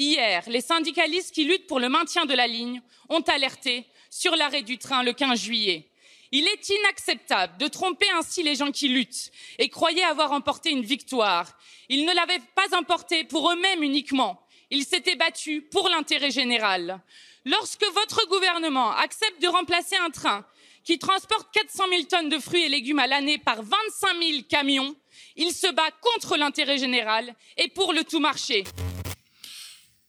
Hier, 0.00 0.44
les 0.46 0.60
syndicalistes 0.60 1.34
qui 1.34 1.42
luttent 1.42 1.66
pour 1.66 1.80
le 1.80 1.88
maintien 1.88 2.24
de 2.24 2.32
la 2.32 2.46
ligne 2.46 2.80
ont 3.08 3.20
alerté 3.22 3.84
sur 4.10 4.36
l'arrêt 4.36 4.62
du 4.62 4.78
train 4.78 5.02
le 5.02 5.12
15 5.12 5.40
juillet. 5.40 5.90
Il 6.30 6.46
est 6.46 6.68
inacceptable 6.68 7.58
de 7.58 7.66
tromper 7.66 8.06
ainsi 8.14 8.44
les 8.44 8.54
gens 8.54 8.70
qui 8.70 8.86
luttent 8.90 9.32
et 9.58 9.68
croyaient 9.68 10.04
avoir 10.04 10.30
emporté 10.30 10.70
une 10.70 10.84
victoire. 10.84 11.50
Ils 11.88 12.04
ne 12.04 12.14
l'avaient 12.14 12.40
pas 12.54 12.78
emportée 12.78 13.24
pour 13.24 13.50
eux-mêmes 13.50 13.82
uniquement. 13.82 14.40
Ils 14.70 14.84
s'étaient 14.84 15.16
battus 15.16 15.64
pour 15.68 15.88
l'intérêt 15.88 16.30
général. 16.30 17.00
Lorsque 17.44 17.86
votre 17.92 18.24
gouvernement 18.28 18.92
accepte 18.92 19.42
de 19.42 19.48
remplacer 19.48 19.96
un 19.96 20.10
train 20.10 20.46
qui 20.84 21.00
transporte 21.00 21.48
400 21.52 21.84
000 21.90 22.02
tonnes 22.04 22.28
de 22.28 22.38
fruits 22.38 22.62
et 22.62 22.68
légumes 22.68 23.00
à 23.00 23.08
l'année 23.08 23.38
par 23.38 23.64
25 23.64 24.22
000 24.22 24.42
camions, 24.48 24.94
il 25.34 25.50
se 25.50 25.66
bat 25.72 25.90
contre 26.00 26.36
l'intérêt 26.36 26.78
général 26.78 27.34
et 27.56 27.66
pour 27.66 27.92
le 27.92 28.04
tout 28.04 28.20
marché. 28.20 28.62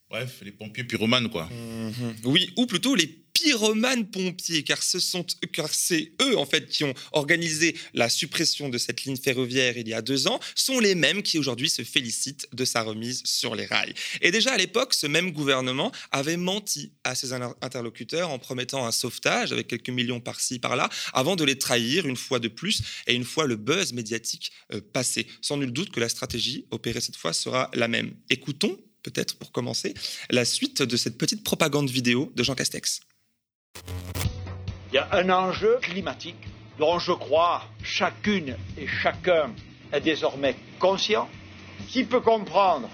Bref, 0.09 0.41
les 0.41 0.51
pompiers 0.51 0.83
pyromanes, 0.83 1.29
quoi. 1.29 1.47
Mhm. 1.51 2.15
Oui, 2.23 2.49
ou 2.57 2.65
plutôt 2.65 2.95
les 2.95 3.07
pyromanes 3.07 4.09
pompiers, 4.09 4.63
car 4.63 4.81
ce 4.81 4.99
sont, 4.99 5.25
car 5.53 5.73
c'est 5.73 6.11
eux 6.21 6.37
en 6.37 6.45
fait 6.45 6.67
qui 6.67 6.83
ont 6.83 6.93
organisé 7.11 7.75
la 7.93 8.09
suppression 8.09 8.69
de 8.69 8.77
cette 8.77 9.03
ligne 9.03 9.17
ferroviaire 9.17 9.77
il 9.77 9.87
y 9.87 9.93
a 9.93 10.01
deux 10.01 10.27
ans, 10.27 10.39
sont 10.55 10.79
les 10.79 10.95
mêmes 10.95 11.21
qui 11.21 11.37
aujourd'hui 11.37 11.69
se 11.69 11.83
félicitent 11.83 12.47
de 12.51 12.65
sa 12.65 12.81
remise 12.81 13.21
sur 13.23 13.55
les 13.55 13.65
rails. 13.65 13.93
Et 14.21 14.31
déjà 14.31 14.53
à 14.53 14.57
l'époque, 14.57 14.93
ce 14.93 15.07
même 15.07 15.31
gouvernement 15.31 15.91
avait 16.11 16.37
menti 16.37 16.91
à 17.03 17.15
ses 17.15 17.31
interlocuteurs 17.33 18.29
en 18.29 18.39
promettant 18.39 18.85
un 18.85 18.91
sauvetage 18.91 19.53
avec 19.53 19.67
quelques 19.67 19.89
millions 19.89 20.19
par-ci 20.19 20.59
par-là, 20.59 20.89
avant 21.13 21.35
de 21.35 21.43
les 21.43 21.57
trahir 21.57 22.07
une 22.07 22.17
fois 22.17 22.39
de 22.39 22.47
plus 22.47 22.81
et 23.07 23.13
une 23.13 23.25
fois 23.25 23.45
le 23.45 23.55
buzz 23.55 23.93
médiatique 23.93 24.51
euh, 24.73 24.81
passé. 24.81 25.27
Sans 25.41 25.57
nul 25.57 25.71
doute 25.71 25.91
que 25.91 25.99
la 25.99 26.09
stratégie 26.09 26.65
opérée 26.71 27.01
cette 27.01 27.15
fois 27.15 27.31
sera 27.31 27.69
la 27.73 27.87
même. 27.87 28.15
Écoutons 28.29 28.77
peut-être 29.09 29.37
pour 29.37 29.51
commencer, 29.51 29.93
la 30.29 30.45
suite 30.45 30.81
de 30.81 30.97
cette 30.97 31.17
petite 31.17 31.43
propagande 31.43 31.89
vidéo 31.89 32.31
de 32.35 32.43
Jean 32.43 32.55
Castex. 32.55 33.01
Il 34.91 34.95
y 34.95 34.97
a 34.97 35.07
un 35.11 35.29
enjeu 35.29 35.77
climatique 35.81 36.47
dont 36.77 36.99
je 36.99 37.11
crois 37.11 37.63
chacune 37.83 38.55
et 38.77 38.87
chacun 38.87 39.51
est 39.91 40.01
désormais 40.01 40.55
conscient. 40.79 41.29
Qui 41.87 42.03
peut 42.03 42.21
comprendre 42.21 42.89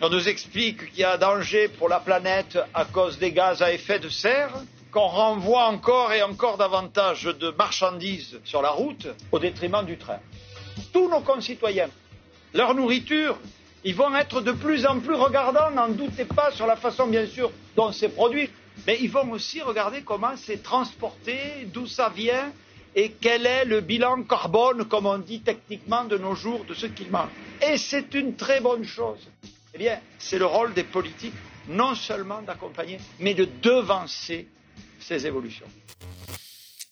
On 0.00 0.08
nous 0.08 0.28
explique 0.28 0.90
qu'il 0.90 1.00
y 1.00 1.04
a 1.04 1.14
un 1.14 1.18
danger 1.18 1.68
pour 1.68 1.88
la 1.88 2.00
planète 2.00 2.58
à 2.74 2.84
cause 2.84 3.18
des 3.18 3.32
gaz 3.32 3.62
à 3.62 3.72
effet 3.72 3.98
de 3.98 4.08
serre, 4.08 4.52
qu'on 4.90 5.06
renvoie 5.06 5.66
encore 5.66 6.12
et 6.12 6.22
encore 6.22 6.58
davantage 6.58 7.24
de 7.24 7.50
marchandises 7.50 8.40
sur 8.44 8.62
la 8.62 8.70
route 8.70 9.06
au 9.30 9.38
détriment 9.38 9.84
du 9.84 9.96
train. 9.96 10.18
Tous 10.92 11.08
nos 11.08 11.20
concitoyens, 11.20 11.90
leur 12.52 12.74
nourriture 12.74 13.38
ils 13.84 13.94
vont 13.94 14.14
être 14.14 14.40
de 14.40 14.52
plus 14.52 14.86
en 14.86 15.00
plus 15.00 15.14
regardants, 15.14 15.70
n'en 15.70 15.88
doutez 15.88 16.24
pas, 16.24 16.50
sur 16.52 16.66
la 16.66 16.76
façon, 16.76 17.06
bien 17.06 17.26
sûr, 17.26 17.50
dont 17.76 17.90
c'est 17.92 18.08
produit, 18.10 18.48
mais 18.86 18.98
ils 19.00 19.10
vont 19.10 19.30
aussi 19.32 19.60
regarder 19.60 20.02
comment 20.02 20.36
c'est 20.36 20.62
transporté, 20.62 21.66
d'où 21.72 21.86
ça 21.86 22.08
vient 22.08 22.52
et 22.94 23.12
quel 23.20 23.46
est 23.46 23.64
le 23.64 23.80
bilan 23.80 24.22
carbone, 24.24 24.84
comme 24.84 25.06
on 25.06 25.18
dit 25.18 25.40
techniquement 25.40 26.04
de 26.04 26.18
nos 26.18 26.34
jours, 26.34 26.64
de 26.64 26.74
ce 26.74 26.86
qu'ils 26.86 27.10
mangent. 27.10 27.30
Et 27.66 27.76
c'est 27.78 28.12
une 28.14 28.36
très 28.36 28.60
bonne 28.60 28.84
chose. 28.84 29.18
Eh 29.74 29.78
bien, 29.78 29.98
c'est 30.18 30.38
le 30.38 30.46
rôle 30.46 30.74
des 30.74 30.84
politiques, 30.84 31.34
non 31.68 31.94
seulement 31.94 32.42
d'accompagner, 32.42 32.98
mais 33.18 33.34
de 33.34 33.48
devancer 33.62 34.46
ces 35.00 35.26
évolutions. 35.26 35.66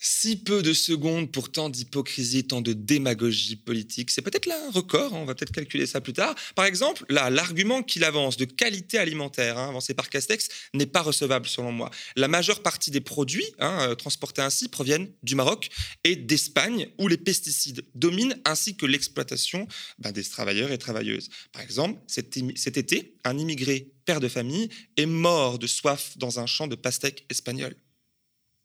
Si 0.03 0.37
peu 0.37 0.63
de 0.63 0.73
secondes 0.73 1.31
pour 1.31 1.53
tant 1.53 1.69
d'hypocrisie, 1.69 2.45
tant 2.45 2.63
de 2.63 2.73
démagogie 2.73 3.57
politique, 3.57 4.11
c'est 4.11 4.23
peut-être 4.23 4.47
là 4.47 4.57
un 4.67 4.71
record, 4.71 5.13
hein, 5.13 5.19
on 5.21 5.27
va 5.27 5.35
peut-être 5.35 5.53
calculer 5.53 5.85
ça 5.85 6.01
plus 6.01 6.15
tard. 6.15 6.35
Par 6.55 6.65
exemple, 6.65 7.05
là, 7.11 7.29
l'argument 7.29 7.83
qu'il 7.83 8.03
avance 8.05 8.39
de 8.39 8.47
qualité 8.47 8.97
alimentaire, 8.97 9.59
hein, 9.59 9.69
avancé 9.69 9.93
par 9.93 10.09
Castex, 10.09 10.49
n'est 10.73 10.87
pas 10.87 11.03
recevable 11.03 11.47
selon 11.47 11.71
moi. 11.71 11.91
La 12.17 12.29
majeure 12.29 12.63
partie 12.63 12.91
des 12.91 13.03
produits 13.03 13.45
hein, 13.59 13.91
euh, 13.91 13.95
transportés 13.95 14.41
ainsi 14.41 14.69
proviennent 14.69 15.11
du 15.23 15.35
Maroc 15.35 15.69
et 16.05 16.17
d'Espagne, 16.17 16.89
où 16.99 17.07
les 17.07 17.19
pesticides 17.19 17.85
dominent, 17.95 18.41
ainsi 18.47 18.79
que 18.79 18.87
l'exploitation 18.87 19.69
ben, 19.99 20.13
des 20.13 20.25
travailleurs 20.25 20.73
et 20.73 20.79
travailleuses. 20.79 21.29
Par 21.53 21.61
exemple, 21.61 22.01
cet, 22.07 22.39
cet 22.57 22.79
été, 22.79 23.19
un 23.25 23.37
immigré 23.37 23.93
père 24.07 24.21
de 24.21 24.29
famille 24.29 24.71
est 24.97 25.05
mort 25.05 25.59
de 25.59 25.67
soif 25.67 26.17
dans 26.17 26.41
un 26.41 26.47
champ 26.47 26.69
de 26.69 26.75
pastèques 26.75 27.27
espagnol. 27.29 27.77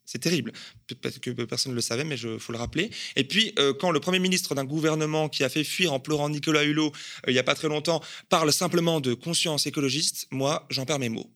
C'est 0.06 0.20
terrible. 0.20 0.52
Peut-être 0.86 1.18
que 1.18 1.30
personne 1.32 1.72
ne 1.72 1.74
le 1.74 1.82
savait, 1.82 2.04
mais 2.04 2.16
il 2.16 2.38
faut 2.38 2.52
le 2.52 2.58
rappeler. 2.58 2.90
Et 3.16 3.24
puis, 3.24 3.52
euh, 3.58 3.74
quand 3.74 3.90
le 3.90 3.98
Premier 3.98 4.20
ministre 4.20 4.54
d'un 4.54 4.64
gouvernement 4.64 5.28
qui 5.28 5.42
a 5.42 5.48
fait 5.48 5.64
fuir 5.64 5.92
en 5.92 5.98
pleurant 5.98 6.28
Nicolas 6.28 6.62
Hulot 6.62 6.86
euh, 6.86 6.90
il 7.26 7.32
n'y 7.32 7.40
a 7.40 7.42
pas 7.42 7.56
très 7.56 7.68
longtemps 7.68 8.00
parle 8.28 8.52
simplement 8.52 9.00
de 9.00 9.14
conscience 9.14 9.66
écologiste, 9.66 10.28
moi, 10.30 10.64
j'en 10.70 10.86
perds 10.86 11.00
mes 11.00 11.08
mots. 11.08 11.30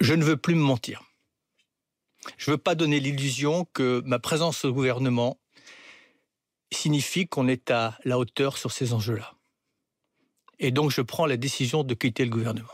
Je 0.00 0.14
ne 0.14 0.24
veux 0.24 0.36
plus 0.36 0.56
me 0.56 0.60
mentir. 0.60 1.04
Je 2.38 2.50
ne 2.50 2.56
veux 2.56 2.60
pas 2.60 2.74
donner 2.74 2.98
l'illusion 2.98 3.66
que 3.72 4.02
ma 4.04 4.18
présence 4.18 4.64
au 4.64 4.72
gouvernement 4.72 5.38
signifie 6.72 7.28
qu'on 7.28 7.46
est 7.46 7.70
à 7.70 7.96
la 8.04 8.18
hauteur 8.18 8.58
sur 8.58 8.72
ces 8.72 8.92
enjeux-là. 8.92 9.34
Et 10.58 10.72
donc, 10.72 10.90
je 10.90 11.02
prends 11.02 11.26
la 11.26 11.36
décision 11.36 11.84
de 11.84 11.94
quitter 11.94 12.24
le 12.24 12.30
gouvernement. 12.30 12.66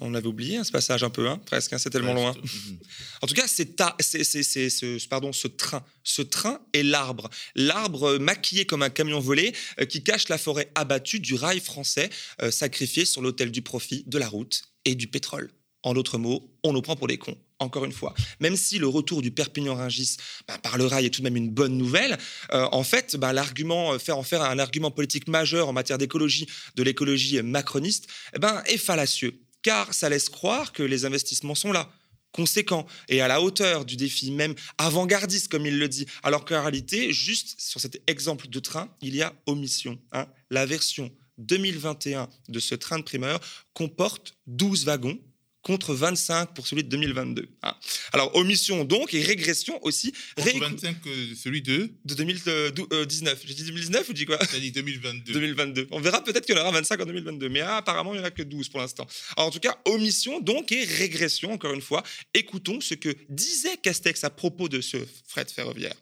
On 0.00 0.14
avait 0.14 0.26
oublié 0.26 0.56
hein, 0.56 0.64
ce 0.64 0.70
passage 0.70 1.02
un 1.02 1.10
peu, 1.10 1.28
hein, 1.28 1.40
presque, 1.44 1.72
hein, 1.72 1.78
c'est 1.78 1.90
tellement 1.90 2.14
loin. 2.14 2.34
En 3.22 3.26
tout 3.26 3.34
cas, 3.34 3.48
c'est 3.48 3.76
ce, 3.76 5.08
pardon, 5.08 5.32
ce 5.32 5.48
train. 5.48 5.84
Ce 6.04 6.22
train 6.22 6.60
est 6.72 6.84
l'arbre. 6.84 7.28
L'arbre 7.56 8.10
euh, 8.10 8.18
maquillé 8.18 8.64
comme 8.64 8.82
un 8.82 8.90
camion 8.90 9.18
volé 9.18 9.52
euh, 9.80 9.86
qui 9.86 10.04
cache 10.04 10.28
la 10.28 10.38
forêt 10.38 10.70
abattue 10.76 11.18
du 11.18 11.34
rail 11.34 11.58
français, 11.58 12.10
euh, 12.42 12.52
sacrifié 12.52 13.04
sur 13.04 13.22
l'autel 13.22 13.50
du 13.50 13.60
profit, 13.62 14.04
de 14.06 14.18
la 14.18 14.28
route 14.28 14.62
et 14.84 14.94
du 14.94 15.08
pétrole. 15.08 15.50
En 15.82 15.94
d'autres 15.94 16.18
mots, 16.18 16.48
on 16.62 16.72
nous 16.72 16.82
prend 16.82 16.94
pour 16.94 17.08
des 17.08 17.18
cons. 17.18 17.36
Encore 17.60 17.84
une 17.84 17.92
fois, 17.92 18.14
même 18.38 18.56
si 18.56 18.78
le 18.78 18.86
retour 18.86 19.20
du 19.20 19.32
Perpignan-Rungis 19.32 20.16
bah, 20.46 20.58
par 20.58 20.78
le 20.78 20.86
rail 20.86 21.06
est 21.06 21.10
tout 21.10 21.22
de 21.22 21.24
même 21.24 21.36
une 21.36 21.50
bonne 21.50 21.76
nouvelle, 21.76 22.16
en 22.52 22.84
fait, 22.84 23.16
bah, 23.16 23.32
l'argument, 23.32 23.98
faire 23.98 24.16
en 24.16 24.22
faire 24.22 24.42
un 24.42 24.60
argument 24.60 24.92
politique 24.92 25.26
majeur 25.26 25.68
en 25.68 25.72
matière 25.72 25.98
d'écologie, 25.98 26.46
de 26.76 26.84
l'écologie 26.84 27.42
macroniste, 27.42 28.06
eh 28.36 28.38
ben, 28.38 28.62
est 28.66 28.76
fallacieux 28.76 29.40
car 29.68 29.92
ça 29.92 30.08
laisse 30.08 30.30
croire 30.30 30.72
que 30.72 30.82
les 30.82 31.04
investissements 31.04 31.54
sont 31.54 31.72
là, 31.72 31.92
conséquents 32.32 32.86
et 33.10 33.20
à 33.20 33.28
la 33.28 33.42
hauteur 33.42 33.84
du 33.84 33.96
défi, 33.96 34.30
même 34.30 34.54
avant-gardiste, 34.78 35.48
comme 35.48 35.66
il 35.66 35.78
le 35.78 35.90
dit. 35.90 36.06
Alors 36.22 36.46
qu'en 36.46 36.62
réalité, 36.62 37.12
juste 37.12 37.60
sur 37.60 37.78
cet 37.78 38.00
exemple 38.06 38.48
de 38.48 38.60
train, 38.60 38.88
il 39.02 39.14
y 39.14 39.20
a 39.20 39.34
omission. 39.44 39.98
Hein. 40.12 40.26
La 40.48 40.64
version 40.64 41.12
2021 41.36 42.30
de 42.48 42.60
ce 42.60 42.74
train 42.76 42.98
de 42.98 43.04
primeur 43.04 43.40
comporte 43.74 44.38
12 44.46 44.86
wagons 44.86 45.18
contre 45.68 45.92
25 45.92 46.54
pour 46.54 46.66
celui 46.66 46.82
de 46.82 46.88
2022. 46.88 47.46
Hein. 47.62 47.74
Alors, 48.14 48.34
omission 48.34 48.86
donc 48.86 49.12
et 49.12 49.22
régression 49.22 49.78
aussi. 49.84 50.14
Contre 50.34 50.58
25 50.58 50.96
celui 51.36 51.60
de 51.60 51.90
De 52.06 52.14
2019. 52.14 53.42
J'ai 53.44 53.52
dit 53.52 53.64
2019 53.64 54.08
ou 54.08 54.12
dis 54.14 54.24
quoi 54.24 54.38
J'ai 54.50 54.60
dit 54.60 54.72
2022. 54.72 55.30
2022. 55.30 55.88
On 55.90 56.00
verra 56.00 56.24
peut-être 56.24 56.46
qu'il 56.46 56.54
y 56.54 56.58
en 56.58 56.62
aura 56.62 56.70
25 56.70 57.02
en 57.02 57.04
2022, 57.04 57.50
mais 57.50 57.60
apparemment, 57.60 58.14
il 58.14 58.20
n'y 58.20 58.22
en 58.22 58.26
a 58.26 58.30
que 58.30 58.42
12 58.42 58.70
pour 58.70 58.80
l'instant. 58.80 59.06
en 59.36 59.50
tout 59.50 59.60
cas, 59.60 59.76
omission 59.84 60.40
donc 60.40 60.72
et 60.72 60.84
régression, 60.84 61.52
encore 61.52 61.74
une 61.74 61.82
fois. 61.82 62.02
Écoutons 62.32 62.80
ce 62.80 62.94
que 62.94 63.14
disait 63.28 63.76
Castex 63.76 64.24
à 64.24 64.30
propos 64.30 64.70
de 64.70 64.80
ce 64.80 64.96
fret 65.26 65.44
ferroviaire. 65.54 65.94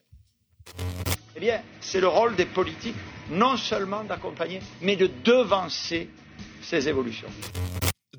Eh 1.35 1.41
bien, 1.41 1.61
c'est 1.81 2.01
le 2.01 2.07
rôle 2.07 2.37
des 2.37 2.47
politiques 2.47 2.95
non 3.31 3.57
seulement 3.57 4.05
d'accompagner, 4.05 4.61
mais 4.81 4.95
de 4.95 5.11
devancer 5.25 6.09
ces 6.63 6.89
évolutions. 6.89 7.29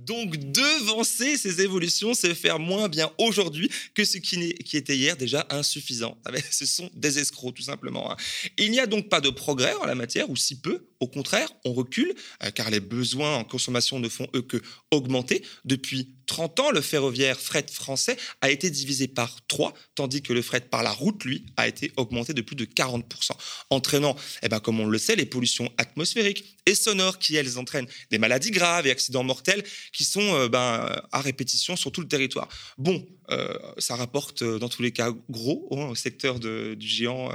Donc 0.07 0.37
devancer 0.37 1.35
ces 1.35 1.61
évolutions, 1.61 2.13
c'est 2.13 2.33
faire 2.33 2.59
moins 2.59 2.87
bien 2.87 3.11
aujourd'hui 3.17 3.69
que 3.93 4.05
ce 4.05 4.17
qui, 4.17 4.55
était 4.73 4.95
hier 4.95 5.17
déjà 5.17 5.45
insuffisant. 5.49 6.17
Ah 6.23 6.31
ben, 6.31 6.41
ce 6.49 6.65
sont 6.65 6.89
des 6.95 7.19
escrocs 7.19 7.53
tout 7.53 7.61
simplement. 7.61 8.09
Hein. 8.09 8.15
Il 8.57 8.71
n'y 8.71 8.79
a 8.79 8.85
donc 8.85 9.09
pas 9.09 9.19
de 9.19 9.29
progrès 9.29 9.73
en 9.73 9.85
la 9.85 9.95
matière, 9.95 10.29
ou 10.29 10.37
si 10.37 10.61
peu. 10.61 10.87
Au 11.01 11.07
contraire, 11.07 11.49
on 11.65 11.73
recule, 11.73 12.15
euh, 12.43 12.51
car 12.51 12.69
les 12.69 12.79
besoins 12.79 13.35
en 13.35 13.43
consommation 13.43 13.99
ne 13.99 14.07
font 14.07 14.27
eux 14.33 14.41
que 14.41 14.61
augmenter. 14.91 15.43
Depuis 15.65 16.15
30 16.27 16.59
ans, 16.59 16.71
le 16.71 16.81
ferroviaire 16.81 17.39
fret 17.39 17.65
français 17.71 18.17
a 18.41 18.49
été 18.49 18.69
divisé 18.69 19.07
par 19.07 19.45
3, 19.47 19.73
tandis 19.95 20.21
que 20.21 20.33
le 20.33 20.41
fret 20.41 20.61
par 20.61 20.83
la 20.83 20.91
route, 20.91 21.23
lui, 21.23 21.45
a 21.55 21.67
été 21.67 21.91
augmenté 21.97 22.33
de 22.33 22.41
plus 22.41 22.55
de 22.55 22.65
40%, 22.65 23.31
entraînant, 23.69 24.15
eh 24.43 24.49
ben, 24.49 24.59
comme 24.59 24.79
on 24.79 24.85
le 24.85 24.97
sait, 24.97 25.15
les 25.15 25.25
pollutions 25.25 25.71
atmosphériques 25.77 26.57
et 26.65 26.75
sonores 26.75 27.17
qui, 27.17 27.35
elles, 27.35 27.57
entraînent 27.57 27.87
des 28.11 28.17
maladies 28.17 28.51
graves 28.51 28.85
et 28.85 28.91
accidents 28.91 29.23
mortels 29.23 29.63
qui 29.93 30.03
sont 30.03 30.35
euh, 30.35 30.49
ben, 30.49 31.01
à 31.11 31.21
répétition 31.21 31.75
sur 31.75 31.91
tout 31.91 32.01
le 32.01 32.07
territoire. 32.07 32.49
Bon, 32.77 33.07
euh, 33.31 33.57
ça 33.77 33.95
rapporte 33.95 34.41
euh, 34.41 34.59
dans 34.59 34.69
tous 34.69 34.81
les 34.81 34.91
cas 34.91 35.11
gros 35.29 35.67
au 35.71 35.95
secteur 35.95 36.39
du 36.39 36.87
géant, 36.87 37.31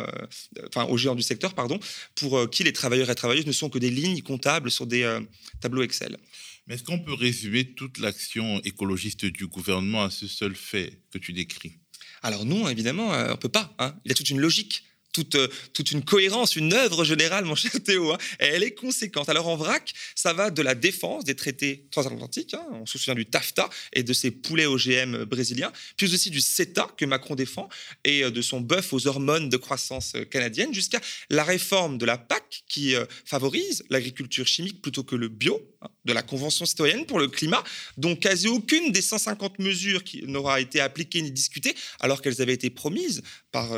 enfin 0.68 0.84
au 0.84 0.96
géant 0.96 1.14
du 1.14 1.22
secteur, 1.22 1.54
pardon, 1.54 1.78
pour 2.14 2.48
qui 2.50 2.62
les 2.62 2.72
travailleurs 2.72 3.10
et 3.10 3.14
travailleuses 3.14 3.46
ne 3.46 3.52
sont 3.52 3.70
que 3.70 3.78
des 3.78 3.90
lignes 3.90 4.20
comptables 4.22 4.70
sur 4.70 4.86
des 4.86 5.18
tableaux 5.60 5.82
Excel. 5.82 6.18
Mais 6.66 6.74
est-ce 6.74 6.84
qu'on 6.84 7.00
peut 7.00 7.14
résumer 7.14 7.74
toute 7.74 7.98
l'action 7.98 8.60
écologiste 8.62 9.26
du 9.26 9.46
gouvernement 9.46 10.04
à 10.04 10.10
ce 10.10 10.26
seul 10.26 10.54
fait 10.54 11.00
que 11.10 11.18
tu 11.18 11.32
décris? 11.32 11.78
Alors 12.22 12.44
non, 12.44 12.68
évidemment, 12.68 13.08
on 13.08 13.30
ne 13.30 13.34
peut 13.34 13.48
pas. 13.48 13.74
Hein. 13.78 13.96
Il 14.04 14.10
y 14.10 14.12
a 14.12 14.14
toute 14.14 14.30
une 14.30 14.40
logique 14.40 14.84
toute, 15.12 15.34
euh, 15.34 15.48
toute 15.72 15.92
une 15.92 16.02
cohérence, 16.02 16.56
une 16.56 16.72
œuvre 16.72 17.04
générale, 17.04 17.44
mon 17.44 17.54
cher 17.54 17.70
Théo. 17.84 18.12
Hein, 18.12 18.18
et 18.40 18.46
elle 18.46 18.62
est 18.62 18.74
conséquente. 18.74 19.28
Alors 19.28 19.48
en 19.48 19.56
vrac, 19.56 19.92
ça 20.14 20.32
va 20.32 20.50
de 20.50 20.62
la 20.62 20.74
défense 20.74 21.24
des 21.24 21.36
traités 21.36 21.86
transatlantiques, 21.90 22.54
hein, 22.54 22.66
on 22.72 22.86
se 22.86 22.98
souvient 22.98 23.14
du 23.14 23.26
TAFTA 23.26 23.68
et 23.92 24.02
de 24.02 24.12
ses 24.12 24.30
poulets 24.30 24.66
OGM 24.66 25.24
brésiliens, 25.24 25.72
puis 25.96 26.12
aussi 26.12 26.30
du 26.30 26.40
CETA 26.40 26.88
que 26.96 27.04
Macron 27.04 27.34
défend 27.34 27.68
et 28.04 28.24
euh, 28.24 28.30
de 28.30 28.42
son 28.42 28.60
bœuf 28.60 28.92
aux 28.92 29.06
hormones 29.06 29.48
de 29.48 29.56
croissance 29.56 30.14
euh, 30.16 30.24
canadienne, 30.24 30.72
jusqu'à 30.72 31.00
la 31.30 31.44
réforme 31.44 31.98
de 31.98 32.06
la 32.06 32.18
PAC 32.18 32.64
qui 32.68 32.94
favorise 33.24 33.84
l'agriculture 33.90 34.46
chimique 34.46 34.80
plutôt 34.80 35.04
que 35.04 35.14
le 35.14 35.28
bio, 35.28 35.60
de 36.04 36.12
la 36.12 36.22
Convention 36.22 36.66
citoyenne 36.66 37.06
pour 37.06 37.18
le 37.18 37.28
climat, 37.28 37.62
dont 37.96 38.16
quasi 38.16 38.48
aucune 38.48 38.92
des 38.92 39.02
150 39.02 39.58
mesures 39.58 40.04
qui 40.04 40.22
n'aura 40.26 40.60
été 40.60 40.80
appliquée 40.80 41.22
ni 41.22 41.30
discutée, 41.30 41.74
alors 42.00 42.22
qu'elles 42.22 42.42
avaient 42.42 42.54
été 42.54 42.70
promises 42.70 43.22
par 43.50 43.68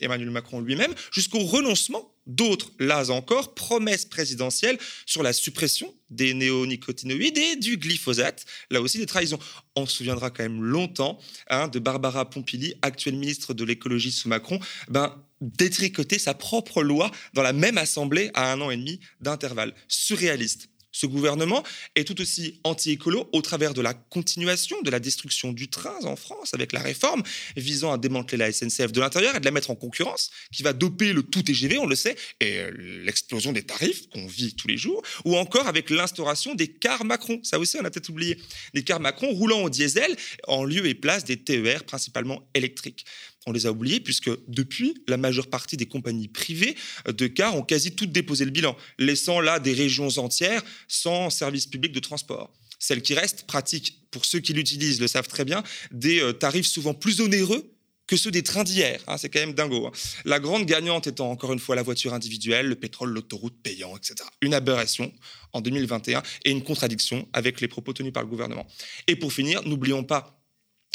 Emmanuel 0.00 0.30
Macron 0.30 0.60
lui-même, 0.60 0.94
jusqu'au 1.12 1.40
renoncement 1.40 2.12
d'autres, 2.26 2.70
là 2.78 3.10
encore, 3.10 3.54
promesses 3.54 4.04
présidentielles 4.04 4.78
sur 5.06 5.22
la 5.22 5.32
suppression 5.32 5.92
des 6.10 6.34
néonicotinoïdes 6.34 7.38
et 7.38 7.56
du 7.56 7.76
glyphosate, 7.76 8.44
là 8.70 8.80
aussi 8.80 8.98
des 8.98 9.06
trahisons. 9.06 9.38
On 9.76 9.86
se 9.86 9.96
souviendra 9.96 10.30
quand 10.30 10.42
même 10.42 10.62
longtemps 10.62 11.18
hein, 11.48 11.68
de 11.68 11.78
Barbara 11.78 12.28
Pompili, 12.28 12.74
actuelle 12.82 13.16
ministre 13.16 13.54
de 13.54 13.64
l'écologie 13.64 14.12
sous 14.12 14.28
Macron, 14.28 14.60
ben, 14.88 15.14
détricoter 15.40 16.18
sa 16.18 16.34
propre 16.34 16.82
loi 16.82 17.10
dans 17.34 17.42
la 17.42 17.52
même 17.52 17.78
assemblée 17.78 18.30
à 18.34 18.52
un 18.52 18.60
an 18.60 18.70
et 18.70 18.76
demi 18.76 19.00
d'intervalle. 19.20 19.74
Surréaliste. 19.88 20.68
Ce 21.02 21.08
gouvernement 21.08 21.64
est 21.96 22.04
tout 22.04 22.20
aussi 22.20 22.60
anti-écolo 22.62 23.28
au 23.32 23.42
travers 23.42 23.74
de 23.74 23.80
la 23.80 23.92
continuation 23.92 24.80
de 24.82 24.90
la 24.92 25.00
destruction 25.00 25.52
du 25.52 25.66
train 25.66 25.98
en 26.04 26.14
France 26.14 26.54
avec 26.54 26.70
la 26.70 26.78
réforme 26.78 27.24
visant 27.56 27.92
à 27.92 27.98
démanteler 27.98 28.38
la 28.38 28.52
SNCF 28.52 28.92
de 28.92 29.00
l'intérieur 29.00 29.34
et 29.34 29.40
de 29.40 29.44
la 29.44 29.50
mettre 29.50 29.72
en 29.72 29.74
concurrence, 29.74 30.30
qui 30.52 30.62
va 30.62 30.72
doper 30.72 31.12
le 31.12 31.24
tout 31.24 31.42
TGV, 31.42 31.78
on 31.78 31.86
le 31.86 31.96
sait, 31.96 32.14
et 32.38 32.58
euh, 32.58 32.70
l'explosion 33.04 33.50
des 33.50 33.64
tarifs 33.64 34.08
qu'on 34.10 34.28
vit 34.28 34.54
tous 34.54 34.68
les 34.68 34.76
jours, 34.76 35.02
ou 35.24 35.36
encore 35.36 35.66
avec 35.66 35.90
l'instauration 35.90 36.54
des 36.54 36.68
cars 36.68 37.04
Macron. 37.04 37.40
Ça 37.42 37.58
aussi, 37.58 37.76
on 37.80 37.84
a 37.84 37.90
peut-être 37.90 38.10
oublié. 38.10 38.38
Des 38.72 38.84
cars 38.84 39.00
Macron 39.00 39.32
roulant 39.32 39.62
au 39.62 39.70
diesel 39.70 40.14
en 40.46 40.62
lieu 40.62 40.86
et 40.86 40.94
place 40.94 41.24
des 41.24 41.36
TER 41.36 41.82
principalement 41.82 42.48
électriques 42.54 43.06
on 43.46 43.52
les 43.52 43.66
a 43.66 43.72
oubliés 43.72 44.00
puisque 44.00 44.30
depuis, 44.48 44.94
la 45.08 45.16
majeure 45.16 45.48
partie 45.48 45.76
des 45.76 45.86
compagnies 45.86 46.28
privées 46.28 46.76
de 47.06 47.26
cars 47.26 47.56
ont 47.56 47.62
quasi 47.62 47.94
toutes 47.94 48.12
déposé 48.12 48.44
le 48.44 48.50
bilan, 48.50 48.76
laissant 48.98 49.40
là 49.40 49.58
des 49.58 49.72
régions 49.72 50.18
entières 50.18 50.62
sans 50.88 51.30
service 51.30 51.66
public 51.66 51.92
de 51.92 52.00
transport. 52.00 52.52
Celles 52.78 53.02
qui 53.02 53.14
restent 53.14 53.46
pratiquent, 53.46 54.00
pour 54.10 54.24
ceux 54.24 54.40
qui 54.40 54.52
l'utilisent 54.52 55.00
le 55.00 55.06
savent 55.06 55.28
très 55.28 55.44
bien, 55.44 55.62
des 55.92 56.20
euh, 56.20 56.32
tarifs 56.32 56.66
souvent 56.66 56.94
plus 56.94 57.20
onéreux 57.20 57.72
que 58.08 58.16
ceux 58.16 58.30
des 58.30 58.42
trains 58.42 58.64
d'hier. 58.64 59.00
Hein, 59.06 59.16
c'est 59.16 59.28
quand 59.28 59.38
même 59.38 59.54
dingo. 59.54 59.86
Hein. 59.86 59.92
La 60.24 60.40
grande 60.40 60.66
gagnante 60.66 61.06
étant 61.06 61.30
encore 61.30 61.52
une 61.52 61.58
fois 61.58 61.76
la 61.76 61.82
voiture 61.82 62.12
individuelle, 62.12 62.66
le 62.66 62.74
pétrole, 62.74 63.10
l'autoroute 63.10 63.54
payant, 63.62 63.96
etc. 63.96 64.28
Une 64.40 64.52
aberration 64.52 65.12
en 65.52 65.60
2021 65.60 66.22
et 66.44 66.50
une 66.50 66.62
contradiction 66.62 67.28
avec 67.32 67.60
les 67.60 67.68
propos 67.68 67.92
tenus 67.92 68.12
par 68.12 68.22
le 68.22 68.28
gouvernement. 68.28 68.66
Et 69.06 69.16
pour 69.16 69.32
finir, 69.32 69.62
n'oublions 69.62 70.04
pas 70.04 70.41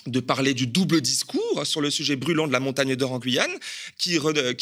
de 0.05 0.19
parler 0.19 0.53
du 0.53 0.67
double 0.67 1.01
discours 1.01 1.65
sur 1.65 1.81
le 1.81 1.89
sujet 1.89 2.15
brûlant 2.15 2.47
de 2.47 2.53
la 2.53 2.59
montagne 2.59 2.95
d'or 2.95 3.11
en 3.11 3.19
Guyane, 3.19 3.51
qui, 3.97 4.19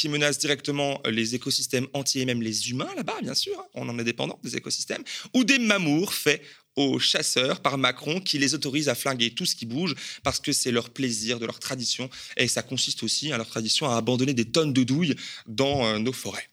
menace 0.08 0.40
directement 0.40 1.02
les 1.10 1.36
écosystèmes 1.36 1.88
entiers 1.94 2.24
et 2.24 2.26
même 2.26 2.42
les 2.42 2.70
humains 2.70 2.90
là-bas, 2.96 3.18
bien 3.22 3.36
sûr, 3.36 3.60
hein. 3.60 3.66
on 3.76 3.88
en 3.90 4.00
est 4.00 4.04
dépendant 4.04 4.40
des 4.44 4.56
écosystèmes, 4.56 5.04
ou 5.34 5.44
des 5.44 5.60
mamours 5.60 6.14
faits 6.14 6.42
aux 6.76 7.00
chasseurs 7.00 7.62
par 7.62 7.78
Macron 7.78 8.20
qui 8.20 8.38
les 8.38 8.54
autorise 8.54 8.90
à 8.90 8.96
flinguer 8.96 9.32
tout 9.32 9.46
ce 9.46 9.56
qui 9.56 9.66
bouge 9.66 9.96
parce 10.24 10.40
que 10.40 10.52
c'est 10.52 10.72
leur 10.72 10.90
plaisir, 10.90 11.40
de 11.40 11.46
leur 11.46 11.60
tradition, 11.60 12.10
et 12.38 12.48
ça 12.48 12.64
consiste 12.64 13.04
aussi 13.04 13.32
à 13.32 13.38
leur 13.38 13.48
tradition 13.48 13.90
à 13.90 13.96
abandonner 13.96 14.34
des 14.34 14.46
tonnes 14.46 14.74
de 14.74 14.84
douilles 14.84 15.16
dans 15.48 15.86
euh, 15.86 16.00
nos 16.00 16.14
forêts. 16.14 16.48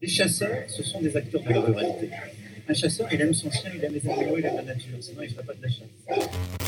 Les 0.00 0.08
chasseurs, 0.08 0.68
ce 0.68 0.82
sont 0.82 1.00
des 1.00 1.16
acteurs 1.16 1.42
de 1.42 1.48
la 1.48 1.60
ruralité. 1.60 2.10
Un 2.68 2.74
chasseur, 2.74 3.08
il 3.12 3.20
aime 3.20 3.32
son 3.32 3.50
chien, 3.50 3.70
il 3.74 3.82
aime 3.84 3.94
les 3.94 4.10
animaux, 4.10 4.36
il 4.38 4.44
aime 4.44 4.56
la 4.56 4.62
nature, 4.62 4.98
sinon 5.00 5.22
il 5.22 5.28
ne 5.28 5.34
ferait 5.34 5.46
pas 5.46 5.54
de 5.54 5.62
la 5.62 5.68
chasse. 5.68 6.66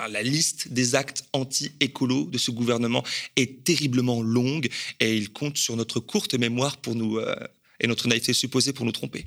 Ah, 0.00 0.06
la 0.06 0.22
liste 0.22 0.68
des 0.68 0.94
actes 0.94 1.24
anti-écolo 1.32 2.26
de 2.26 2.38
ce 2.38 2.52
gouvernement 2.52 3.02
est 3.34 3.64
terriblement 3.64 4.22
longue 4.22 4.68
et 5.00 5.16
il 5.16 5.30
compte 5.30 5.56
sur 5.56 5.74
notre 5.74 5.98
courte 5.98 6.34
mémoire 6.34 6.76
pour 6.76 6.94
nous, 6.94 7.18
euh, 7.18 7.34
et 7.80 7.88
notre 7.88 8.06
naïveté 8.06 8.32
supposée 8.32 8.72
pour 8.72 8.86
nous 8.86 8.92
tromper. 8.92 9.26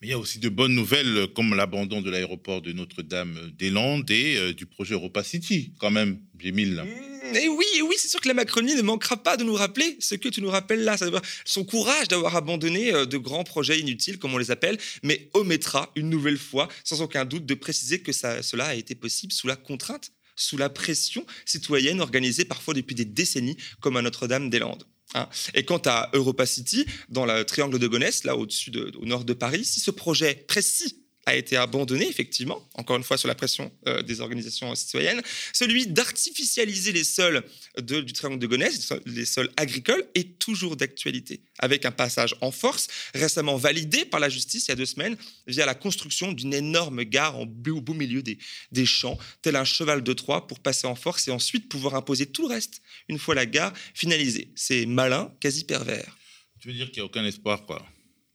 Mais 0.00 0.08
il 0.08 0.10
y 0.10 0.14
a 0.14 0.18
aussi 0.18 0.38
de 0.38 0.48
bonnes 0.48 0.74
nouvelles 0.74 1.26
comme 1.34 1.54
l'abandon 1.54 2.00
de 2.00 2.10
l'aéroport 2.10 2.62
de 2.62 2.72
Notre-Dame-des-Landes 2.72 4.10
et 4.10 4.54
du 4.54 4.66
projet 4.66 4.94
Europa 4.94 5.24
City, 5.24 5.72
quand 5.78 5.90
même, 5.90 6.20
Gémile. 6.38 6.76
Là. 6.76 6.84
Mmh, 6.84 7.36
et 7.36 7.48
oui, 7.48 7.66
oui, 7.82 7.94
c'est 7.98 8.08
sûr 8.08 8.20
que 8.20 8.28
la 8.28 8.34
Macronie 8.34 8.76
ne 8.76 8.82
manquera 8.82 9.16
pas 9.16 9.36
de 9.36 9.42
nous 9.42 9.54
rappeler 9.54 9.96
ce 9.98 10.14
que 10.14 10.28
tu 10.28 10.40
nous 10.40 10.50
rappelles 10.50 10.84
là. 10.84 10.96
Son 11.44 11.64
courage 11.64 12.06
d'avoir 12.08 12.36
abandonné 12.36 12.92
de 12.92 13.16
grands 13.16 13.42
projets 13.42 13.80
inutiles, 13.80 14.18
comme 14.18 14.32
on 14.34 14.38
les 14.38 14.52
appelle, 14.52 14.78
mais 15.02 15.28
omettra 15.34 15.90
une 15.96 16.10
nouvelle 16.10 16.38
fois, 16.38 16.68
sans 16.84 17.02
aucun 17.02 17.24
doute, 17.24 17.44
de 17.44 17.54
préciser 17.54 18.00
que 18.00 18.12
cela 18.12 18.66
a 18.66 18.74
été 18.74 18.94
possible 18.94 19.32
sous 19.32 19.48
la 19.48 19.56
contrainte 19.56 20.12
sous 20.38 20.56
la 20.56 20.70
pression 20.70 21.26
citoyenne 21.44 22.00
organisée 22.00 22.44
parfois 22.44 22.72
depuis 22.72 22.94
des 22.94 23.04
décennies, 23.04 23.56
comme 23.80 23.96
à 23.96 24.02
Notre-Dame-des-Landes. 24.02 24.84
Hein. 25.14 25.28
Et 25.54 25.64
quant 25.64 25.80
à 25.86 26.10
Europa 26.12 26.46
City, 26.46 26.86
dans 27.08 27.24
le 27.24 27.44
triangle 27.44 27.78
de 27.78 27.86
Gonesse, 27.86 28.24
là 28.24 28.36
au-dessus, 28.36 28.72
au 29.00 29.06
nord 29.06 29.24
de 29.24 29.32
Paris, 29.32 29.64
si 29.64 29.80
ce 29.80 29.90
projet 29.90 30.34
précis 30.46 31.02
a 31.26 31.36
été 31.36 31.56
abandonné, 31.56 32.08
effectivement, 32.08 32.66
encore 32.74 32.96
une 32.96 33.02
fois 33.02 33.18
sur 33.18 33.28
la 33.28 33.34
pression 33.34 33.70
euh, 33.86 34.02
des 34.02 34.20
organisations 34.20 34.74
citoyennes, 34.74 35.20
celui 35.52 35.86
d'artificialiser 35.86 36.92
les 36.92 37.04
sols 37.04 37.44
du 37.82 38.12
triangle 38.12 38.38
de 38.38 38.46
Gonesse, 38.46 38.92
les 39.04 39.26
sols 39.26 39.50
agricoles, 39.56 40.06
est 40.14 40.38
toujours 40.38 40.76
d'actualité, 40.76 41.42
avec 41.58 41.84
un 41.84 41.90
passage 41.90 42.34
en 42.40 42.50
force 42.50 42.88
récemment 43.14 43.56
validé 43.56 44.04
par 44.04 44.20
la 44.20 44.28
justice 44.28 44.66
il 44.66 44.70
y 44.70 44.72
a 44.72 44.76
deux 44.76 44.86
semaines 44.86 45.16
via 45.46 45.66
la 45.66 45.74
construction 45.74 46.32
d'une 46.32 46.54
énorme 46.54 47.04
gare 47.04 47.38
au 47.38 47.46
beau 47.46 47.94
milieu 47.94 48.22
des, 48.22 48.38
des 48.72 48.86
champs, 48.86 49.18
tel 49.42 49.56
un 49.56 49.64
cheval 49.64 50.02
de 50.02 50.12
Troie 50.12 50.46
pour 50.46 50.60
passer 50.60 50.86
en 50.86 50.94
force 50.94 51.28
et 51.28 51.30
ensuite 51.30 51.68
pouvoir 51.68 51.94
imposer 51.94 52.26
tout 52.26 52.42
le 52.42 52.54
reste 52.54 52.80
une 53.08 53.18
fois 53.18 53.34
la 53.34 53.46
gare 53.46 53.72
finalisée. 53.94 54.50
C'est 54.54 54.86
malin, 54.86 55.32
quasi 55.40 55.64
pervers. 55.64 56.16
Tu 56.60 56.68
veux 56.68 56.74
dire 56.74 56.86
qu'il 56.86 57.02
n'y 57.02 57.02
a 57.02 57.04
aucun 57.06 57.24
espoir, 57.24 57.66
quoi? 57.66 57.86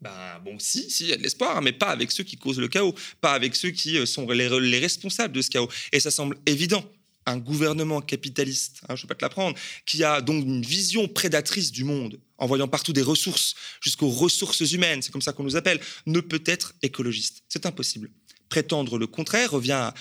Ben, 0.04 0.40
bon, 0.44 0.60
si, 0.60 0.90
si, 0.92 1.06
il 1.06 1.10
y 1.12 1.14
a 1.14 1.18
de 1.18 1.24
l'espoir, 1.24 1.56
hein, 1.56 1.62
mais 1.62 1.72
pas 1.72 1.88
avec 1.88 2.12
ceux 2.12 2.26
qui 2.26 2.36
causent 2.36 2.60
le 2.60 2.68
chaos, 2.68 2.94
pas 3.22 3.34
avec 3.34 3.56
ceux 3.56 3.72
qui 3.72 3.98
euh, 3.98 4.06
sont 4.06 4.30
les, 4.30 4.80
responsables 4.80 5.34
de 5.34 5.42
ce 5.42 5.50
chaos. 5.50 5.70
Et 5.94 6.02
ça 6.02 6.12
semble 6.12 6.38
évident. 6.46 6.84
Un 7.26 7.38
gouvernement 7.38 8.02
capitaliste, 8.02 8.82
hein, 8.90 8.98
je 8.98 9.02
ne 9.02 9.04
vais 9.04 9.08
pas 9.08 9.16
te 9.16 9.24
l'apprendre, 9.24 9.58
qui 9.86 10.04
a 10.04 10.20
donc 10.20 10.44
une 10.44 10.62
vision 10.62 11.08
prédatrice 11.08 11.72
du 11.72 11.86
monde, 11.86 12.20
en 12.38 12.48
voyant 12.48 12.68
partout 12.68 12.92
des 12.92 13.02
ressources, 13.02 13.56
jusqu'aux 13.80 14.10
ressources 14.10 14.60
humaines, 14.74 15.02
c'est 15.02 15.12
comme 15.12 15.22
ça 15.22 15.32
qu'on 15.32 15.44
nous 15.44 15.56
appelle, 15.56 15.80
ne 16.06 16.20
peut 16.20 16.44
être 16.46 16.74
écologiste. 16.82 17.44
C'est 17.48 17.66
impossible. 17.66 18.10
Prétendre 18.54 19.00
le 19.00 19.08
contraire 19.08 19.50
revient 19.50 19.72
à, 19.72 19.96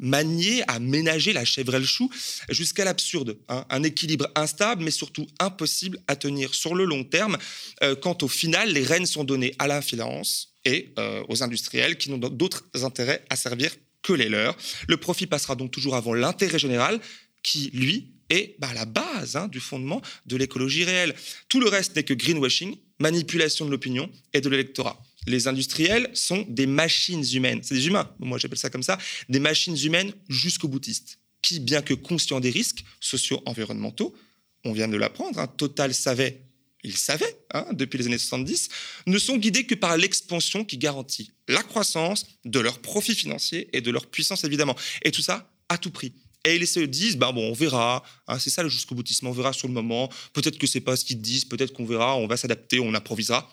manier, 0.00 0.62
à 0.66 0.78
ménager 0.78 1.34
la 1.34 1.44
chèvre 1.44 1.78
chou 1.82 2.10
jusqu'à 2.48 2.86
l'absurde. 2.86 3.36
Hein. 3.50 3.66
Un 3.68 3.82
équilibre 3.82 4.28
instable, 4.34 4.82
mais 4.82 4.90
surtout 4.90 5.26
impossible 5.38 5.98
à 6.08 6.16
tenir 6.16 6.54
sur 6.54 6.74
le 6.74 6.86
long 6.86 7.04
terme, 7.04 7.36
euh, 7.82 7.94
quand 7.94 8.22
au 8.22 8.28
final, 8.28 8.72
les 8.72 8.82
rênes 8.82 9.04
sont 9.04 9.24
données 9.24 9.54
à 9.58 9.66
l'influence 9.66 10.54
et 10.64 10.94
euh, 10.98 11.22
aux 11.28 11.42
industriels 11.42 11.98
qui 11.98 12.08
n'ont 12.08 12.16
d'autres 12.16 12.64
intérêts 12.82 13.22
à 13.28 13.36
servir 13.36 13.76
que 14.00 14.14
les 14.14 14.30
leurs. 14.30 14.56
Le 14.88 14.96
profit 14.96 15.26
passera 15.26 15.54
donc 15.54 15.70
toujours 15.70 15.94
avant 15.94 16.14
l'intérêt 16.14 16.58
général, 16.58 17.00
qui, 17.42 17.68
lui, 17.74 18.14
est 18.30 18.56
bah, 18.58 18.72
la 18.74 18.86
base 18.86 19.36
hein, 19.36 19.48
du 19.48 19.60
fondement 19.60 20.00
de 20.24 20.36
l'écologie 20.38 20.84
réelle. 20.84 21.14
Tout 21.50 21.60
le 21.60 21.68
reste 21.68 21.94
n'est 21.94 22.04
que 22.04 22.14
greenwashing, 22.14 22.74
manipulation 23.00 23.66
de 23.66 23.70
l'opinion 23.70 24.10
et 24.32 24.40
de 24.40 24.48
l'électorat 24.48 24.98
les 25.26 25.48
industriels 25.48 26.10
sont 26.14 26.44
des 26.48 26.66
machines 26.66 27.24
humaines. 27.32 27.60
C'est 27.62 27.74
des 27.74 27.86
humains, 27.86 28.10
moi 28.18 28.38
j'appelle 28.38 28.58
ça 28.58 28.70
comme 28.70 28.82
ça, 28.82 28.98
des 29.28 29.40
machines 29.40 29.76
humaines 29.76 30.12
jusqu'au 30.28 30.68
boutiste, 30.68 31.18
qui, 31.42 31.60
bien 31.60 31.82
que 31.82 31.94
conscients 31.94 32.40
des 32.40 32.50
risques 32.50 32.84
socio-environnementaux, 33.00 34.14
on 34.64 34.72
vient 34.72 34.88
de 34.88 34.96
l'apprendre, 34.96 35.38
hein, 35.38 35.46
Total 35.46 35.94
savait, 35.94 36.42
il 36.84 36.96
savait, 36.96 37.36
hein, 37.52 37.66
depuis 37.72 37.98
les 37.98 38.06
années 38.06 38.18
70, 38.18 38.68
ne 39.06 39.18
sont 39.18 39.36
guidés 39.36 39.64
que 39.64 39.74
par 39.74 39.96
l'expansion 39.96 40.64
qui 40.64 40.78
garantit 40.78 41.30
la 41.48 41.62
croissance 41.62 42.26
de 42.44 42.60
leurs 42.60 42.80
profits 42.80 43.14
financiers 43.14 43.68
et 43.72 43.80
de 43.80 43.90
leur 43.90 44.06
puissance 44.06 44.44
évidemment. 44.44 44.76
Et 45.02 45.10
tout 45.10 45.22
ça 45.22 45.50
à 45.68 45.78
tout 45.78 45.90
prix. 45.90 46.12
Et 46.44 46.54
ils 46.54 46.66
se 46.66 46.80
disent, 46.80 47.16
bah 47.16 47.32
bon, 47.32 47.50
on 47.50 47.52
verra. 47.52 48.02
Hein, 48.26 48.38
c'est 48.38 48.50
ça 48.50 48.62
le 48.62 48.68
jusqu'au 48.68 48.94
boutiste. 48.94 49.22
On 49.24 49.32
verra 49.32 49.52
sur 49.52 49.68
le 49.68 49.74
moment. 49.74 50.08
Peut-être 50.32 50.56
que 50.56 50.66
c'est 50.66 50.80
pas 50.80 50.96
ce 50.96 51.04
qu'ils 51.04 51.20
disent. 51.20 51.44
Peut-être 51.44 51.72
qu'on 51.72 51.84
verra. 51.84 52.16
On 52.16 52.26
va 52.26 52.36
s'adapter. 52.36 52.78
On 52.78 52.94
improvisera. 52.94 53.52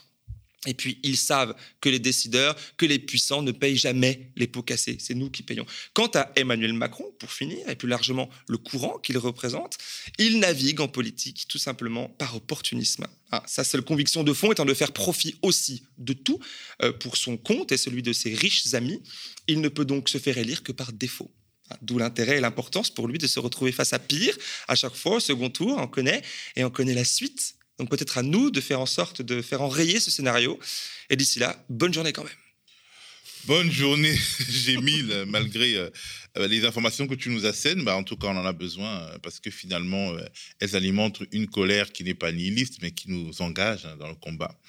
Et 0.66 0.74
puis, 0.74 1.00
ils 1.04 1.18
savent 1.18 1.56
que 1.82 1.90
les 1.90 2.00
décideurs, 2.00 2.56
que 2.78 2.86
les 2.86 3.00
puissants 3.00 3.42
ne 3.42 3.52
payent 3.52 3.78
jamais 3.78 4.32
les 4.36 4.48
pots 4.48 4.64
cassés. 4.64 4.98
C'est 5.00 5.14
nous 5.14 5.30
qui 5.30 5.44
payons. 5.44 5.66
Quant 5.94 6.10
à 6.16 6.32
Emmanuel 6.36 6.74
Macron, 6.74 7.06
pour 7.20 7.32
finir, 7.32 7.68
et 7.70 7.76
plus 7.76 7.88
largement 7.88 8.30
le 8.48 8.58
courant 8.58 8.98
qu'il 9.00 9.18
représente, 9.18 9.78
il 10.18 10.40
navigue 10.40 10.82
en 10.82 10.88
politique 10.88 11.46
tout 11.48 11.58
simplement 11.58 12.10
par 12.10 12.36
opportunisme. 12.36 13.08
Ah, 13.32 13.44
sa 13.48 13.64
seule 13.64 13.82
conviction 13.82 14.24
de 14.24 14.34
fond 14.34 14.52
étant 14.52 14.66
de 14.66 14.74
faire 14.74 14.92
profit 14.92 15.36
aussi 15.42 15.84
de 15.98 16.14
tout 16.14 16.40
euh, 16.84 16.94
pour 16.94 17.18
son 17.18 17.38
compte 17.38 17.72
et 17.72 17.78
celui 17.78 18.04
de 18.04 18.14
ses 18.14 18.34
riches 18.34 18.74
amis. 18.74 19.02
Il 19.48 19.62
ne 19.62 19.70
peut 19.70 19.86
donc 19.86 20.10
se 20.10 20.18
faire 20.18 20.38
élire 20.38 20.64
que 20.64 20.72
par 20.72 20.94
défaut. 20.94 21.32
Ah, 21.70 21.78
d'où 21.82 21.98
l'intérêt 21.98 22.38
et 22.38 22.42
l'importance 22.42 22.92
pour 22.92 23.08
lui 23.08 23.18
de 23.18 23.26
se 23.26 23.40
retrouver 23.40 23.72
face 23.72 23.94
à 23.94 24.00
pire 24.00 24.38
à 24.68 24.76
chaque 24.76 24.96
fois 24.96 25.16
au 25.16 25.20
second 25.20 25.50
tour, 25.50 25.76
on 25.80 25.88
connaît, 25.88 26.22
et 26.56 26.64
on 26.64 26.70
connaît 26.70 26.94
la 26.94 27.06
suite 27.06 27.56
donc 27.80 27.90
peut-être 27.90 28.18
à 28.18 28.24
nous 28.24 28.52
de 28.52 28.62
faire 28.62 28.80
en 28.80 28.86
sorte 28.86 29.22
de 29.22 29.42
faire 29.42 29.62
enrayer 29.62 30.00
ce 30.00 30.12
scénario. 30.12 30.60
Et 31.10 31.16
d'ici 31.16 31.40
là, 31.40 31.64
bonne 31.70 31.94
journée 31.94 32.14
quand 32.14 32.24
même. 32.24 32.34
Bonne 33.46 33.72
journée, 33.72 34.16
Gémile, 34.50 35.26
malgré 35.28 35.76
euh, 35.76 35.90
euh, 36.38 36.48
les 36.48 36.66
informations 36.66 37.06
que 37.06 37.14
tu 37.14 37.30
nous 37.30 37.46
assènes. 37.46 37.84
Bah, 37.84 37.96
en 37.96 38.04
tout 38.04 38.18
cas, 38.18 38.28
on 38.28 38.38
en 38.38 38.46
a 38.46 38.54
besoin 38.54 39.02
euh, 39.02 39.20
parce 39.20 39.40
que 39.40 39.52
finalement, 39.52 40.14
elles 40.60 40.76
alimentent 40.76 41.22
une 41.32 41.48
colère 41.48 41.92
qui 41.92 42.04
n'est 42.04 42.16
pas 42.16 42.32
nihiliste, 42.32 42.82
mais 42.82 42.92
qui 42.92 43.12
nous 43.12 43.42
engage 43.44 43.86
hein, 43.86 43.98
dans 44.00 44.08
le 44.08 44.16
combat. 44.16 44.60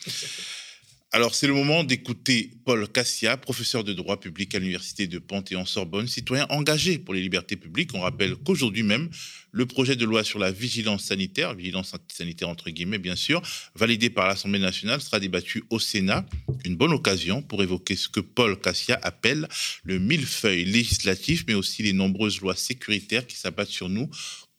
Alors, 1.17 1.35
c'est 1.35 1.47
le 1.47 1.55
moment 1.55 1.83
d'écouter 1.83 2.51
Paul 2.67 2.87
Cassia, 2.89 3.39
professeur 3.39 3.85
de 3.85 3.95
droit 3.95 4.21
public 4.21 4.55
à 4.55 4.59
l'Université 4.59 5.07
de 5.07 5.19
Panthéon-Sorbonne, 5.19 6.07
citoyen 6.07 6.47
engagé 6.51 6.99
pour 6.99 7.15
les 7.15 7.23
libertés 7.23 7.57
publiques. 7.57 7.93
On 7.95 8.01
rappelle 8.01 8.37
qu'aujourd'hui 8.37 8.83
même, 8.83 9.09
le 9.51 9.65
projet 9.65 9.97
de 9.97 10.05
loi 10.05 10.25
sur 10.25 10.39
la 10.39 10.53
vigilance 10.53 11.05
sanitaire, 11.05 11.55
vigilance 11.55 11.95
sanitaire 12.09 12.51
entre 12.51 12.69
guillemets 12.69 12.99
bien 12.99 13.17
sûr, 13.17 13.41
validé 13.75 14.11
par 14.11 14.29
l'Assemblée 14.29 14.59
nationale, 14.59 15.01
sera 15.01 15.19
débattu 15.19 15.65
au 15.71 15.79
Sénat. 15.79 16.27
Une 16.67 16.77
bonne 16.77 16.93
occasion 16.93 17.41
pour 17.41 17.63
évoquer 17.63 17.97
ce 17.97 18.11
que 18.11 18.21
Paul 18.21 18.61
Cassia 18.61 19.01
appelle 19.03 19.49
le 19.85 19.99
millefeuille 19.99 20.67
législatif, 20.67 21.45
mais 21.49 21.55
aussi 21.55 21.83
les 21.83 21.95
nombreuses 21.95 22.43
lois 22.43 22.57
sécuritaires 22.57 23.27
qui 23.27 23.37
s'abattent 23.37 23.71
sur 23.71 23.89
nous 23.89 24.11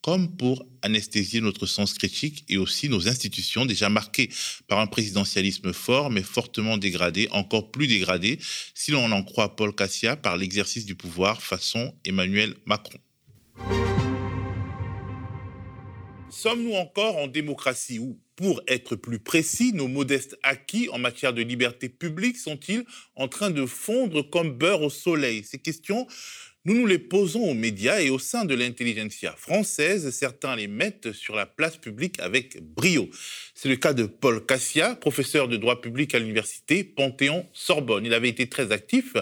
comme 0.08 0.38
pour 0.38 0.66
anesthésier 0.84 1.42
notre 1.42 1.66
sens 1.66 1.94
critique 1.94 2.46
et 2.48 2.56
aussi 2.56 2.88
nos 2.88 3.10
institutions 3.10 3.66
déjà 3.66 3.90
marquées 3.90 4.30
par 4.70 4.80
un 4.80 4.88
présidentialisme 4.88 5.74
fort 5.74 6.10
mais 6.10 6.24
fortement 6.24 6.78
dégradé, 6.78 7.28
encore 7.32 7.72
plus 7.72 7.88
dégradé, 7.88 8.40
si 8.74 8.92
l'on 8.92 9.12
en 9.12 9.22
croit 9.22 9.58
Paul 9.58 9.76
Cassia, 9.76 10.16
par 10.16 10.38
l'exercice 10.38 10.86
du 10.86 10.96
pouvoir 10.96 11.42
façon 11.42 11.94
Emmanuel 12.06 12.56
Macron. 12.66 13.00
Sommes-nous 16.30 16.76
encore 16.76 17.18
en 17.18 17.28
démocratie 17.28 18.00
ou, 18.00 18.18
pour 18.38 18.62
être 18.68 18.96
plus 18.96 19.20
précis, 19.20 19.74
nos 19.74 19.90
modestes 19.90 20.38
acquis 20.42 20.88
en 20.90 21.00
matière 21.00 21.34
de 21.34 21.42
liberté 21.42 21.90
publique 21.90 22.38
sont-ils 22.38 22.86
en 23.16 23.28
train 23.28 23.50
de 23.50 23.66
fondre 23.66 24.22
comme 24.30 24.52
beurre 24.58 24.84
au 24.84 24.90
soleil? 24.90 25.44
Ces 25.44 25.58
questions 25.58 26.08
nous 26.68 26.76
nous 26.76 26.86
les 26.86 27.00
posons 27.00 27.50
aux 27.50 27.54
médias 27.54 28.02
et 28.02 28.10
au 28.10 28.20
sein 28.20 28.44
de 28.44 28.54
l'intelligentsia 28.54 29.32
française, 29.38 30.10
certains 30.10 30.54
les 30.58 30.68
mettent 30.68 31.14
sur 31.14 31.34
la 31.34 31.46
place 31.46 31.78
publique 31.78 32.20
avec 32.20 32.62
brio. 32.62 33.10
C'est 33.56 33.70
le 33.70 33.78
cas 33.78 33.94
de 33.94 34.04
Paul 34.04 34.46
Cassia, 34.46 34.96
professeur 34.96 35.48
de 35.48 35.56
droit 35.56 35.80
public 35.80 36.14
à 36.14 36.20
l'université 36.20 36.84
Panthéon-Sorbonne. 36.84 38.06
Il 38.06 38.14
avait 38.14 38.28
été 38.28 38.50
très 38.50 38.74
actif 38.74 39.14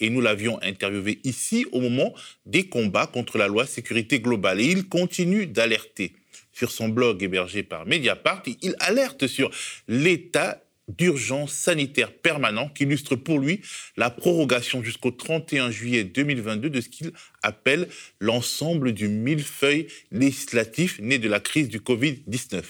et 0.00 0.08
nous 0.08 0.22
l'avions 0.22 0.58
interviewé 0.62 1.18
ici 1.24 1.66
au 1.72 1.82
moment 1.82 2.14
des 2.46 2.70
combats 2.70 3.06
contre 3.06 3.36
la 3.36 3.48
loi 3.48 3.66
sécurité 3.66 4.18
globale. 4.20 4.62
Et 4.62 4.70
il 4.70 4.88
continue 4.88 5.46
d'alerter. 5.46 6.14
Sur 6.52 6.70
son 6.70 6.88
blog 6.88 7.22
hébergé 7.22 7.64
par 7.64 7.84
Mediapart, 7.84 8.44
il 8.62 8.76
alerte 8.78 9.26
sur 9.26 9.50
l'état 9.88 10.64
d'urgence 10.88 11.52
sanitaire 11.52 12.12
permanent 12.12 12.68
qui 12.68 12.84
illustre 12.84 13.16
pour 13.16 13.38
lui 13.38 13.60
la 13.96 14.10
prorogation 14.10 14.82
jusqu'au 14.82 15.10
31 15.10 15.70
juillet 15.70 16.04
2022 16.04 16.70
de 16.70 16.80
ce 16.80 16.88
qu'il 16.88 17.12
appelle 17.42 17.88
l'ensemble 18.20 18.92
du 18.92 19.08
millefeuille 19.08 19.86
législatif 20.10 21.00
né 21.00 21.18
de 21.18 21.28
la 21.28 21.40
crise 21.40 21.68
du 21.68 21.80
Covid-19. 21.80 22.62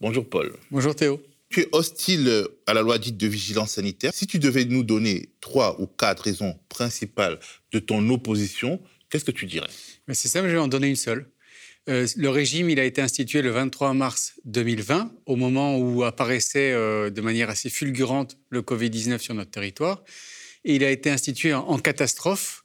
Bonjour 0.00 0.28
Paul. 0.28 0.54
Bonjour 0.70 0.94
Théo. 0.94 1.22
Tu 1.50 1.60
es 1.60 1.68
hostile 1.72 2.46
à 2.66 2.74
la 2.74 2.82
loi 2.82 2.98
dite 2.98 3.16
de 3.16 3.26
vigilance 3.26 3.72
sanitaire. 3.72 4.12
Si 4.12 4.26
tu 4.26 4.38
devais 4.38 4.66
nous 4.66 4.82
donner 4.82 5.30
trois 5.40 5.80
ou 5.80 5.86
quatre 5.86 6.24
raisons 6.24 6.58
principales 6.68 7.38
de 7.72 7.78
ton 7.78 8.06
opposition, 8.10 8.80
qu'est-ce 9.08 9.24
que 9.24 9.30
tu 9.30 9.46
dirais? 9.46 9.68
C'est 10.12 10.28
ça, 10.28 10.42
je 10.42 10.48
vais 10.52 10.58
en 10.58 10.68
donner 10.68 10.88
une 10.88 10.96
seule. 10.96 11.26
Euh, 11.88 12.06
le 12.16 12.28
régime, 12.28 12.68
il 12.68 12.78
a 12.78 12.84
été 12.84 13.00
institué 13.00 13.40
le 13.40 13.50
23 13.50 13.94
mars 13.94 14.34
2020, 14.44 15.10
au 15.24 15.36
moment 15.36 15.78
où 15.78 16.04
apparaissait 16.04 16.72
euh, 16.72 17.08
de 17.08 17.20
manière 17.22 17.48
assez 17.48 17.70
fulgurante 17.70 18.36
le 18.50 18.60
Covid-19 18.60 19.18
sur 19.18 19.34
notre 19.34 19.50
territoire. 19.50 20.04
Et 20.64 20.74
il 20.74 20.84
a 20.84 20.90
été 20.90 21.08
institué 21.08 21.54
en, 21.54 21.78
catastrophe 21.78 22.64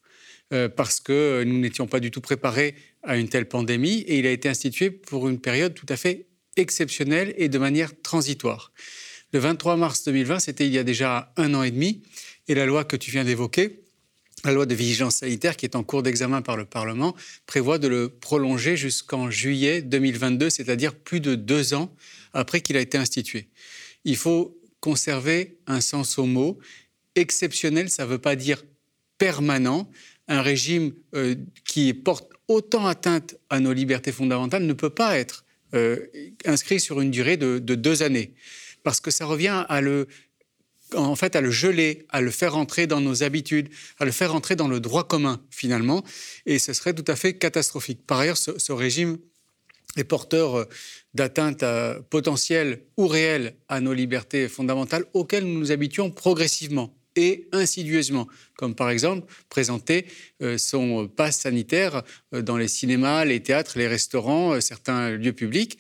euh, 0.51 0.67
parce 0.67 0.99
que 0.99 1.43
nous 1.45 1.57
n'étions 1.57 1.87
pas 1.87 2.01
du 2.01 2.11
tout 2.11 2.19
préparés 2.19 2.75
à 3.01 3.15
une 3.15 3.29
telle 3.29 3.47
pandémie. 3.47 3.99
Et 4.07 4.19
il 4.19 4.27
a 4.27 4.31
été 4.31 4.49
institué 4.49 4.91
pour 4.91 5.29
une 5.29 5.39
période 5.39 5.73
tout 5.73 5.85
à 5.87 5.95
fait 5.95 6.27
exceptionnelle 6.57 7.33
et 7.37 7.47
de 7.47 7.57
manière 7.57 7.91
transitoire. 8.01 8.73
Le 9.31 9.39
23 9.39 9.77
mars 9.77 10.03
2020, 10.03 10.39
c'était 10.39 10.67
il 10.67 10.73
y 10.73 10.77
a 10.77 10.83
déjà 10.83 11.31
un 11.37 11.53
an 11.53 11.63
et 11.63 11.71
demi. 11.71 12.03
Et 12.49 12.55
la 12.55 12.65
loi 12.65 12.83
que 12.83 12.97
tu 12.97 13.09
viens 13.09 13.23
d'évoquer, 13.23 13.82
la 14.43 14.51
loi 14.51 14.65
de 14.65 14.75
vigilance 14.75 15.17
sanitaire 15.17 15.55
qui 15.55 15.65
est 15.65 15.75
en 15.75 15.83
cours 15.83 16.03
d'examen 16.03 16.41
par 16.41 16.57
le 16.57 16.65
Parlement 16.65 17.15
prévoit 17.45 17.77
de 17.77 17.87
le 17.87 18.09
prolonger 18.09 18.75
jusqu'en 18.75 19.29
juillet 19.29 19.81
2022, 19.81 20.49
c'est-à-dire 20.49 20.95
plus 20.95 21.19
de 21.19 21.35
deux 21.35 21.73
ans 21.73 21.95
après 22.33 22.61
qu'il 22.61 22.77
a 22.77 22.81
été 22.81 22.97
institué. 22.97 23.47
Il 24.03 24.17
faut 24.17 24.59
conserver 24.79 25.57
un 25.65 25.79
sens 25.79 26.17
au 26.17 26.25
mot. 26.25 26.59
Exceptionnel, 27.15 27.89
ça 27.89 28.03
ne 28.03 28.09
veut 28.09 28.17
pas 28.17 28.35
dire 28.35 28.63
permanent. 29.17 29.89
Un 30.27 30.41
régime 30.41 30.93
euh, 31.15 31.35
qui 31.65 31.93
porte 31.93 32.29
autant 32.47 32.85
atteinte 32.85 33.35
à 33.49 33.59
nos 33.59 33.71
libertés 33.71 34.11
fondamentales 34.11 34.65
ne 34.65 34.73
peut 34.73 34.89
pas 34.89 35.17
être 35.17 35.45
euh, 35.73 35.99
inscrit 36.45 36.79
sur 36.79 37.01
une 37.01 37.11
durée 37.11 37.37
de, 37.37 37.59
de, 37.59 37.75
deux 37.75 38.03
années, 38.03 38.33
parce 38.83 38.99
que 38.99 39.09
ça 39.09 39.25
revient 39.25 39.65
à 39.69 39.81
le, 39.81 40.07
en 40.95 41.15
fait, 41.15 41.35
à 41.35 41.41
le 41.41 41.51
geler, 41.51 42.05
à 42.09 42.21
le 42.21 42.31
faire 42.31 42.55
entrer 42.57 42.87
dans 42.87 43.01
nos 43.01 43.23
habitudes, 43.23 43.69
à 43.99 44.05
le 44.05 44.11
faire 44.11 44.35
entrer 44.35 44.55
dans 44.55 44.67
le 44.67 44.79
droit 44.79 45.07
commun, 45.07 45.41
finalement, 45.49 46.03
et 46.45 46.59
ce 46.59 46.73
serait 46.73 46.93
tout 46.93 47.09
à 47.11 47.15
fait 47.15 47.37
catastrophique. 47.37 48.05
Par 48.05 48.19
ailleurs, 48.19 48.37
ce, 48.37 48.71
régime 48.71 49.17
est 49.97 50.03
porteur 50.03 50.55
euh, 50.55 50.65
d'atteintes 51.13 51.63
potentielles 52.09 52.83
ou 52.97 53.07
réelles 53.07 53.55
à 53.67 53.79
nos 53.79 53.93
libertés 53.93 54.47
fondamentales 54.49 55.05
auxquelles 55.13 55.45
nous 55.45 55.59
nous 55.59 55.71
habituons 55.71 56.09
progressivement 56.09 56.95
et 57.15 57.47
insidieusement, 57.51 58.27
comme 58.57 58.75
par 58.75 58.89
exemple 58.89 59.31
présenter 59.49 60.07
euh, 60.41 60.57
son 60.57 61.07
passe 61.07 61.39
sanitaire 61.39 62.03
euh, 62.33 62.41
dans 62.41 62.57
les 62.57 62.67
cinémas, 62.67 63.25
les 63.25 63.41
théâtres, 63.41 63.77
les 63.77 63.87
restaurants, 63.87 64.59
certains 64.61 65.11
lieux 65.11 65.33
publics. 65.33 65.77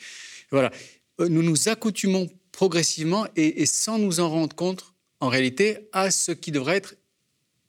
Voilà. 0.51 0.71
Nous 1.19 1.43
nous 1.43 1.69
accoutumons 1.69 2.29
progressivement 2.51 3.27
et, 3.35 3.65
sans 3.65 3.99
nous 3.99 4.19
en 4.19 4.29
rendre 4.29 4.55
compte, 4.55 4.92
en 5.23 5.29
réalité, 5.29 5.87
à 5.93 6.11
ce 6.11 6.33
qui 6.33 6.51
devrait 6.51 6.75
être 6.75 6.95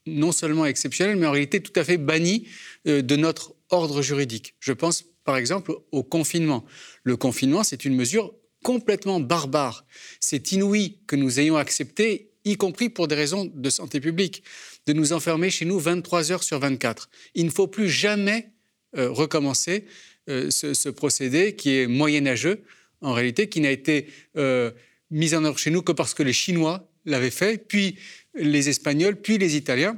non 0.07 0.33
seulement 0.33 0.67
exceptionnel, 0.67 1.17
mais 1.17 1.27
en 1.27 1.31
réalité 1.31 1.62
tout 1.62 1.73
à 1.77 1.85
fait 1.85 1.99
banni 1.99 2.49
de 2.85 3.17
notre 3.17 3.55
ordre 3.71 4.03
juridique. 4.03 4.57
Je 4.59 4.73
pense 4.73 5.05
par 5.23 5.37
exemple 5.37 5.73
au 5.93 6.03
confinement. 6.03 6.64
Le 7.05 7.17
confinement, 7.17 7.62
c'est 7.62 7.85
une 7.85 7.95
mesure 7.95 8.35
complètement 8.64 9.21
barbare. 9.21 9.87
C'est 10.19 10.51
inouï 10.51 10.99
que 11.07 11.14
nous 11.14 11.38
ayons 11.38 11.57
accepté, 11.57 12.33
y 12.45 12.57
compris 12.57 12.88
pour 12.88 13.07
des 13.07 13.14
raisons 13.14 13.45
de 13.45 13.71
santé 13.71 14.01
publique, 14.01 14.43
de 14.87 14.93
nous 14.93 15.12
enfermer 15.12 15.51
chez 15.51 15.64
nous 15.64 15.79
23 15.79 16.33
heures 16.33 16.43
sur 16.43 16.59
24. 16.59 17.09
Il 17.37 17.45
ne 17.45 17.51
faut 17.51 17.69
plus 17.69 17.88
jamais 17.88 18.51
euh, 18.97 19.11
recommencer 19.11 19.85
euh, 20.29 20.51
ce, 20.51 20.88
procédé 20.88 21.55
qui 21.55 21.77
est 21.77 21.87
moyenâgeux, 21.87 22.64
en 23.01 23.12
réalité, 23.12 23.49
qui 23.49 23.61
n'a 23.61 23.71
été 23.71 24.09
euh, 24.37 24.73
mis 25.12 25.37
en 25.37 25.45
œuvre 25.45 25.59
chez 25.59 25.71
nous 25.71 25.83
que 25.83 25.93
parce 25.93 26.14
que 26.14 26.25
les 26.25 26.33
Chinois 26.33 26.90
l'avaient 27.05 27.31
fait, 27.31 27.67
puis 27.67 27.97
les 28.35 28.69
Espagnols, 28.69 29.17
puis 29.17 29.38
les 29.38 29.57
Italiens. 29.57 29.97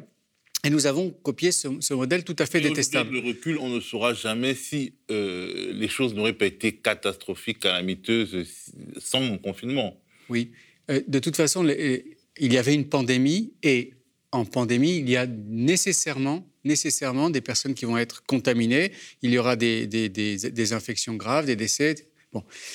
Et 0.65 0.71
nous 0.71 0.87
avons 0.87 1.11
copié 1.11 1.53
ce, 1.53 1.69
ce 1.81 1.95
modèle 1.95 2.25
tout 2.25 2.35
à 2.41 2.47
fait 2.47 2.59
Et 2.59 2.63
détestable. 2.63 3.13
Le 3.13 3.21
recul, 3.21 3.57
on 3.59 3.69
ne 3.69 3.81
saura 3.81 4.15
jamais 4.15 4.55
si 4.55 4.95
euh, 5.13 5.73
les 5.73 5.87
choses 5.89 6.13
n'auraient 6.15 6.33
pas 6.33 6.47
été 6.47 6.73
catastrophiques, 6.73 7.61
calamiteuses, 7.61 8.45
sans 8.99 9.39
confinement. 9.39 10.01
Oui. 10.29 10.51
Euh, 10.91 11.01
de 11.07 11.19
toute 11.21 11.37
façon, 11.37 11.63
les, 11.63 12.17
il 12.39 12.53
y 12.53 12.59
avait 12.59 12.75
une 12.75 12.89
pandémie 12.89 13.53
et 13.63 13.93
en 14.33 14.45
pandémie, 14.45 14.99
il 14.99 15.09
y 15.09 15.17
a 15.17 15.27
nécessairement, 15.27 16.47
nécessairement 16.65 17.31
des 17.31 17.41
personnes 17.41 17.75
qui 17.75 17.85
vont 17.85 17.97
être 17.97 18.25
contaminées. 18.25 18.91
Il 19.23 19.31
y 19.31 19.39
aura 19.39 19.55
des, 19.55 19.87
des, 19.87 20.09
des, 20.09 20.37
des 20.37 20.73
infections 20.73 21.15
graves, 21.15 21.47
des 21.47 21.57
décès. 21.57 21.95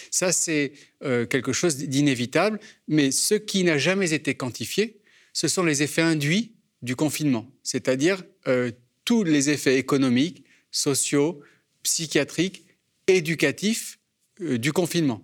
Ça, 0.10 0.32
c'est 0.32 0.74
euh, 1.04 1.26
quelque 1.26 1.54
chose 1.54 1.78
d'inévitable. 1.78 2.60
Mais 2.88 3.12
ce 3.12 3.36
qui 3.36 3.64
n'a 3.64 3.78
jamais 3.78 4.14
été 4.14 4.36
quantifié, 4.36 5.00
ce 5.34 5.48
sont 5.48 5.64
les 5.64 5.84
effets 5.84 6.02
induits 6.02 6.54
du 6.82 6.96
confinement, 6.96 7.50
c'est-à-dire 7.64 8.24
euh, 8.48 8.72
tous 9.06 9.24
les 9.24 9.50
effets 9.50 9.78
économiques, 9.78 10.44
sociaux, 10.72 11.42
psychiatriques, 11.84 12.66
éducatifs 13.08 14.00
euh, 14.42 14.58
du 14.58 14.74
confinement. 14.74 15.24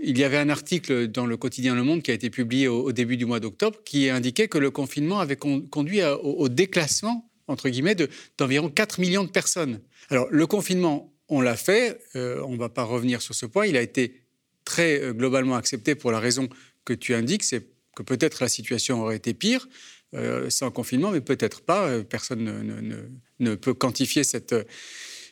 Il 0.00 0.16
y 0.16 0.22
avait 0.22 0.36
un 0.36 0.48
article 0.48 1.08
dans 1.08 1.26
le 1.26 1.36
quotidien 1.36 1.74
Le 1.74 1.82
Monde 1.82 2.02
qui 2.02 2.12
a 2.12 2.14
été 2.14 2.30
publié 2.30 2.68
au, 2.68 2.92
début 2.92 3.16
du 3.16 3.26
mois 3.26 3.40
d'octobre 3.40 3.80
qui 3.84 4.08
indiquait 4.08 4.46
que 4.46 4.56
le 4.56 4.70
confinement 4.70 5.18
avait 5.18 5.34
con 5.34 5.60
conduit 5.60 6.02
au, 6.04 6.48
déclassement, 6.48 7.28
entre 7.48 7.68
guillemets, 7.68 7.96
d'environ 8.38 8.70
4 8.70 9.00
millions 9.00 9.24
de 9.24 9.30
personnes. 9.30 9.80
Alors, 10.08 10.28
le 10.30 10.46
confinement, 10.46 11.12
on 11.28 11.40
l'a 11.40 11.56
fait, 11.56 12.00
on 12.14 12.52
ne 12.52 12.58
va 12.58 12.68
pas 12.68 12.84
revenir 12.84 13.22
sur 13.22 13.34
ce 13.34 13.46
point, 13.46 13.66
il 13.66 13.76
a 13.76 13.82
été 13.82 14.22
très 14.64 15.12
globalement 15.12 15.56
accepté 15.56 15.94
pour 15.94 16.10
la 16.10 16.20
raison 16.20 16.48
que 16.84 16.92
tu 16.92 17.14
indiques, 17.14 17.44
c'est 17.44 17.66
que 17.94 18.02
peut-être 18.02 18.40
la 18.40 18.48
situation 18.48 19.02
aurait 19.02 19.16
été 19.16 19.34
pire 19.34 19.68
euh, 20.14 20.48
sans 20.48 20.70
confinement, 20.70 21.10
mais 21.10 21.20
peut-être 21.20 21.60
pas. 21.60 21.88
Euh, 21.88 22.02
personne 22.02 23.06
ne, 23.38 23.54
peut 23.56 23.74
quantifier 23.74 24.24
cette, 24.24 24.54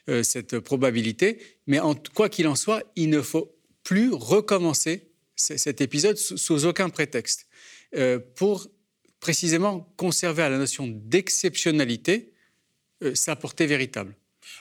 euh, 0.08 0.60
probabilité. 0.62 1.38
Mais 1.66 1.80
en, 1.80 1.94
quoi 1.94 2.28
qu'il 2.28 2.46
en 2.46 2.56
soit, 2.56 2.82
il 2.94 3.08
ne 3.08 3.22
faut 3.22 3.56
plus 3.84 4.12
recommencer 4.12 5.08
cet 5.36 5.80
épisode 5.80 6.16
sous, 6.16 6.66
aucun 6.66 6.88
prétexte 6.90 7.46
euh, 7.94 8.18
pour 8.34 8.68
précisément 9.20 9.92
conserver 9.96 10.42
à 10.42 10.48
la 10.48 10.58
notion 10.58 10.86
d'exceptionnalité 10.88 12.32
euh, 13.02 13.14
sa 13.14 13.36
portée 13.36 13.66
véritable. 13.66 14.14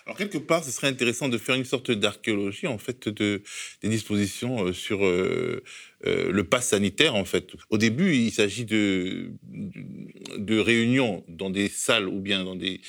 Alors, 0.06 0.18
quelque 0.18 0.38
part, 0.38 0.64
ce 0.64 0.70
serait 0.70 0.88
intéressant 0.88 1.30
de 1.30 1.38
faire 1.40 1.56
une 1.56 1.66
sorte 1.66 1.90
d'archéologie, 1.90 2.68
en 2.68 2.78
fait, 2.78 3.10
de, 3.10 3.42
des 3.82 3.90
dispositions 3.90 4.72
sur 4.72 5.04
euh, 5.04 5.64
euh, 6.06 6.32
le 6.32 6.44
pass 6.44 6.70
sanitaire, 6.70 7.16
en 7.16 7.26
fait. 7.26 7.54
Au 7.72 7.80
début, 7.80 8.14
il 8.14 8.32
s'agit 8.32 8.66
de, 8.66 9.32
de, 9.44 10.38
de, 10.38 10.60
réunions 10.60 11.24
dans 11.28 11.50
des 11.50 11.70
salles 11.70 12.08
ou 12.08 12.20
bien 12.20 12.44
dans 12.44 12.56
des, 12.56 12.82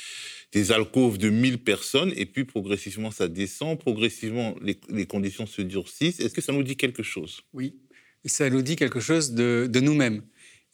des 0.53 0.73
alcôves 0.73 1.17
de 1.17 1.31
1000 1.31 1.59
personnes, 1.59 2.13
et 2.17 2.27
puis 2.27 2.45
progressivement, 2.45 3.11
ça 3.11 3.29
descend, 3.29 3.79
progressivement, 3.79 4.55
les, 4.61 4.79
les 4.91 5.07
conditions 5.07 5.47
se 5.47 5.63
durcissent. 5.63 6.21
Est-ce 6.21 6.35
que 6.35 6.43
ça 6.43 6.53
nous 6.53 6.63
dit 6.63 6.77
quelque 6.77 7.03
chose? 7.03 7.41
Oui, 7.55 7.77
ça 8.27 8.51
nous 8.51 8.63
dit 8.63 8.77
quelque 8.77 9.01
chose 9.01 9.33
de, 9.33 9.69
de 9.71 9.81
nous-mêmes 9.81 10.23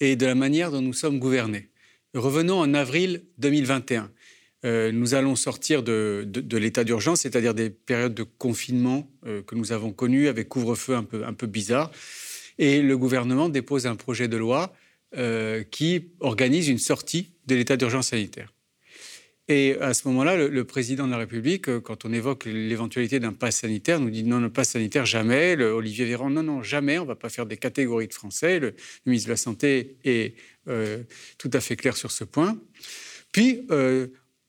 et 0.01 0.17
de 0.17 0.27
la 0.27 0.35
manière 0.35 0.73
dont 0.73 0.83
nous 0.83 0.93
sommes 0.93 1.19
gouvernés. 1.19 1.69
Revenons 2.15 2.59
en 2.59 2.75
avril 2.75 3.25
2021. 3.39 4.11
Euh, 4.65 4.93
nous 4.93 5.15
allons 5.15 5.35
sortir 5.35 5.83
de, 5.83 6.29
l'état 6.53 6.85
d'urgence, 6.85 7.23
c'est-à-dire 7.23 7.55
des 7.55 7.71
périodes 7.71 8.15
de 8.15 8.23
confinement 8.23 9.11
euh, 9.27 9.43
que 9.43 9.57
nous 9.57 9.73
avons 9.73 9.93
connues 9.93 10.29
avec 10.29 10.49
couvre-feu 10.49 10.95
un 10.95 11.03
peu, 11.05 11.47
bizarre. 11.47 11.91
Et 12.59 12.81
le 12.81 12.97
gouvernement 12.97 13.49
dépose 13.49 13.87
un 13.87 13.97
projet 13.97 14.29
de 14.29 14.37
loi 14.37 14.73
euh, 15.17 15.65
qui 15.65 16.13
organise 16.21 16.69
une 16.69 16.79
sortie 16.79 17.31
de 17.47 17.57
l'état 17.57 17.77
d'urgence 17.77 18.09
sanitaire. 18.09 18.53
Et 19.49 19.77
à 19.81 19.93
ce 19.93 20.07
moment-là, 20.07 20.37
le, 20.37 20.65
président 20.65 21.07
de 21.07 21.11
la 21.11 21.19
République, 21.19 21.81
quand 21.81 22.05
on 22.05 22.13
évoque 22.13 22.45
l'éventualité 22.45 23.19
d'un 23.19 23.33
pass 23.33 23.57
sanitaire, 23.57 23.99
nous 23.99 24.09
dit 24.09 24.23
non, 24.23 24.39
le 24.39 24.51
pass 24.51 24.71
sanitaire, 24.71 25.05
jamais. 25.05 25.57
Olivier 25.61 26.05
Véran, 26.05 26.31
non, 26.31 26.45
non, 26.45 26.63
jamais. 26.63 26.99
On 26.99 27.03
ne 27.03 27.09
va 27.09 27.17
pas 27.17 27.29
faire 27.29 27.45
des 27.45 27.57
catégories 27.57 28.07
de 28.07 28.15
Français. 28.15 28.61
Le, 28.61 28.75
ministre 29.05 29.27
de 29.27 29.33
la 29.33 29.37
Santé 29.37 29.97
est 30.05 30.37
tout 31.39 31.51
à 31.53 31.61
fait 31.61 31.75
clair 31.75 31.97
sur 31.97 32.13
ce 32.13 32.23
point. 32.23 32.57
Puis, 33.33 33.67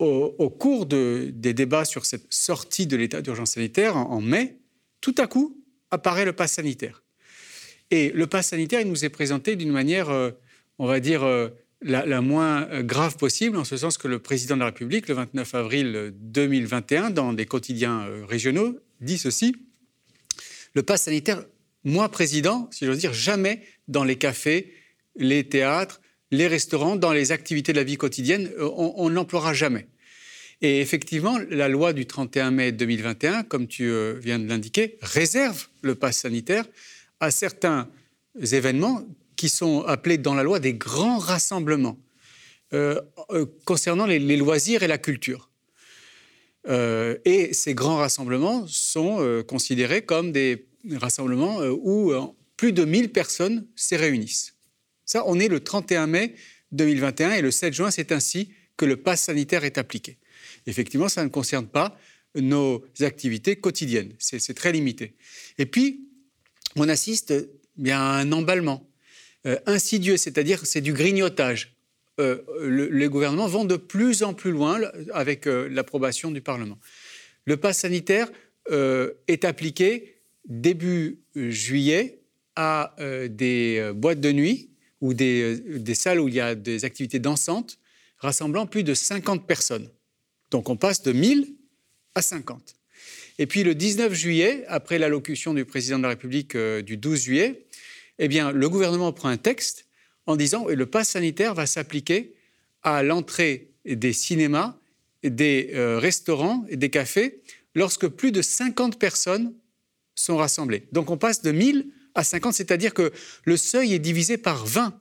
au, 0.03 0.49
cours 0.49 0.85
de, 0.85 1.31
des 1.33 1.53
débats 1.53 1.85
sur 1.85 2.05
cette 2.05 2.25
sortie 2.31 2.87
de 2.87 2.97
l'état 2.97 3.21
d'urgence 3.21 3.51
sanitaire 3.51 3.95
en, 3.97 4.21
mai, 4.21 4.57
tout 5.01 5.15
à 5.17 5.27
coup 5.27 5.61
apparaît 5.91 6.25
le 6.25 6.33
pass 6.33 6.53
sanitaire. 6.53 7.03
Et 7.91 8.11
le 8.11 8.27
pass 8.27 8.47
sanitaire, 8.47 8.81
il 8.81 8.87
nous 8.87 9.05
est 9.05 9.09
présenté 9.09 9.55
d'une 9.55 9.71
manière, 9.71 10.09
euh, 10.09 10.31
on 10.79 10.87
va 10.87 10.99
dire, 10.99 11.23
euh, 11.23 11.49
la, 11.81 12.21
moins 12.21 12.81
grave 12.81 13.17
possible, 13.17 13.57
en 13.57 13.63
ce 13.63 13.77
sens 13.77 13.97
que 13.97 14.07
le 14.07 14.19
président 14.19 14.55
de 14.55 14.61
la 14.61 14.67
République, 14.67 15.07
le 15.07 15.15
29 15.15 15.55
avril 15.55 16.13
2021, 16.15 17.09
dans 17.11 17.33
des 17.33 17.45
quotidiens 17.45 18.07
euh, 18.07 18.25
régionaux, 18.25 18.79
dit 19.01 19.17
ceci 19.17 19.55
le 20.75 20.81
pass 20.81 21.03
sanitaire, 21.03 21.45
moi 21.83 22.09
président, 22.09 22.67
si 22.71 22.85
j'ose 22.85 22.97
dire, 22.97 23.13
jamais 23.13 23.61
dans 23.87 24.03
les 24.03 24.15
cafés, 24.15 24.73
les 25.15 25.47
théâtres, 25.47 26.01
les 26.31 26.47
restaurants, 26.47 26.95
dans 26.95 27.13
les 27.13 27.31
activités 27.31 27.73
de 27.73 27.77
la 27.77 27.83
vie 27.83 27.97
quotidienne, 27.97 28.49
on, 28.59 28.93
on 28.97 29.09
n'emploiera 29.11 29.53
jamais. 29.53 29.87
Et 30.61 30.81
effectivement, 30.81 31.37
la 31.49 31.67
loi 31.67 31.93
du 31.93 32.05
31 32.05 32.51
mai 32.51 32.71
2021, 32.71 33.43
comme 33.43 33.67
tu 33.67 33.89
euh, 33.89 34.13
viens 34.19 34.39
de 34.39 34.47
l'indiquer, 34.47 34.97
réserve 35.01 35.67
le 35.81 35.95
pass 35.95 36.17
sanitaire 36.17 36.65
à 37.19 37.31
certains 37.31 37.89
événements 38.39 39.05
qui 39.35 39.49
sont 39.49 39.83
appelés 39.83 40.17
dans 40.17 40.33
la 40.33 40.43
loi 40.43 40.59
des 40.59 40.73
grands 40.73 41.17
rassemblements 41.17 41.97
euh, 42.73 42.99
euh, 43.31 43.45
concernant 43.65 44.05
les, 44.05 44.19
loisirs 44.37 44.83
et 44.83 44.87
la 44.87 44.97
culture. 44.97 45.49
Et 47.25 47.53
ces 47.53 47.73
grands 47.73 47.97
rassemblements 47.97 48.65
sont 48.67 49.43
considérés 49.45 50.03
comme 50.03 50.31
des 50.31 50.65
rassemblements 50.93 51.59
où 51.59 52.13
plus 52.55 52.71
de 52.71 52.85
1000 52.85 53.11
personnes 53.11 53.67
s'y 53.75 53.97
réunissent. 53.97 54.55
Ça, 55.03 55.23
on 55.27 55.39
est 55.41 55.49
le 55.49 55.59
31 55.59 56.07
mai 56.07 56.35
2021 56.71 57.31
et 57.31 57.41
le 57.41 57.51
7 57.51 57.73
juin, 57.73 57.91
c'est 57.91 58.13
ainsi 58.13 58.49
que 58.77 58.85
le 58.85 58.95
pass 58.95 59.23
sanitaire 59.23 59.63
est 59.63 59.77
appliqué. 59.77 60.17
Effectivement, 60.67 61.09
ça 61.09 61.23
ne 61.23 61.29
concerne 61.29 61.67
pas 61.67 61.97
nos 62.35 62.83
activités 63.01 63.55
quotidiennes. 63.55 64.13
C'est 64.19 64.53
très 64.53 64.71
limité. 64.71 65.15
Et 65.57 65.65
puis, 65.65 66.07
on 66.75 66.89
assiste 66.89 67.33
à 67.87 68.19
un 68.19 68.31
emballement. 68.31 68.89
insidieux, 69.65 70.17
c'est-à-dire 70.17 70.65
c'est 70.65 70.81
du 70.81 70.93
grignotage. 70.93 71.75
les 72.17 73.07
gouvernements 73.09 73.47
vont 73.47 73.65
de 73.65 73.75
plus 73.75 74.23
en 74.23 74.33
plus 74.33 74.51
loin 74.51 74.79
avec 75.13 75.45
l'approbation 75.45 76.31
du 76.31 76.41
Parlement. 76.41 76.79
Le 77.45 77.57
pass 77.57 77.79
sanitaire 77.79 78.31
est 78.71 79.45
appliqué 79.45 80.15
début 80.45 81.19
juillet 81.35 82.21
à 82.55 82.95
des 83.29 83.91
boîtes 83.93 84.21
de 84.21 84.31
nuit 84.31 84.69
ou 85.01 85.13
des, 85.13 85.59
des, 85.79 85.95
salles 85.95 86.21
où 86.21 86.29
il 86.29 86.35
y 86.35 86.39
a 86.39 86.55
des 86.55 86.85
activités 86.85 87.19
dansantes 87.19 87.77
rassemblant 88.19 88.65
plus 88.65 88.83
de 88.83 88.93
50 88.93 89.45
personnes. 89.45 89.89
Donc 90.53 90.69
on 90.69 90.77
passe 90.77 91.01
de 91.01 91.11
1000 91.11 91.51
à 92.13 92.21
50. 92.21 92.75
Et 93.39 93.47
puis 93.47 93.63
le 93.63 93.73
19 93.73 94.13
juillet, 94.13 94.63
après 94.67 94.99
l'allocution 94.99 95.55
du 95.55 95.65
président 95.65 95.97
de 95.97 96.03
la 96.03 96.09
République 96.09 96.53
euh, 96.53 96.83
du 96.83 96.95
12 96.95 97.23
juillet, 97.23 97.65
eh 98.19 98.27
bien, 98.27 98.51
le 98.51 98.69
gouvernement 98.69 99.11
prend 99.11 99.29
un 99.29 99.37
texte 99.37 99.87
en 100.27 100.35
disant 100.35 100.65
que 100.65 100.73
le 100.73 100.85
pass 100.85 101.09
sanitaire 101.09 101.55
va 101.55 101.65
s'appliquer 101.65 102.35
à 102.83 103.01
l'entrée 103.01 103.71
des 103.83 104.13
cinémas, 104.13 104.77
des 105.23 105.71
euh, 105.73 105.97
restaurants 105.97 106.63
et 106.69 106.77
des 106.77 106.91
cafés 106.91 107.41
lorsque 107.73 108.07
plus 108.07 108.31
de 108.31 108.43
50 108.43 108.99
personnes 108.99 109.55
sont 110.13 110.37
rassemblées. 110.37 110.87
Donc 110.91 111.09
on 111.09 111.17
passe 111.17 111.41
de 111.41 111.51
1000 111.51 111.87
à 112.13 112.23
50, 112.23 112.53
c'est-à-dire 112.53 112.93
que 112.93 113.11
le 113.45 113.57
seuil 113.57 113.95
est 113.95 113.99
divisé 113.99 114.37
par 114.37 114.67
20. 114.67 114.93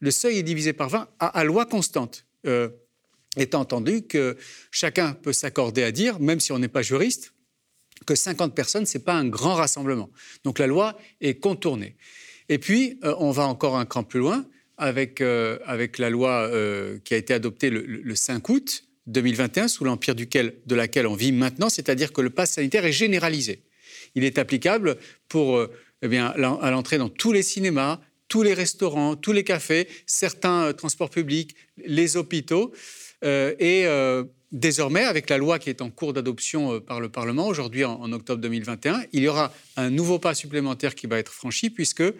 Le 0.00 0.10
seuil 0.10 0.38
est 0.38 0.42
divisé 0.42 0.72
par 0.72 0.88
20 0.88 1.06
à, 1.18 1.44
loi 1.44 1.66
constante. 1.66 2.24
Euh, 2.46 2.70
étant 3.36 3.60
entendu 3.60 4.02
que 4.02 4.36
chacun 4.70 5.12
peut 5.12 5.32
s'accorder 5.32 5.82
à 5.82 5.92
dire, 5.92 6.18
même 6.20 6.40
si 6.40 6.52
on 6.52 6.58
n'est 6.58 6.68
pas 6.68 6.82
juriste, 6.82 7.32
que 8.06 8.14
50 8.14 8.54
personnes, 8.54 8.86
ce 8.86 8.98
n'est 8.98 9.04
pas 9.04 9.14
un 9.14 9.28
grand 9.28 9.54
rassemblement. 9.54 10.10
Donc 10.44 10.58
la 10.58 10.66
loi 10.66 10.98
est 11.20 11.34
contournée. 11.34 11.96
Et 12.48 12.58
puis, 12.58 12.98
euh, 13.04 13.14
on 13.18 13.30
va 13.30 13.46
encore 13.46 13.76
un 13.76 13.86
cran 13.86 14.02
plus 14.02 14.20
loin 14.20 14.44
avec, 14.76 15.20
euh, 15.20 15.58
avec 15.66 15.98
la 15.98 16.10
loi 16.10 16.48
euh, 16.52 16.98
qui 17.04 17.14
a 17.14 17.16
été 17.16 17.34
adoptée 17.34 17.70
le, 17.70 18.14
5 18.14 18.48
août 18.48 18.84
2021, 19.06 19.68
sous 19.68 19.84
l'empire 19.84 20.14
de 20.14 20.74
laquelle 20.74 21.06
on 21.06 21.14
vit 21.14 21.32
maintenant, 21.32 21.68
c'est-à-dire 21.68 22.12
que 22.12 22.20
le 22.20 22.30
pass 22.30 22.52
sanitaire 22.52 22.84
est 22.84 22.92
généralisé. 22.92 23.62
Il 24.14 24.24
est 24.24 24.38
applicable 24.38 24.96
pour, 25.28 25.64
eh 26.02 26.08
bien, 26.08 26.26
à 26.26 26.70
l'entrée 26.70 26.98
dans 26.98 27.08
tous 27.08 27.32
les 27.32 27.42
cinémas, 27.42 28.00
tous 28.28 28.42
les 28.42 28.54
restaurants, 28.54 29.16
tous 29.16 29.32
les 29.32 29.44
cafés, 29.44 29.88
certains 30.06 30.72
transports 30.72 31.10
publics, 31.10 31.54
les 31.84 32.16
hôpitaux. 32.16 32.72
Et 33.22 33.86
Désormais, 34.52 35.04
avec 35.04 35.30
la 35.30 35.38
loi 35.38 35.60
qui 35.60 35.70
est 35.70 35.80
en 35.80 35.90
cours 35.90 36.12
d'adoption 36.12 36.74
euh, 36.74 36.80
par 36.80 37.00
le 37.00 37.08
Parlement, 37.08 37.46
aujourd'hui 37.46 37.84
en, 37.84 38.12
octobre 38.12 38.42
2021, 38.42 39.04
il 39.12 39.22
y 39.22 39.28
aura 39.28 39.52
un 39.76 39.90
nouveau 39.90 40.18
pas 40.18 40.34
supplémentaire 40.34 40.96
qui 40.96 41.06
va 41.06 41.20
être 41.20 41.32
franchi, 41.32 41.70
puisque 41.70 42.00
euh, 42.00 42.12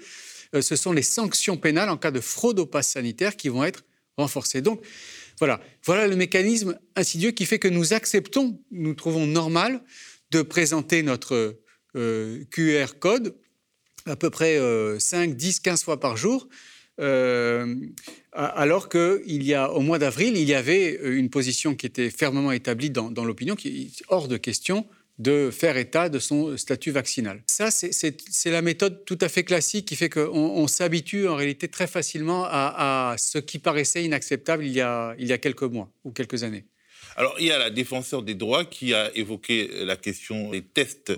ce 0.60 0.76
sont 0.76 0.92
les 0.92 1.02
sanctions 1.02 1.56
pénales 1.56 1.88
en 1.88 1.96
cas 1.96 2.12
de 2.12 2.20
fraude 2.20 2.60
au 2.60 2.66
pass 2.66 2.90
sanitaire 2.90 3.36
qui 3.36 3.48
vont 3.48 3.64
être 3.64 3.82
renforcées. 4.16 4.60
Donc, 4.60 4.80
voilà, 5.40 5.60
voilà 5.84 6.06
le 6.06 6.14
mécanisme 6.14 6.78
insidieux 6.94 7.32
qui 7.32 7.46
fait 7.46 7.58
que 7.58 7.66
nous 7.66 7.94
acceptons, 7.94 8.60
nous 8.70 8.94
trouvons 8.94 9.26
normal 9.26 9.82
de 10.30 10.42
présenter 10.42 11.02
notre 11.02 11.58
euh, 11.96 12.44
QR 12.52 12.98
code 13.00 13.34
à 14.06 14.14
peu 14.14 14.30
près 14.30 14.58
5, 14.98 15.36
10, 15.36 15.60
15 15.60 15.84
fois 15.84 16.00
par 16.00 16.16
jour 16.16 16.48
euh, 17.00 17.74
alors 18.32 18.88
qu'il 18.88 19.42
y 19.42 19.54
a, 19.54 19.70
au 19.72 19.80
mois 19.80 19.98
d'avril, 19.98 20.36
il 20.36 20.48
y 20.48 20.54
avait 20.54 20.98
une 21.02 21.30
position 21.30 21.74
qui 21.74 21.86
était 21.86 22.10
fermement 22.10 22.52
établie 22.52 22.90
dans, 22.90 23.24
l'opinion, 23.24 23.56
qui 23.56 23.68
est 23.68 24.04
hors 24.08 24.28
de 24.28 24.36
question 24.36 24.86
de 25.18 25.50
faire 25.50 25.76
état 25.76 26.08
de 26.08 26.18
son 26.18 26.56
statut 26.56 26.92
vaccinal. 26.92 27.42
Ça, 27.46 27.70
c'est 27.70 28.50
la 28.50 28.62
méthode 28.62 29.04
tout 29.04 29.18
à 29.20 29.28
fait 29.28 29.44
classique 29.44 29.86
qui 29.86 29.96
fait 29.96 30.08
qu'on 30.08 30.66
s'habitue 30.66 31.28
en 31.28 31.36
réalité 31.36 31.68
très 31.68 31.86
facilement 31.86 32.46
à, 32.46 33.16
ce 33.18 33.38
qui 33.38 33.58
paraissait 33.58 34.04
inacceptable 34.04 34.64
il 34.64 34.72
y 34.72 34.80
a 34.80 35.38
quelques 35.38 35.62
mois 35.62 35.90
ou 36.04 36.10
quelques 36.10 36.42
années. 36.42 36.64
Alors, 37.16 37.34
il 37.38 37.46
y 37.46 37.50
a 37.50 37.58
la 37.58 37.70
défenseur 37.70 38.22
des 38.22 38.34
droits 38.34 38.64
qui 38.64 38.94
a 38.94 39.14
évoqué 39.16 39.84
la 39.84 39.96
question 39.96 40.50
des 40.50 40.62
tests 40.62 41.12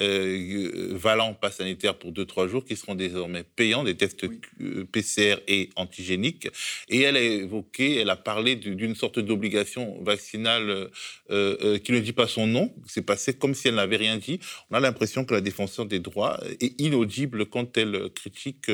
euh, 0.00 0.88
valant 0.92 1.34
pas 1.34 1.50
sanitaire 1.50 1.98
pour 1.98 2.12
2-3 2.12 2.48
jours 2.48 2.64
qui 2.64 2.76
seront 2.76 2.94
désormais 2.94 3.44
payants, 3.44 3.84
des 3.84 3.96
tests 3.96 4.24
euh, 4.24 4.84
PCR 4.90 5.36
et 5.48 5.70
antigéniques. 5.76 6.48
Et 6.88 7.00
elle 7.02 7.16
a 7.16 7.20
évoqué, 7.20 7.96
elle 7.96 8.10
a 8.10 8.16
parlé 8.16 8.56
d'une 8.56 8.94
sorte 8.94 9.18
d'obligation 9.18 10.02
vaccinale 10.02 10.90
euh, 11.30 11.78
qui 11.78 11.92
ne 11.92 12.00
dit 12.00 12.12
pas 12.12 12.26
son 12.26 12.46
nom. 12.46 12.74
C'est 12.86 13.02
passé 13.02 13.34
comme 13.34 13.54
si 13.54 13.68
elle 13.68 13.76
n'avait 13.76 13.96
rien 13.96 14.16
dit. 14.18 14.40
On 14.70 14.74
a 14.74 14.80
l'impression 14.80 15.24
que 15.24 15.34
la 15.34 15.40
défenseur 15.40 15.86
des 15.86 16.00
droits 16.00 16.40
est 16.60 16.78
inaudible 16.80 17.46
quand 17.46 17.76
elle 17.76 18.10
critique 18.14 18.70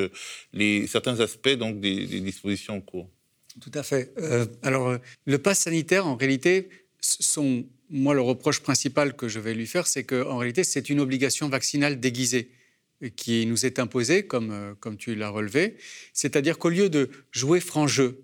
les, 0.53 0.87
certains 0.87 1.21
aspects 1.21 1.57
donc, 1.57 1.81
des, 1.81 2.07
des 2.07 2.21
dispositions 2.21 2.77
en 2.77 2.81
cours. 2.81 3.09
Tout 3.61 3.71
à 3.75 3.83
fait. 3.83 4.13
Euh, 4.19 4.47
alors, 4.63 4.89
euh, 4.89 4.99
le 5.27 5.39
pass 5.39 5.61
sanitaire, 5.61 6.07
en 6.07 6.17
réalité, 6.17 6.69
son, 7.01 7.67
moi, 7.91 8.15
le 8.15 8.23
reproche 8.23 8.61
principal 8.61 9.15
que 9.15 9.29
je 9.29 9.39
vais 9.39 9.55
lui 9.55 9.67
faire, 9.67 9.87
c'est 9.87 10.05
qu'en 10.05 10.39
réalité, 10.39 10.65
c'est 10.65 10.89
une 10.89 11.01
obligation 11.01 11.49
vaccinale 11.49 12.01
déguisée 12.01 12.51
qui 13.17 13.47
nous 13.47 13.67
est 13.67 13.79
imposée, 13.79 14.27
comme, 14.27 14.51
euh, 14.51 14.75
comme 14.79 14.97
tu 14.97 15.15
l'as 15.15 15.29
relevé. 15.29 15.77
C'est-à-dire 16.13 16.59
qu'au 16.59 16.71
lieu 16.71 16.89
de 16.89 17.11
jouer 17.31 17.61
franc 17.61 17.87
jeu, 17.87 18.23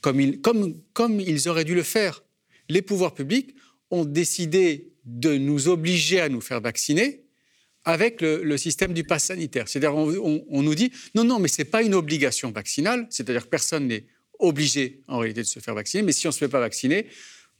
comme, 0.00 0.20
il, 0.20 0.40
comme, 0.40 0.74
comme 0.92 1.20
ils 1.20 1.48
auraient 1.48 1.64
dû 1.64 1.74
le 1.74 1.84
faire, 1.84 2.24
les 2.68 2.82
pouvoirs 2.82 3.14
publics 3.14 3.54
ont 3.90 4.04
décidé 4.04 4.92
de 5.04 5.36
nous 5.36 5.68
obliger 5.68 6.20
à 6.20 6.28
nous 6.28 6.40
faire 6.40 6.60
vacciner 6.60 7.24
avec 7.84 8.20
le, 8.20 8.56
système 8.56 8.92
du 8.92 9.04
pass 9.04 9.24
sanitaire. 9.24 9.68
C'est-à-dire 9.68 9.96
on, 9.96 10.44
on, 10.48 10.62
nous 10.62 10.74
dit 10.74 10.92
non, 11.14 11.24
non, 11.24 11.38
mais 11.38 11.48
ce 11.48 11.62
n'est 11.62 11.68
pas 11.68 11.82
une 11.82 11.94
obligation 11.94 12.52
vaccinale, 12.52 13.06
c'est-à-dire 13.10 13.48
personne 13.48 13.88
n'est 13.88 14.04
obligé 14.42 15.00
en 15.08 15.18
réalité 15.18 15.40
de 15.40 15.46
se 15.46 15.60
faire 15.60 15.74
vacciner. 15.74 16.02
Mais 16.02 16.12
si 16.12 16.26
on 16.26 16.30
ne 16.30 16.34
se 16.34 16.38
fait 16.38 16.48
pas 16.48 16.60
vacciner, 16.60 17.06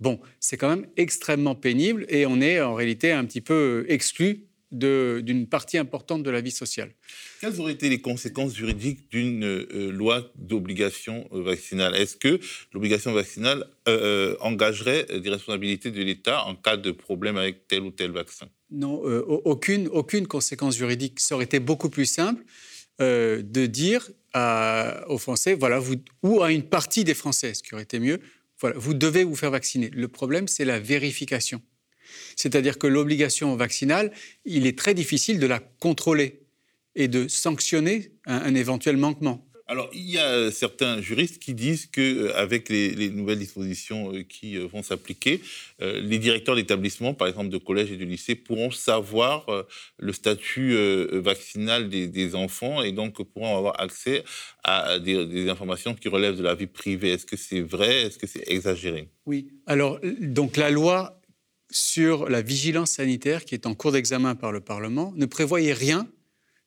bon, 0.00 0.20
c'est 0.40 0.56
quand 0.56 0.68
même 0.68 0.86
extrêmement 0.96 1.54
pénible 1.54 2.04
et 2.08 2.26
on 2.26 2.40
est 2.40 2.60
en 2.60 2.74
réalité 2.74 3.12
un 3.12 3.24
petit 3.24 3.40
peu 3.40 3.86
exclu 3.88 4.46
d'une 4.72 5.46
partie 5.46 5.76
importante 5.76 6.22
de 6.22 6.30
la 6.30 6.40
vie 6.40 6.50
sociale. 6.50 6.92
Quelles 7.42 7.60
auraient 7.60 7.74
été 7.74 7.90
les 7.90 8.00
conséquences 8.00 8.54
juridiques 8.54 9.10
d'une 9.10 9.44
euh, 9.44 9.90
loi 9.92 10.32
d'obligation 10.36 11.28
euh, 11.32 11.42
vaccinale? 11.42 11.94
Est-ce 11.94 12.16
que 12.16 12.40
l'obligation 12.72 13.12
vaccinale 13.12 13.66
euh, 13.86 14.34
engagerait 14.40 15.20
des 15.20 15.28
responsabilités 15.28 15.90
de 15.90 16.02
l'État 16.02 16.44
en 16.46 16.54
cas 16.54 16.78
de 16.78 16.90
problème 16.90 17.36
avec 17.36 17.68
tel 17.68 17.82
ou 17.82 17.90
tel 17.90 18.12
vaccin? 18.12 18.46
Non, 18.70 19.02
aucune, 19.44 19.88
aucune 19.88 20.26
conséquence 20.26 20.78
juridique. 20.78 21.20
Ça 21.20 21.34
aurait 21.34 21.44
été 21.44 21.60
beaucoup 21.60 21.90
plus 21.90 22.06
simple 22.06 22.42
de 22.98 23.66
dire 23.66 24.10
aux 25.08 25.18
Français, 25.18 25.54
voilà, 25.54 25.80
ou 26.22 26.42
à 26.42 26.52
une 26.52 26.62
partie 26.62 27.04
des 27.04 27.14
Français, 27.14 27.54
ce 27.54 27.62
qui 27.62 27.74
aurait 27.74 27.82
été 27.82 27.98
mieux, 27.98 28.20
voilà, 28.60 28.78
vous 28.78 28.94
devez 28.94 29.24
vous 29.24 29.34
faire 29.34 29.50
vacciner. 29.50 29.90
Le 29.90 30.08
problème, 30.08 30.48
c'est 30.48 30.64
la 30.64 30.78
vérification. 30.78 31.60
C'est-à-dire 32.36 32.78
que 32.78 32.86
l'obligation 32.86 33.56
vaccinale, 33.56 34.12
il 34.44 34.66
est 34.66 34.78
très 34.78 34.94
difficile 34.94 35.38
de 35.38 35.46
la 35.46 35.58
contrôler 35.58 36.42
et 36.94 37.08
de 37.08 37.26
sanctionner 37.26 38.12
un 38.26 38.54
éventuel 38.54 38.96
manquement. 38.96 39.46
Alors, 39.66 39.88
il 39.92 40.10
y 40.10 40.18
a 40.18 40.50
certains 40.50 41.00
juristes 41.00 41.38
qui 41.38 41.54
disent 41.54 41.86
qu'avec 41.86 42.70
euh, 42.70 42.74
les, 42.74 42.90
les, 42.90 43.10
nouvelles 43.10 43.38
dispositions 43.38 44.12
euh, 44.12 44.22
qui 44.22 44.56
euh, 44.56 44.66
vont 44.66 44.82
s'appliquer, 44.82 45.40
les 45.80 46.18
directeurs 46.18 46.54
d'établissements, 46.54 47.12
par 47.12 47.26
exemple 47.26 47.48
de 47.48 47.58
collèges 47.58 47.90
et 47.90 47.96
de 47.96 48.04
lycées, 48.04 48.36
pourront 48.36 48.70
savoir 48.70 49.46
le 49.98 50.12
statut 50.12 50.76
vaccinal 51.12 51.88
des, 51.88 52.34
enfants 52.36 52.82
et 52.82 52.92
donc 52.92 53.20
pourront 53.24 53.56
avoir 53.56 53.80
accès 53.80 54.22
à 54.62 55.00
des, 55.00 55.48
informations 55.48 55.94
qui 55.94 56.08
relèvent 56.08 56.36
de 56.36 56.42
la 56.44 56.54
vie 56.54 56.68
privée. 56.68 57.10
Est-ce 57.10 57.26
que 57.26 57.36
c'est 57.36 57.62
vrai? 57.62 58.02
Est-ce 58.02 58.18
que 58.18 58.28
c'est 58.28 58.44
exagéré? 58.46 59.08
Oui. 59.26 59.48
Alors, 59.66 59.98
donc 60.20 60.56
la 60.56 60.70
loi 60.70 61.20
sur 61.72 62.28
la 62.28 62.42
vigilance 62.42 62.92
sanitaire 62.92 63.44
qui 63.44 63.56
est 63.56 63.66
en 63.66 63.74
cours 63.74 63.90
d'examen 63.90 64.36
par 64.36 64.52
le 64.52 64.60
Parlement 64.60 65.12
ne 65.16 65.26
prévoyait 65.26 65.72
rien 65.72 66.06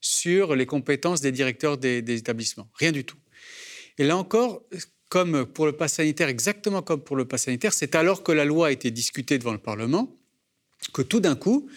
sur 0.06 0.56
les 0.56 0.68
compétences 0.68 1.20
des 1.20 1.32
directeurs 1.32 1.80
des, 1.80 1.98
établissements. 2.12 2.70
Rien 2.76 2.92
du 2.92 3.04
tout. 3.04 3.18
Et 3.98 4.04
là 4.04 4.16
encore, 4.16 4.62
comme 5.10 5.48
pour 5.48 5.66
le 5.66 5.72
pass 5.72 5.94
sanitaire, 5.94 6.30
exactement 6.30 6.84
comme 6.84 7.02
pour 7.02 7.16
le 7.16 7.26
pass 7.26 7.46
sanitaire, 7.46 7.74
c'est 7.74 7.96
alors 7.96 8.22
que 8.22 8.32
la 8.32 8.46
loi 8.46 8.68
a 8.68 8.72
été 8.72 8.92
discutée 8.92 9.40
devant 9.40 9.52
le 9.52 9.58
Parlement 9.58 10.16
que 10.94 11.02
tout 11.02 11.20
d'un 11.20 11.36
coup, 11.36 11.68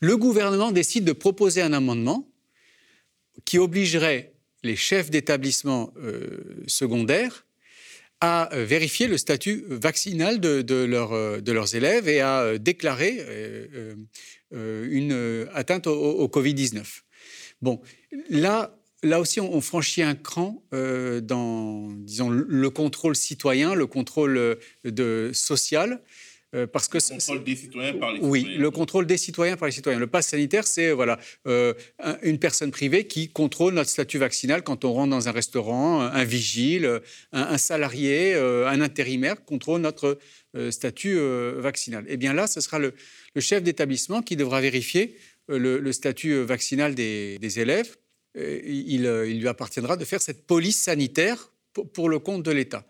le 0.00 0.16
gouvernement 0.16 0.72
décide 0.72 1.04
de 1.04 1.12
proposer 1.12 1.62
un 1.62 1.72
amendement 1.72 2.28
qui 3.44 3.58
obligerait 3.58 4.32
les 4.64 4.74
chefs 4.74 5.10
d'établissement 5.10 5.94
euh, 5.98 6.64
secondaires 6.66 7.46
à 8.20 8.52
euh, 8.54 8.64
vérifier 8.64 9.06
le 9.06 9.18
statut 9.18 9.64
vaccinal 9.68 10.40
de, 10.40 10.66
euh, 10.68 11.40
leurs 11.46 11.74
élèves 11.76 12.08
et 12.08 12.20
à 12.20 12.58
déclarer 12.58 13.24
une 14.50 15.48
atteinte 15.54 15.86
au 15.86 16.26
Covid-19. 16.26 17.02
Bon, 17.60 17.80
là, 18.30 18.78
là 19.02 19.20
aussi, 19.20 19.40
on, 19.40 19.60
franchit 19.60 20.02
un 20.02 20.14
cran 20.14 20.62
euh, 20.74 21.20
dans, 21.20 21.88
disons, 21.92 22.30
le 22.30 22.70
contrôle 22.70 23.16
citoyen, 23.16 23.74
le 23.74 23.86
contrôle 23.86 24.36
euh, 24.36 24.54
de, 24.84 25.30
social. 25.32 26.02
Euh, 26.54 26.66
parce 26.66 26.88
que 26.88 26.96
le 26.96 27.18
contrôle 27.18 27.44
des 27.44 27.56
citoyens 27.56 27.92
par 27.92 28.10
les 28.10 28.20
oui, 28.20 28.56
le 28.56 28.70
contrôle 28.70 29.06
des 29.06 29.18
citoyens 29.18 29.58
par 29.58 29.66
les 29.66 29.72
citoyens. 29.72 29.98
Le 29.98 30.06
pass 30.06 30.28
sanitaire, 30.28 30.66
c'est 30.66 30.92
voilà, 30.92 31.18
euh, 31.46 31.74
une 32.22 32.38
personne 32.38 32.70
privée 32.70 33.06
qui 33.06 33.28
contrôle 33.28 33.74
notre 33.74 33.90
statut 33.90 34.16
vaccinal 34.16 34.62
quand 34.62 34.86
on 34.86 34.94
rentre 34.94 35.10
dans 35.10 35.28
un 35.28 35.32
restaurant, 35.32 36.00
un 36.00 36.24
vigile, 36.24 37.02
un, 37.32 37.58
salarié, 37.58 38.34
un 38.34 38.80
intérimaire 38.80 39.44
contrôle 39.44 39.82
notre 39.82 40.18
statut 40.70 41.18
vaccinal. 41.58 42.04
Et 42.08 42.14
eh 42.14 42.16
bien 42.16 42.32
là, 42.32 42.46
ce 42.46 42.62
sera 42.62 42.78
le, 42.78 42.94
chef 43.38 43.62
d'établissement 43.62 44.22
qui 44.22 44.34
devra 44.34 44.62
vérifier 44.62 45.18
le, 45.48 45.92
statut 45.92 46.42
vaccinal 46.42 46.94
des, 46.94 47.60
élèves. 47.60 47.96
Il, 48.36 49.04
il, 49.04 49.40
lui 49.40 49.48
appartiendra 49.48 49.96
de 49.96 50.04
faire 50.04 50.22
cette 50.22 50.46
police 50.46 50.80
sanitaire 50.80 51.52
pour, 51.72 52.08
le 52.08 52.18
compte 52.18 52.42
de 52.42 52.50
l'État. 52.50 52.86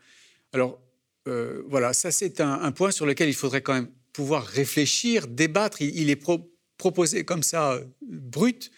Alors, 0.53 0.81
euh, 1.27 1.63
voilà, 1.69 1.93
ça 1.93 2.11
c'est 2.11 2.41
un, 2.41 2.73
point 2.73 2.91
sur 2.91 3.07
lequel 3.07 3.29
il 3.29 3.35
faudrait 3.35 3.61
quand 3.61 3.75
même 3.75 3.91
pouvoir 4.13 4.45
réfléchir, 4.45 5.27
débattre. 5.27 5.83
Il, 5.83 6.11
est 6.11 6.21
proposé 6.77 7.25
comme 7.25 7.43
ça, 7.43 7.73
euh, 7.73 7.85
brut, 8.03 8.71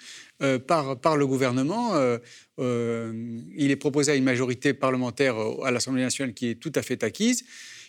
euh, 0.42 0.58
par, 0.58 1.16
le 1.16 1.26
gouvernement. 1.26 1.94
il 2.58 3.70
est 3.70 3.76
proposé 3.76 4.12
à 4.12 4.14
une 4.14 4.24
majorité 4.24 4.74
parlementaire 4.74 5.36
à 5.64 5.70
l'Assemblée 5.70 6.02
nationale 6.02 6.34
qui 6.34 6.50
est 6.50 6.54
tout 6.56 6.72
à 6.74 6.82
fait 6.82 7.04
acquise. 7.04 7.44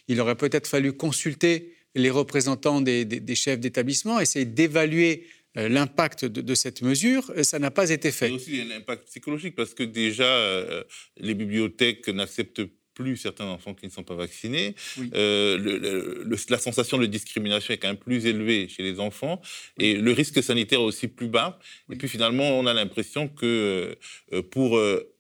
Il 0.08 0.20
aurait 0.20 0.36
peut-être 0.36 0.68
fallu 0.68 0.94
consulter 0.94 1.74
les 1.96 2.10
représentants 2.10 2.82
des, 2.82 3.36
chefs 3.36 3.60
d'établissement, 3.60 4.20
essayer 4.20 4.46
d'évaluer 4.46 5.26
l'impact 5.56 6.26
de, 6.26 6.56
cette 6.56 6.82
mesure, 6.82 7.32
ça 7.44 7.60
n'a 7.60 7.72
pas 7.72 7.90
été 7.90 8.12
fait. 8.12 8.28
Il 8.28 8.32
y 8.32 8.34
a 8.34 8.36
aussi 8.36 8.64
l'impact 8.64 9.08
psychologique, 9.08 9.56
parce 9.56 9.74
que 9.74 9.84
déjà, 9.84 10.84
les 11.18 11.34
bibliothèques 11.34 12.08
n'acceptent 12.08 12.62
plus 12.94 13.18
certains 13.18 13.46
enfants 13.46 13.74
qui 13.74 13.86
ne 13.86 13.92
sont 13.92 14.04
pas 14.04 14.16
vaccinés. 14.16 14.76
Euh, 15.14 16.38
la 16.50 16.58
sensation 16.58 16.98
de 16.98 17.06
discrimination 17.06 17.74
est 17.74 17.78
quand 17.78 17.88
même 17.88 17.98
plus 17.98 18.26
élevée 18.26 18.68
chez 18.68 18.84
les 18.84 19.00
enfants 19.00 19.42
et 19.78 19.96
le 19.96 20.12
risque 20.12 20.42
sanitaire 20.44 20.80
est 20.80 20.84
aussi 20.84 21.08
plus 21.08 21.28
bas. 21.28 21.60
Et 21.92 21.96
puis 21.96 22.08
finalement, 22.08 22.50
on 22.60 22.66
a 22.66 22.74
l'impression 22.74 23.28
que 23.28 23.98
euh, 24.34 24.42
pour 24.42 24.78
euh, 24.78 25.14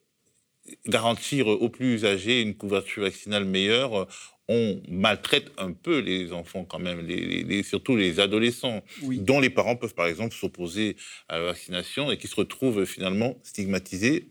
garantir 0.88 1.48
aux 1.48 1.70
plus 1.70 2.06
âgés 2.06 2.42
une 2.42 2.56
couverture 2.56 3.04
vaccinale 3.04 3.46
meilleure, 3.46 4.08
on 4.48 4.82
maltraite 4.90 5.52
un 5.58 5.72
peu 5.72 6.00
les 6.00 6.34
enfants 6.34 6.66
quand 6.66 6.80
même, 6.80 7.00
les, 7.02 7.64
surtout 7.64 7.96
les 7.96 8.20
adolescents, 8.20 8.84
dont 9.02 9.40
les 9.40 9.50
parents 9.50 9.76
peuvent 9.76 9.94
par 9.94 10.08
exemple 10.08 10.36
s'opposer 10.36 10.98
à 11.30 11.38
la 11.38 11.46
vaccination 11.46 12.12
et 12.12 12.18
qui 12.18 12.28
se 12.28 12.36
retrouvent 12.36 12.86
finalement 12.86 13.38
stigmatisés 13.44 14.26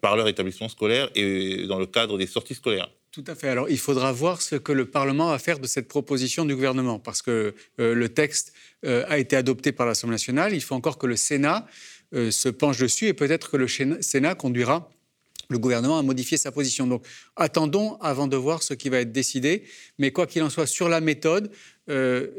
par 0.00 0.16
leur 0.16 0.28
établissement 0.28 0.68
scolaire 0.68 1.10
et 1.14 1.66
dans 1.66 1.78
le 1.78 1.86
cadre 1.86 2.18
des 2.18 2.26
sorties 2.26 2.54
scolaires. 2.54 2.90
Tout 3.10 3.24
à 3.26 3.34
fait. 3.34 3.48
Alors, 3.48 3.70
il 3.70 3.78
faudra 3.78 4.12
voir 4.12 4.42
ce 4.42 4.54
que 4.54 4.70
le 4.70 4.84
Parlement 4.84 5.30
va 5.30 5.38
faire 5.38 5.58
de 5.58 5.66
cette 5.66 5.88
proposition 5.88 6.44
du 6.44 6.54
gouvernement, 6.54 6.98
parce 6.98 7.22
que 7.22 7.54
euh, 7.80 7.94
le 7.94 8.08
texte 8.10 8.52
euh, 8.84 9.04
a 9.08 9.18
été 9.18 9.34
adopté 9.34 9.72
par 9.72 9.86
l'Assemblée 9.86 10.14
nationale. 10.14 10.54
Il 10.54 10.60
faut 10.60 10.74
encore 10.74 10.98
que 10.98 11.06
le 11.06 11.16
Sénat 11.16 11.66
euh, 12.14 12.30
se 12.30 12.48
penche 12.48 12.78
dessus, 12.78 13.06
et 13.06 13.14
peut-être 13.14 13.50
que 13.50 13.56
le 13.56 13.66
Sénat 13.66 14.34
conduira 14.34 14.90
le 15.48 15.58
gouvernement 15.58 15.98
à 15.98 16.02
modifier 16.02 16.36
sa 16.36 16.52
position. 16.52 16.86
Donc, 16.86 17.04
attendons 17.36 17.96
avant 18.00 18.26
de 18.26 18.36
voir 18.36 18.62
ce 18.62 18.74
qui 18.74 18.88
va 18.88 19.00
être 19.00 19.12
décidé. 19.12 19.64
Mais 19.98 20.10
quoi 20.10 20.26
qu'il 20.26 20.42
en 20.42 20.50
soit, 20.50 20.66
sur 20.66 20.88
la 20.88 21.00
méthode, 21.00 21.50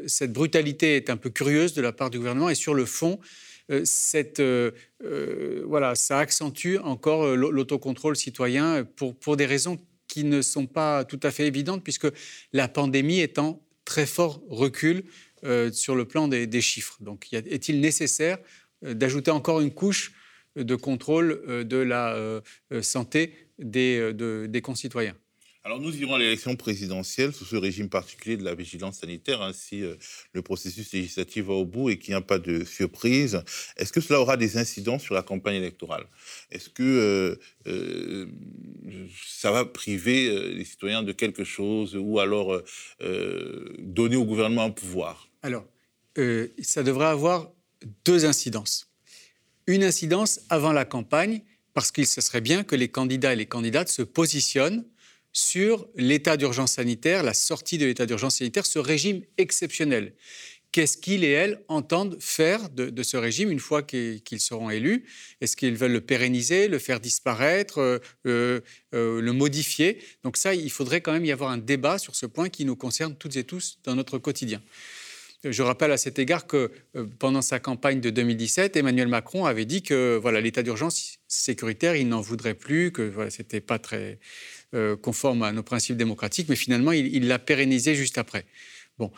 cette 0.06 0.32
brutalité 0.32 0.94
est 0.94 1.10
un 1.10 1.16
peu 1.16 1.28
curieuse 1.28 1.74
de 1.74 1.82
la 1.82 1.90
part 1.90 2.10
du 2.10 2.18
gouvernement, 2.18 2.50
et 2.50 2.54
sur 2.54 2.72
le 2.72 2.84
fond, 2.84 3.18
euh, 3.70 3.82
cette, 3.84 4.40
euh, 4.40 4.72
euh, 5.04 5.62
voilà, 5.66 5.94
ça 5.94 6.18
accentue 6.18 6.76
encore 6.82 7.36
l'autocontrôle 7.36 8.16
citoyen 8.16 8.84
pour, 8.96 9.14
pour 9.14 9.36
des 9.36 9.46
raisons 9.46 9.78
qui 10.08 10.24
ne 10.24 10.42
sont 10.42 10.66
pas 10.66 11.04
tout 11.04 11.20
à 11.22 11.30
fait 11.30 11.46
évidentes, 11.46 11.84
puisque 11.84 12.08
la 12.52 12.66
pandémie 12.66 13.20
est 13.20 13.38
en 13.38 13.62
très 13.84 14.06
fort 14.06 14.42
recul 14.48 15.04
sur 15.72 15.94
le 15.94 16.04
plan 16.04 16.28
des, 16.28 16.60
chiffres. 16.60 16.98
Donc, 17.00 17.32
est-il 17.32 17.80
nécessaire 17.80 18.36
d'ajouter 18.82 19.30
encore 19.30 19.60
une 19.60 19.72
couche 19.72 20.12
de 20.56 20.74
contrôle 20.74 21.64
de 21.64 21.76
la 21.76 22.42
santé 22.82 23.34
des, 23.58 24.12
des 24.48 24.60
concitoyens 24.62 25.16
alors 25.62 25.78
nous 25.78 25.94
irons 25.98 26.14
à 26.14 26.18
l'élection 26.18 26.56
présidentielle 26.56 27.34
sous 27.34 27.44
ce 27.44 27.56
régime 27.56 27.90
particulier 27.90 28.38
de 28.38 28.44
la 28.44 28.54
vigilance 28.54 29.00
sanitaire, 29.00 29.42
ainsi 29.42 29.82
euh, 29.82 29.94
le 30.32 30.40
processus 30.40 30.90
législatif 30.92 31.44
va 31.44 31.52
au 31.52 31.66
bout 31.66 31.90
et 31.90 31.98
qu'il 31.98 32.12
n'y 32.12 32.16
a 32.16 32.22
pas 32.22 32.38
de 32.38 32.64
surprise. 32.64 33.42
Est-ce 33.76 33.92
que 33.92 34.00
cela 34.00 34.22
aura 34.22 34.38
des 34.38 34.56
incidences 34.56 35.02
sur 35.02 35.14
la 35.14 35.22
campagne 35.22 35.56
électorale? 35.56 36.06
Est-ce 36.50 36.70
que 36.70 36.82
euh, 36.82 37.36
euh, 37.66 38.26
ça 39.22 39.50
va 39.50 39.66
priver 39.66 40.54
les 40.54 40.64
citoyens 40.64 41.02
de 41.02 41.12
quelque 41.12 41.44
chose 41.44 41.94
ou 41.94 42.20
alors 42.20 42.62
donner 43.78 44.16
au 44.16 44.24
gouvernement 44.24 44.64
un 44.64 44.70
pouvoir? 44.70 45.28
Alors, 45.42 45.66
ça 46.62 46.82
devrait 46.82 47.06
avoir 47.06 47.52
deux 48.04 48.24
incidences. 48.24 48.89
Une 49.70 49.84
incidence 49.84 50.40
avant 50.48 50.72
la 50.72 50.84
campagne, 50.84 51.42
parce 51.74 51.92
qu'il 51.92 52.08
se 52.08 52.20
serait 52.20 52.40
bien 52.40 52.64
que 52.64 52.74
les 52.74 52.88
candidats 52.88 53.34
et 53.34 53.36
les 53.36 53.46
candidates 53.46 53.88
se 53.88 54.02
positionnent 54.02 54.84
sur 55.32 55.86
l'état 55.94 56.36
d'urgence 56.36 56.72
sanitaire, 56.72 57.22
la 57.22 57.34
sortie 57.34 57.78
de 57.78 57.86
l'état 57.86 58.04
d'urgence 58.04 58.38
sanitaire, 58.38 58.66
ce 58.66 58.80
régime 58.80 59.22
exceptionnel. 59.38 60.14
Qu'est-ce 60.72 60.98
qu'ils 60.98 61.22
et 61.22 61.30
elles 61.30 61.62
entendent 61.68 62.16
faire 62.18 62.68
de, 62.68 63.02
ce 63.04 63.16
régime 63.16 63.52
une 63.52 63.60
fois 63.60 63.84
qu'ils 63.84 64.40
seront 64.40 64.70
élus? 64.70 65.04
Est-ce 65.40 65.56
qu'ils 65.56 65.76
veulent 65.76 65.92
le 65.92 66.00
pérenniser, 66.00 66.66
le 66.66 66.80
faire 66.80 66.98
disparaître, 66.98 67.78
euh, 67.78 67.98
euh, 68.26 68.60
euh, 68.92 69.20
le 69.20 69.32
modifier? 69.32 69.98
Donc 70.24 70.36
ça, 70.36 70.52
il 70.52 70.70
faudrait 70.72 71.00
quand 71.00 71.12
même 71.12 71.24
y 71.24 71.30
avoir 71.30 71.52
un 71.52 71.58
débat 71.58 71.98
sur 71.98 72.16
ce 72.16 72.26
point 72.26 72.48
qui 72.48 72.64
nous 72.64 72.74
concerne 72.74 73.14
toutes 73.14 73.36
et 73.36 73.44
tous 73.44 73.78
dans 73.84 73.94
notre 73.94 74.18
quotidien. 74.18 74.60
Je 75.42 75.62
rappelle 75.62 75.90
à 75.90 75.96
cet 75.96 76.18
égard 76.18 76.46
que 76.46 76.70
pendant 77.18 77.40
sa 77.40 77.60
campagne 77.60 78.00
de 78.00 78.10
2017, 78.10 78.76
Emmanuel 78.76 79.08
Macron 79.08 79.46
avait 79.46 79.64
dit 79.64 79.82
que 79.82 80.18
voilà 80.20 80.40
l'état 80.40 80.62
d'urgence 80.62 81.18
sécuritaire, 81.28 81.96
il 81.96 82.08
n'en 82.08 82.20
voudrait 82.20 82.54
plus, 82.54 82.92
que 82.92 83.02
voilà, 83.02 83.30
c'était 83.30 83.60
pas 83.60 83.78
très 83.78 84.18
euh, 84.74 84.96
conforme 84.96 85.42
à 85.42 85.52
nos 85.52 85.62
principes 85.62 85.96
démocratiques, 85.96 86.48
mais 86.48 86.56
finalement, 86.56 86.92
il 86.92 87.26
l'a 87.26 87.38
pérennisé 87.38 87.94
juste 87.94 88.18
après. 88.18 88.44
Bon. 88.98 89.10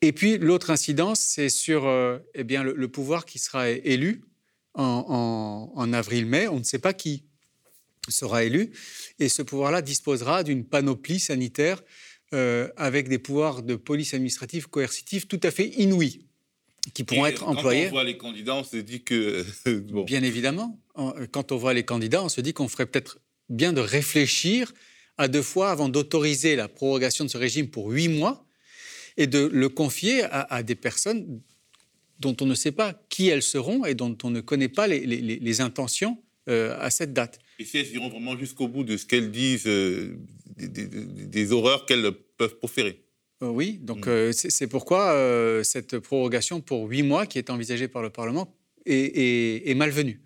Et 0.00 0.12
puis, 0.12 0.38
l'autre 0.38 0.70
incidence, 0.70 1.20
c'est 1.20 1.48
sur 1.48 1.86
euh, 1.86 2.18
eh 2.34 2.42
bien, 2.44 2.62
le, 2.62 2.88
pouvoir 2.88 3.24
qui 3.24 3.38
sera 3.38 3.68
élu 3.68 4.22
en, 4.74 5.92
avril-mai. 5.92 6.48
On 6.48 6.58
ne 6.58 6.64
sait 6.64 6.78
pas 6.78 6.92
qui 6.92 7.24
sera 8.08 8.44
élu. 8.44 8.72
Et 9.18 9.28
ce 9.28 9.42
pouvoir-là 9.42 9.82
disposera 9.82 10.42
d'une 10.42 10.64
panoplie 10.64 11.20
sanitaire 11.20 11.82
euh, 12.34 12.68
avec 12.76 13.08
des 13.08 13.18
pouvoirs 13.18 13.62
de 13.62 13.76
police 13.76 14.12
administrative 14.12 14.68
coercitive 14.68 15.26
tout 15.26 15.40
à 15.42 15.50
fait 15.50 15.68
inouïs 15.78 16.20
qui 16.92 17.04
pourront 17.04 17.26
être 17.26 17.48
employés. 17.48 17.84
Quand 17.84 17.88
on 17.88 17.92
voit 17.92 18.04
les 18.04 18.18
candidats, 18.18 18.56
on 18.56 18.64
se 18.64 18.76
dit 18.76 19.02
que... 19.02 19.44
Bien 20.04 20.22
évidemment. 20.22 20.78
Quand 21.30 21.52
on 21.52 21.56
voit 21.56 21.74
les 21.74 21.84
candidats, 21.84 22.22
on 22.22 22.28
se 22.28 22.40
dit 22.40 22.52
qu'on 22.52 22.68
ferait 22.68 22.86
peut-être 22.86 23.20
bien 23.48 23.72
de 23.72 23.80
réfléchir 23.80 24.72
à 25.16 25.28
deux 25.28 25.42
fois 25.42 25.70
avant 25.70 25.88
d'autoriser 25.88 26.56
la 26.56 26.68
prorogation 26.68 27.24
de 27.24 27.30
ce 27.30 27.38
régime 27.38 27.68
pour 27.68 27.90
huit 27.90 28.08
mois 28.08 28.44
et 29.16 29.26
de 29.26 29.48
le 29.52 29.68
confier 29.68 30.24
à, 30.24 30.62
des 30.62 30.74
personnes 30.74 31.40
dont 32.18 32.36
on 32.40 32.46
ne 32.46 32.54
sait 32.54 32.72
pas 32.72 33.00
qui 33.08 33.28
elles 33.28 33.42
seront 33.42 33.84
et 33.84 33.94
dont 33.94 34.16
on 34.24 34.30
ne 34.30 34.40
connaît 34.40 34.68
pas 34.68 34.86
les, 34.88 35.60
intentions 35.60 36.20
euh, 36.48 36.76
à 36.80 36.90
cette 36.90 37.12
date. 37.12 37.38
Et 37.58 37.64
si 37.64 37.78
elles 37.78 37.92
iront 37.92 38.08
vraiment 38.08 38.36
jusqu'au 38.36 38.66
bout 38.66 38.82
de 38.82 38.96
ce 38.96 39.06
qu'elles 39.06 39.30
disent, 39.30 39.66
euh, 39.66 40.16
des, 40.56 41.52
horreurs 41.52 41.86
qu'elles 41.86 42.12
peuvent 42.36 42.56
proférer 42.56 43.04
euh, 43.42 43.48
Oui, 43.48 43.78
donc 43.82 44.06
mm. 44.06 44.32
c'est 44.32 44.66
pourquoi 44.66 45.14
cette 45.62 45.98
prorogation 45.98 46.60
pour 46.60 46.88
huit 46.88 47.02
mois 47.02 47.26
qui 47.26 47.38
est 47.38 47.50
envisagée 47.50 47.88
par 47.88 48.02
le 48.02 48.10
Parlement 48.10 48.54
est 48.86 49.76
malvenue. 49.76 50.23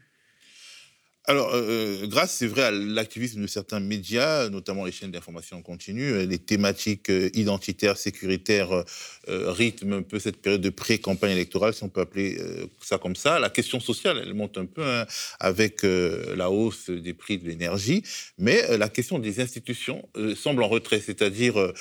Alors, 1.29 1.53
euh, 1.53 1.61
euh, 1.61 2.07
grâce, 2.07 2.33
c'est 2.33 2.47
vrai, 2.47 2.63
à 2.63 2.71
l'activisme 2.71 3.43
de 3.43 3.47
certains 3.47 3.81
médias, 3.81 4.49
notamment 4.49 4.87
les 4.87 4.93
chaînes 4.93 5.11
d'information 5.11 5.61
continue, 5.61 6.11
euh, 6.11 6.25
les 6.25 6.39
thématiques 6.39 7.13
identitaires, 7.35 7.99
sécuritaires 7.99 8.83
rythment 9.27 9.99
un 9.99 10.03
peu 10.03 10.19
cette 10.19 10.39
période 10.39 10.63
de 10.63 10.71
pré-campagne 10.71 11.33
électorale, 11.33 11.75
si 11.75 11.85
on 11.85 11.91
peut 11.91 12.01
appeler 12.01 12.39
ça 12.81 12.97
comme 12.97 13.15
ça. 13.15 13.39
La 13.39 13.51
question 13.51 13.79
sociale, 13.79 14.23
elle 14.25 14.33
monte 14.33 14.57
un 14.57 14.65
peu 14.65 14.83
hein, 14.83 15.05
avec 15.39 15.83
la 15.83 16.51
hausse 16.51 16.89
des 16.89 17.13
prix 17.13 17.37
de 17.37 17.47
l'énergie, 17.47 18.03
mais 18.39 18.79
la 18.79 18.89
question 18.89 19.19
des 19.19 19.41
institutions 19.41 20.09
semble 20.35 20.63
en 20.63 20.69
retrait, 20.69 21.01
c'est-à-dire 21.01 21.75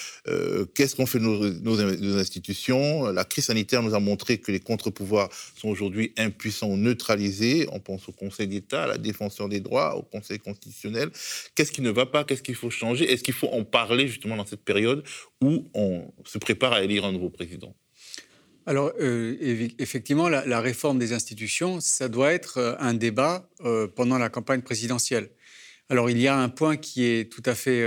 qu'est-ce 0.73 0.97
qu'on 0.97 1.05
fait 1.05 1.19
de 1.19 1.23
nos, 1.23 1.49
nos, 1.49 2.17
institutions? 2.17 3.05
La 3.13 3.23
crise 3.23 3.45
sanitaire 3.45 3.81
nous 3.81 3.95
a 3.95 4.01
montré 4.01 4.39
que 4.39 4.51
les 4.51 4.59
contre-pouvoirs 4.59 5.29
sont 5.55 5.69
aujourd'hui 5.69 6.11
impuissants 6.17 6.67
ou 6.67 6.75
neutralisés. 6.75 7.69
On 7.71 7.79
pense 7.79 8.09
au 8.09 8.11
Conseil 8.11 8.47
d'État, 8.47 8.83
à 8.83 8.87
la 8.87 8.97
défense 8.97 9.36
des 9.47 9.59
droits, 9.59 9.95
au 9.95 10.01
Conseil 10.01 10.39
constitutionnel. 10.39 11.11
Qu'est-ce 11.53 11.71
qui 11.71 11.81
ne 11.81 11.91
va 11.91 12.07
pas? 12.07 12.23
Qu'est-ce 12.23 12.41
qu'il 12.41 12.55
faut 12.55 12.71
changer? 12.71 13.11
Est-ce 13.11 13.23
qu'il 13.23 13.35
faut 13.35 13.49
en 13.49 13.63
parler 13.63 14.07
justement 14.07 14.35
dans 14.35 14.45
cette 14.45 14.63
période 14.63 15.03
où 15.41 15.69
on 15.75 16.11
se 16.25 16.39
prépare 16.39 16.73
à 16.73 16.83
élire 16.83 17.05
un 17.05 17.11
nouveau 17.11 17.29
président? 17.29 17.75
Alors, 18.67 18.91
euh, 18.99 19.37
effectivement, 19.79 20.27
la, 20.27 20.59
réforme 20.59 20.99
des 20.99 21.13
institutions, 21.13 21.79
ça 21.79 22.09
doit 22.09 22.33
être 22.33 22.57
euh, 22.57 22.75
un 22.79 22.93
débat 22.93 23.49
euh, 23.63 23.87
pendant 23.87 24.17
la 24.17 24.27
campagne 24.27 24.61
présidentielle. 24.61 25.29
Alors, 25.87 26.09
il 26.09 26.19
y 26.19 26.27
a 26.27 26.37
un 26.37 26.49
point 26.49 26.75
qui 26.75 27.05
est 27.05 27.31
tout 27.31 27.43
à 27.45 27.55
fait 27.55 27.81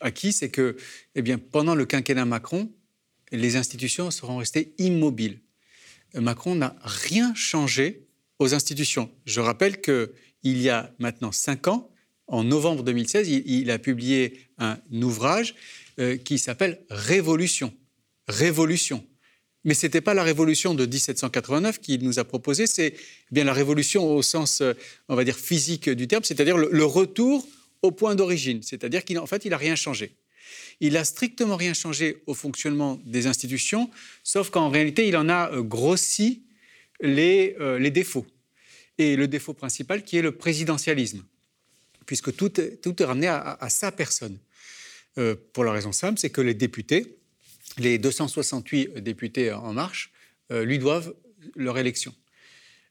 acquis, 0.00 0.32
c'est 0.32 0.50
que, 0.50 0.76
eh 1.14 1.22
bien, 1.22 1.38
pendant 1.38 1.76
le 1.76 1.84
quinquennat 1.84 2.24
Macron, 2.24 2.72
les 3.30 3.54
institutions 3.54 4.10
seront 4.10 4.38
restées 4.38 4.74
immobiles. 4.78 5.38
Macron 6.16 6.56
n'a 6.56 6.74
rien 6.82 7.32
changé 7.36 8.08
aux 8.40 8.52
institutions. 8.52 9.12
Je 9.26 9.40
rappelle 9.40 9.80
qu'il 10.44 10.60
y 10.60 10.68
a 10.68 10.92
maintenant 10.98 11.32
cinq 11.32 11.68
ans, 11.68 11.90
en 12.26 12.44
novembre 12.44 12.82
2016, 12.82 13.28
il, 13.28 13.70
a 13.70 13.78
publié 13.78 14.40
un 14.58 14.78
ouvrage 14.92 15.54
euh, 15.98 16.18
qui 16.18 16.38
s'appelle 16.38 16.82
Révolution. 16.90 17.72
Révolution. 18.28 19.06
Mais 19.64 19.72
ce 19.72 19.86
n'était 19.86 20.02
pas 20.02 20.12
la 20.12 20.22
révolution 20.22 20.74
de 20.74 20.84
1789 20.84 21.80
qu'il 21.80 22.04
nous 22.04 22.18
a 22.18 22.24
proposé, 22.24 22.66
c'est 22.66 22.94
bien 23.30 23.44
la 23.44 23.54
révolution 23.54 24.14
au 24.14 24.20
sens, 24.20 24.60
euh, 24.60 24.74
on 25.08 25.14
va 25.14 25.24
dire, 25.24 25.38
physique 25.38 25.88
du 25.88 26.08
terme, 26.08 26.24
c'est-à-dire 26.24 26.58
le, 26.58 26.84
retour 26.84 27.46
au 27.80 27.90
point 27.90 28.14
d'origine. 28.14 28.62
C'est-à-dire 28.62 29.02
qu'en 29.06 29.26
fait, 29.26 29.46
il 29.46 29.50
n'a 29.50 29.56
rien 29.56 29.76
changé. 29.76 30.14
Il 30.80 30.92
n'a 30.92 31.04
strictement 31.04 31.56
rien 31.56 31.72
changé 31.72 32.22
au 32.26 32.34
fonctionnement 32.34 33.00
des 33.06 33.26
institutions, 33.26 33.90
sauf 34.22 34.50
qu'en 34.50 34.68
réalité, 34.68 35.08
il 35.08 35.16
en 35.16 35.30
a 35.30 35.50
euh, 35.52 35.62
grossi 35.62 36.42
les 37.00 37.90
défauts. 37.90 38.26
Et 38.98 39.16
le 39.16 39.26
défaut 39.28 39.54
principal 39.54 40.04
qui 40.04 40.16
est 40.16 40.22
le 40.22 40.36
présidentialisme 40.36 41.24
puisque 42.06 42.34
tout 42.34 42.60
est, 42.60 43.04
ramené 43.04 43.28
à, 43.28 43.68
sa 43.68 43.92
personne. 43.92 44.38
Euh, 45.18 45.36
pour 45.52 45.64
la 45.64 45.72
raison 45.72 45.92
simple, 45.92 46.18
c'est 46.18 46.30
que 46.30 46.40
les 46.40 46.54
députés, 46.54 47.16
les 47.78 47.98
268 47.98 48.98
députés 48.98 49.52
En 49.52 49.72
Marche, 49.72 50.12
euh, 50.50 50.64
lui 50.64 50.78
doivent 50.78 51.14
leur 51.56 51.78
élection. 51.78 52.14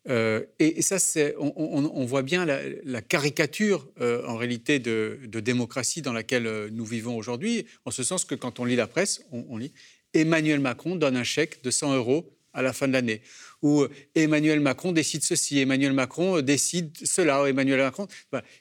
Euh, 0.09 0.43
et, 0.59 0.81
ça, 0.81 0.97
on, 1.39 1.53
on, 1.55 2.05
voit 2.05 2.23
bien 2.23 2.45
la, 2.45 3.01
caricature 3.01 3.87
en 3.99 4.35
réalité 4.35 4.79
de, 4.79 5.19
démocratie 5.25 6.01
dans 6.01 6.13
laquelle 6.13 6.67
nous 6.71 6.85
vivons 6.85 7.15
aujourd'hui, 7.17 7.65
en 7.85 7.91
ce 7.91 8.03
sens 8.03 8.25
que 8.25 8.35
quand 8.35 8.59
on 8.59 8.65
lit 8.65 8.75
la 8.75 8.87
presse, 8.87 9.23
on, 9.31 9.45
on 9.49 9.57
lit 9.57 9.73
Emmanuel 10.13 10.59
Macron 10.59 10.95
donne 10.95 11.17
un 11.17 11.23
chèque 11.23 11.63
de 11.63 11.71
100 11.71 11.95
euros 11.95 12.29
à 12.53 12.61
la 12.61 12.71
fin 12.73 12.87
de 12.87 12.93
l'année, 12.93 13.21
où 13.63 13.81
euh, 13.81 13.89
Emmanuel 14.13 14.59
Macron 14.59 14.91
décide 14.91 15.23
ceci, 15.23 15.59
Emmanuel 15.59 15.93
Macron 15.93 16.37
euh, 16.37 16.41
décide 16.43 16.95
cela, 17.03 17.49
Emmanuel 17.49 17.79
Macron. 17.79 18.07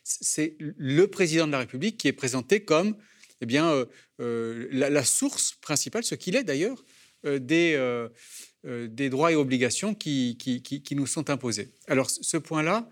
c'est 0.02 0.56
le 0.58 1.06
président 1.06 1.46
de 1.46 1.52
la 1.52 1.58
République 1.58 1.98
qui 1.98 2.08
est 2.08 2.12
présenté 2.12 2.64
comme 2.64 2.96
eh 3.42 3.58
euh, 3.58 4.68
la, 4.70 5.04
source 5.04 5.54
principale, 5.60 6.04
ce 6.04 6.14
qu'il 6.14 6.36
est 6.36 6.44
d'ailleurs, 6.44 6.82
des, 7.24 7.76
droits 9.10 9.32
et 9.32 9.34
obligations 9.34 9.94
qui, 9.94 10.38
nous 10.92 11.06
sont 11.06 11.28
imposés. 11.28 11.72
Alors 11.88 12.08
ce 12.08 12.36
point-là 12.36 12.88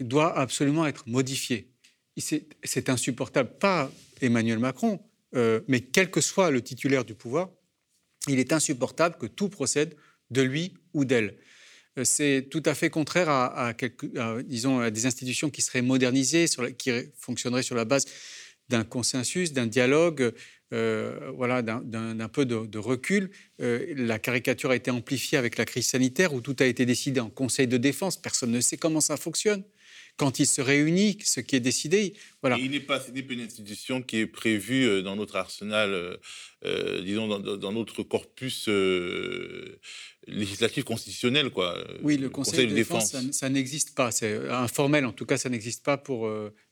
doit 0.00 0.36
absolument 0.36 0.86
être 0.86 1.04
modifié. 1.06 1.70
C'est 2.16 2.88
insupportable, 2.88 3.50
pas 3.60 3.92
Emmanuel 4.20 4.58
Macron, 4.58 4.98
mais 5.32 5.82
quel 5.92 6.10
que 6.10 6.20
soit 6.20 6.50
le 6.50 6.60
titulaire 6.60 7.04
du 7.04 7.14
pouvoir, 7.14 7.50
il 8.26 8.40
est 8.40 8.52
insupportable 8.52 9.16
que 9.18 9.26
tout 9.26 9.48
procède 9.48 9.94
de 10.30 10.42
lui 10.42 10.74
ou 10.94 11.04
d'elle. 11.04 11.36
Euh, 11.98 12.04
c'est 12.04 12.46
tout 12.50 12.62
à 12.64 12.74
fait 12.74 12.90
contraire 12.90 13.28
à, 13.28 13.74
disons, 14.44 14.80
à 14.80 14.90
des 14.90 15.06
institutions 15.06 15.50
qui 15.50 15.62
seraient 15.62 15.82
modernisées, 15.82 16.46
qui 16.76 16.90
fonctionneraient 17.16 17.62
sur 17.62 17.74
la 17.74 17.84
base 17.84 18.06
d'un 18.68 18.84
consensus, 18.84 19.52
d'un 19.52 19.66
dialogue, 19.66 20.32
euh, 20.74 21.30
voilà, 21.34 21.62
d'un 21.62 22.28
peu 22.28 22.44
de, 22.44 22.78
recul. 22.78 23.30
Euh, 23.60 23.94
la 23.96 24.18
caricature 24.18 24.70
a 24.70 24.76
été 24.76 24.90
amplifiée 24.90 25.38
avec 25.38 25.56
la 25.56 25.64
crise 25.64 25.86
sanitaire 25.86 26.34
où 26.34 26.40
tout 26.40 26.56
a 26.60 26.66
été 26.66 26.84
décidé 26.84 27.20
en 27.20 27.30
Conseil 27.30 27.66
de 27.66 27.78
défense. 27.78 28.16
Personne 28.16 28.50
ne 28.50 28.60
sait 28.60 28.76
comment 28.76 29.00
ça 29.00 29.16
fonctionne 29.16 29.64
quand 30.18 30.40
il 30.40 30.46
se 30.46 30.60
réunit, 30.60 31.16
ce 31.24 31.40
qui 31.40 31.56
est 31.56 31.60
décidé. 31.60 32.12
Voilà. 32.42 32.58
il 32.58 32.72
n'est 32.72 32.80
pas, 32.80 33.00
une 33.06 33.40
institution 33.40 34.02
qui 34.02 34.18
est 34.18 34.26
prévue 34.26 34.84
euh, 34.84 35.00
dans 35.00 35.16
notre 35.16 35.36
arsenal, 35.36 35.94
euh, 35.94 36.16
euh, 36.64 37.00
disons, 37.02 37.28
dans, 37.28 37.72
notre 37.72 38.02
corpus 38.02 38.68
législatif 40.26 40.84
constitutionnel. 40.84 41.50
Quoi, 41.50 41.82
oui, 42.02 42.18
le 42.18 42.28
Conseil, 42.28 42.66
de, 42.66 42.74
défense, 42.74 43.16
ça, 43.30 43.48
n'existe 43.48 43.94
pas. 43.94 44.10
C'est 44.10 44.48
informel, 44.50 45.06
en 45.06 45.12
tout 45.12 45.24
cas, 45.24 45.38
ça 45.38 45.48
n'existe 45.48 45.84
pas 45.84 45.96
pour 45.96 46.28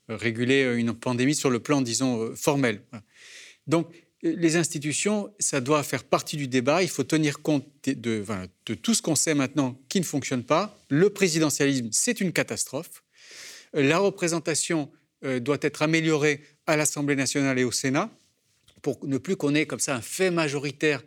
réguler 0.08 0.74
une 0.76 0.92
pandémie 0.92 1.36
sur 1.36 1.48
le 1.48 1.60
plan, 1.60 1.80
disons, 1.80 2.34
formel. 2.34 2.82
Donc, 3.68 3.88
les 4.22 4.56
institutions, 4.56 5.32
ça 5.38 5.60
doit 5.60 5.84
faire 5.84 6.02
partie 6.02 6.36
du 6.36 6.48
débat. 6.48 6.82
Il 6.82 6.88
faut 6.88 7.04
tenir 7.04 7.42
compte 7.42 7.64
de, 7.86 8.24
de 8.66 8.74
tout 8.74 8.94
ce 8.94 9.02
qu'on 9.02 9.14
sait 9.14 9.34
maintenant 9.34 9.80
qui 9.88 10.00
ne 10.00 10.04
fonctionne 10.04 10.42
pas. 10.42 10.76
Le 10.88 11.10
présidentialisme, 11.10 11.90
c'est 11.92 12.20
une 12.20 12.32
catastrophe 12.32 13.04
la 13.80 13.98
représentation 13.98 14.90
euh, 15.24 15.40
doit 15.40 15.58
être 15.60 15.82
améliorée 15.82 16.42
à 16.66 16.76
l'Assemblée 16.76 17.16
nationale 17.16 17.58
et 17.58 17.64
au 17.64 17.72
Sénat 17.72 18.10
pour 18.82 19.04
ne 19.06 19.18
plus 19.18 19.36
qu'on 19.36 19.54
ait 19.54 19.66
comme 19.66 19.80
ça 19.80 19.94
un 19.94 20.00
fait 20.00 20.30
majoritaire 20.30 21.02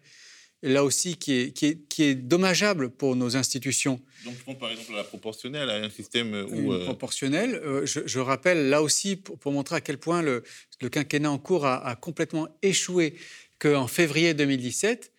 là 0.61 0.83
aussi 0.83 1.15
qui 1.15 1.33
est, 1.33 1.53
qui 1.53 2.03
est, 2.03 2.15
dommageable 2.15 2.89
pour 2.89 3.15
nos 3.15 3.37
institutions. 3.37 4.01
Donc, 4.25 4.33
je 4.45 4.53
par 4.53 4.71
exemple 4.71 4.91
à 4.93 4.97
la 4.97 5.03
proportionnelle, 5.05 5.69
à 5.69 5.75
un 5.75 5.89
système 5.89 6.33
où... 6.51 6.73
Euh, 6.73 6.83
proportionnelle. 6.83 7.55
Euh, 7.63 7.85
je, 7.85 8.19
rappelle 8.19 8.67
là 8.67 8.81
aussi, 8.81 9.15
pour, 9.15 9.53
montrer 9.53 9.77
à 9.77 9.81
quel 9.81 9.97
point 9.97 10.21
le, 10.21 10.43
quinquennat 10.91 11.31
en 11.31 11.37
cours 11.37 11.65
a, 11.65 11.95
complètement 11.95 12.49
échoué, 12.61 13.15
qu'en 13.57 13.87
février 13.87 14.33
2017, 14.33 15.13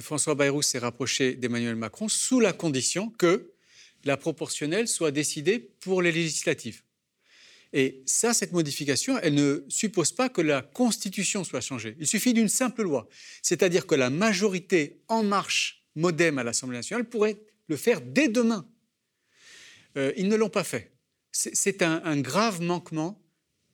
François 0.00 0.34
Bayrou 0.34 0.62
s'est 0.62 0.80
rapproché 0.80 1.34
d'Emmanuel 1.34 1.76
Macron 1.76 2.08
sous 2.08 2.40
la 2.40 2.52
condition 2.52 3.10
que 3.10 3.52
la 4.08 4.16
proportionnelle 4.16 4.88
soit 4.88 5.12
décidée 5.12 5.58
pour 5.58 6.02
les 6.02 6.10
législatives. 6.10 6.82
Et 7.74 8.02
ça, 8.06 8.32
cette 8.32 8.52
modification, 8.52 9.18
elle 9.18 9.34
ne 9.34 9.64
suppose 9.68 10.12
pas 10.12 10.30
que 10.30 10.40
la 10.40 10.62
Constitution 10.62 11.44
soit 11.44 11.60
changée. 11.60 11.94
Il 12.00 12.06
suffit 12.06 12.32
d'une 12.32 12.48
simple 12.48 12.82
loi. 12.82 13.06
C'est-à-dire 13.42 13.86
que 13.86 13.94
la 13.94 14.08
majorité 14.08 15.02
en 15.08 15.22
marche 15.22 15.84
modem 15.94 16.38
à 16.38 16.44
l'Assemblée 16.44 16.78
nationale 16.78 17.06
pourrait 17.06 17.38
le 17.68 17.76
faire 17.76 18.00
dès 18.00 18.28
demain. 18.28 18.66
Euh, 19.98 20.12
ils 20.16 20.28
ne 20.28 20.36
l'ont 20.36 20.48
pas 20.48 20.64
fait. 20.64 20.92
C'est 21.30 21.82
un, 21.82 22.20
grave 22.20 22.62
manquement 22.62 23.22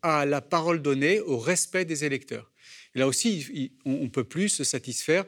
à 0.02 0.26
la 0.26 0.40
parole 0.40 0.82
donnée, 0.82 1.20
au 1.20 1.38
respect 1.38 1.84
des 1.84 2.04
électeurs. 2.04 2.50
là 2.94 3.06
aussi, 3.06 3.72
on 3.84 4.02
ne 4.02 4.08
peut 4.08 4.24
plus 4.24 4.48
se 4.48 4.64
satisfaire 4.64 5.24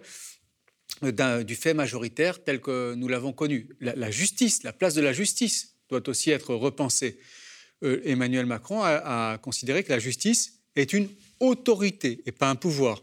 du 1.02 1.54
fait 1.54 1.74
majoritaire 1.74 2.42
tel 2.42 2.60
que 2.60 2.94
nous 2.94 3.08
l'avons 3.08 3.32
connu. 3.32 3.68
La, 3.80 4.10
justice, 4.10 4.62
la 4.62 4.72
place 4.72 4.94
de 4.94 5.02
la 5.02 5.12
justice 5.12 5.74
doit 5.88 6.08
aussi 6.08 6.30
être 6.30 6.54
repensée. 6.54 7.18
Euh, 7.82 8.00
Emmanuel 8.04 8.46
Macron 8.46 8.82
a, 8.82 9.38
considéré 9.38 9.84
que 9.84 9.92
la 9.92 9.98
justice 9.98 10.60
est 10.74 10.92
une 10.92 11.08
autorité 11.40 12.22
et 12.26 12.32
pas 12.32 12.48
un 12.48 12.54
pouvoir. 12.54 13.02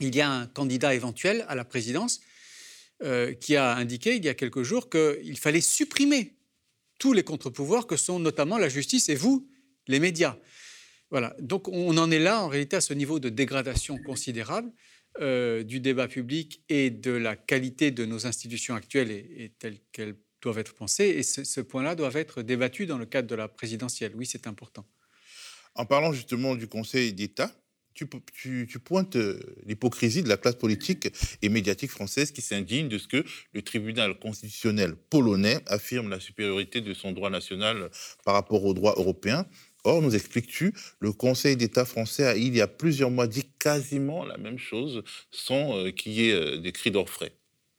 Il 0.00 0.14
y 0.14 0.20
a 0.20 0.30
un 0.30 0.46
candidat 0.46 0.94
éventuel 0.94 1.46
à 1.48 1.54
la 1.54 1.64
présidence 1.64 2.20
euh, 3.02 3.32
qui 3.32 3.56
a 3.56 3.74
indiqué 3.74 4.16
il 4.16 4.24
y 4.24 4.28
a 4.28 4.34
quelques 4.34 4.62
jours 4.62 4.90
qu'il 4.90 5.38
fallait 5.38 5.62
supprimer 5.62 6.34
tous 6.98 7.12
les 7.12 7.22
contre-pouvoirs 7.22 7.86
que 7.86 7.96
sont 7.96 8.18
notamment 8.18 8.58
la 8.58 8.68
justice 8.68 9.08
et 9.08 9.14
vous, 9.14 9.48
les 9.86 10.00
médias. 10.00 10.36
Voilà. 11.10 11.34
Donc 11.40 11.68
on 11.68 11.96
en 11.96 12.10
est 12.10 12.18
là 12.18 12.42
en 12.42 12.48
réalité 12.48 12.76
à 12.76 12.80
ce 12.80 12.92
niveau 12.92 13.18
de 13.20 13.28
dégradation 13.28 13.96
considérable. 13.98 14.70
Euh, 15.22 15.62
du 15.62 15.80
débat 15.80 16.08
public 16.08 16.62
et 16.68 16.90
de 16.90 17.10
la 17.10 17.36
qualité 17.36 17.90
de 17.90 18.04
nos 18.04 18.26
institutions 18.26 18.74
actuelles 18.74 19.10
et, 19.10 19.50
telles 19.58 19.78
qu'elles 19.90 20.14
doivent 20.42 20.58
être 20.58 20.74
pensées. 20.74 21.06
Et 21.06 21.22
ce, 21.22 21.60
point-là 21.62 21.94
doit 21.94 22.10
être 22.12 22.42
débattu 22.42 22.84
dans 22.84 22.98
le 22.98 23.06
cadre 23.06 23.26
de 23.26 23.34
la 23.34 23.48
présidentielle. 23.48 24.12
Oui, 24.14 24.26
c'est 24.26 24.46
important. 24.46 24.84
En 25.74 25.86
parlant 25.86 26.12
justement 26.12 26.54
du 26.54 26.68
Conseil 26.68 27.14
d'État, 27.14 27.50
tu, 27.94 28.06
tu, 28.66 28.78
pointes 28.78 29.16
l'hypocrisie 29.64 30.22
de 30.22 30.28
la 30.28 30.36
classe 30.36 30.56
politique 30.56 31.08
et 31.40 31.48
médiatique 31.48 31.90
française 31.90 32.30
qui 32.30 32.42
s'indigne 32.42 32.88
de 32.88 32.98
ce 32.98 33.08
que 33.08 33.24
le 33.54 33.62
tribunal 33.62 34.18
constitutionnel 34.18 34.96
polonais 35.08 35.60
affirme 35.66 36.10
la 36.10 36.20
supériorité 36.20 36.82
de 36.82 36.92
son 36.92 37.12
droit 37.12 37.30
national 37.30 37.88
par 38.22 38.34
rapport 38.34 38.62
au 38.66 38.74
droit 38.74 38.92
européen. 38.98 39.46
Or, 39.86 40.02
nous 40.02 40.16
expliques-tu, 40.16 40.72
le 40.98 41.12
Conseil 41.12 41.56
d'État 41.56 41.84
français 41.84 42.26
a, 42.26 42.36
il 42.36 42.56
y 42.56 42.60
a 42.60 42.66
plusieurs 42.66 43.08
mois, 43.08 43.28
dit 43.28 43.44
quasiment 43.60 44.24
la 44.24 44.36
même 44.36 44.58
chose 44.58 45.04
sans 45.30 45.76
euh, 45.76 45.90
qu'il 45.92 46.10
y 46.10 46.28
ait 46.28 46.32
euh, 46.32 46.56
des 46.58 46.72
cris 46.72 46.90
d'orfraie. 46.90 47.30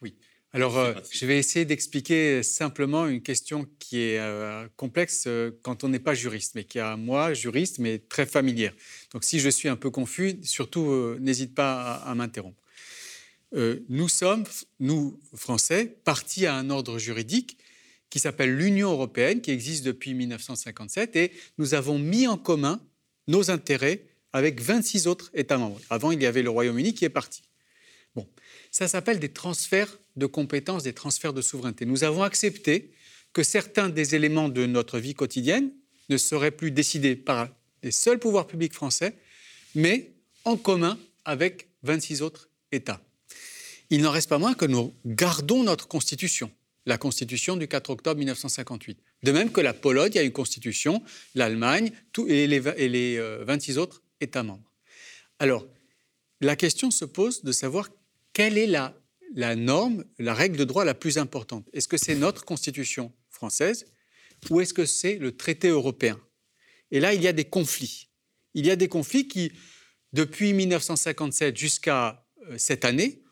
Oui. 0.01 0.15
Alors, 0.53 0.77
euh, 0.77 0.93
je 1.11 1.25
vais 1.25 1.37
essayer 1.37 1.65
d'expliquer 1.65 2.43
simplement 2.43 3.07
une 3.07 3.21
question 3.21 3.67
qui 3.77 3.99
est 3.99 4.21
complexe 4.77 5.27
quand 5.63 5.83
on 5.83 5.89
n'est 5.89 5.99
pas 5.99 6.13
juriste, 6.13 6.55
mais 6.55 6.63
qui 6.63 6.77
est 6.77 6.81
à 6.81 6.95
moi, 6.95 7.33
juriste, 7.33 7.79
mais 7.79 7.99
très 7.99 8.25
familière. 8.25 8.71
Donc, 9.11 9.25
si 9.25 9.41
je 9.41 9.49
suis 9.49 9.67
un 9.67 9.75
peu 9.75 9.89
confus, 9.89 10.39
surtout, 10.43 11.17
n'hésite 11.19 11.53
pas 11.53 11.81
à, 11.81 12.09
à 12.09 12.15
m'interrompre. 12.15 12.63
nous 13.51 14.07
sommes, 14.07 14.45
nous, 14.79 15.19
Français, 15.35 15.97
partis 16.05 16.45
à 16.45 16.55
un 16.55 16.69
ordre 16.69 16.99
juridique 16.99 17.57
qui 18.09 18.19
s'appelle 18.19 18.55
l'Union 18.55 18.91
européenne, 18.91 19.41
qui 19.41 19.51
existe 19.51 19.83
depuis 19.83 20.13
1957, 20.13 21.15
et 21.15 21.31
nous 21.57 21.73
avons 21.73 21.99
mis 21.99 22.27
en 22.27 22.37
commun 22.37 22.81
nos 23.27 23.51
intérêts 23.51 24.05
avec 24.33 24.61
26 24.61 25.07
autres 25.07 25.29
États 25.33 25.57
membres. 25.57 25.79
Avant, 25.89 26.11
il 26.11 26.21
y 26.21 26.25
avait 26.25 26.43
le 26.43 26.49
Royaume-Uni 26.49 26.93
qui 26.93 27.05
est 27.05 27.09
parti. 27.09 27.41
Bon, 28.15 28.27
ça 28.71 28.87
s'appelle 28.87 29.19
des 29.19 29.29
transferts 29.29 29.99
de 30.15 30.25
compétences, 30.25 30.83
des 30.83 30.93
transferts 30.93 31.33
de 31.33 31.41
souveraineté. 31.41 31.85
Nous 31.85 32.03
avons 32.03 32.23
accepté 32.23 32.91
que 33.33 33.43
certains 33.43 33.89
des 33.89 34.15
éléments 34.15 34.49
de 34.49 34.65
notre 34.65 34.99
vie 34.99 35.13
quotidienne 35.13 35.71
ne 36.09 36.17
seraient 36.17 36.51
plus 36.51 36.71
décidés 36.71 37.15
par 37.15 37.49
les 37.83 37.91
seuls 37.91 38.19
pouvoirs 38.19 38.47
publics 38.47 38.73
français, 38.73 39.15
mais 39.75 40.11
en 40.45 40.57
commun 40.57 40.97
avec 41.25 41.67
26 41.83 42.21
autres 42.21 42.49
États. 42.71 43.01
il 43.89 44.01
n'en 44.01 44.11
reste 44.11 44.29
pas 44.29 44.39
moins 44.39 44.53
que 44.53 44.65
nous 44.65 44.93
gardons 45.05 45.63
notre 45.63 45.87
constitution, 45.87 46.51
la 46.87 46.97
constitution 46.97 47.57
du 47.57 47.67
4 47.67 47.89
octobre 47.89 48.17
1958. 48.17 48.97
De 49.23 49.31
même 49.31 49.51
que 49.51 49.61
la 49.61 49.73
Pologne 49.73 50.17
a 50.17 50.23
une 50.23 50.31
constitution, 50.31 51.03
l'Allemagne 51.35 51.91
et 52.27 52.47
les, 52.47 52.63
et 52.77 52.89
les 52.89 53.19
26 53.19 53.77
autres 53.77 54.01
États 54.21 54.41
membres. 54.41 54.71
Alors, 55.37 55.67
la 56.39 56.55
question 56.55 56.89
se 56.89 57.05
pose 57.05 57.43
de 57.43 57.51
savoir 57.51 57.89
quelle 58.31 58.57
est 58.57 58.67
la, 58.67 58.97
la 59.35 59.55
norme, 59.55 60.05
la 60.17 60.33
règle 60.33 60.57
de 60.57 60.63
droit 60.63 60.85
la 60.85 60.93
plus 60.93 61.17
importante. 61.17 61.67
Est-ce 61.73 61.89
que 61.89 61.97
c'est 61.97 62.15
notre 62.15 62.45
constitution 62.45 63.11
française 63.29 63.85
ou 64.49 64.61
est-ce 64.61 64.73
que 64.73 64.85
c'est 64.85 65.17
le 65.17 65.35
traité 65.35 65.67
européen? 65.67 66.19
Et 66.91 67.01
là, 67.01 67.13
il 67.13 67.21
y 67.21 67.27
a 67.27 67.33
des 67.33 67.45
conflits. 67.45 68.07
Il 68.53 68.65
y 68.65 68.71
a 68.71 68.77
des 68.77 68.87
conflits 68.87 69.27
qui, 69.27 69.51
depuis 70.13 70.53
1957 70.53 71.57
jusqu'à 71.57 72.25
euh, 72.49 72.57
cette 72.57 72.85
année, 72.85 73.23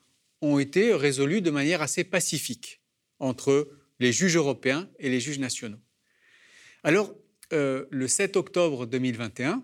ont 0.41 0.59
été 0.59 0.93
résolus 0.93 1.41
de 1.41 1.51
manière 1.51 1.81
assez 1.81 2.03
pacifique 2.03 2.81
entre 3.19 3.69
les 3.99 4.11
juges 4.11 4.35
européens 4.35 4.89
et 4.99 5.09
les 5.09 5.19
juges 5.19 5.39
nationaux. 5.39 5.79
Alors, 6.83 7.13
euh, 7.53 7.85
le 7.91 8.07
7 8.07 8.35
octobre 8.35 8.85
2021, 8.85 9.63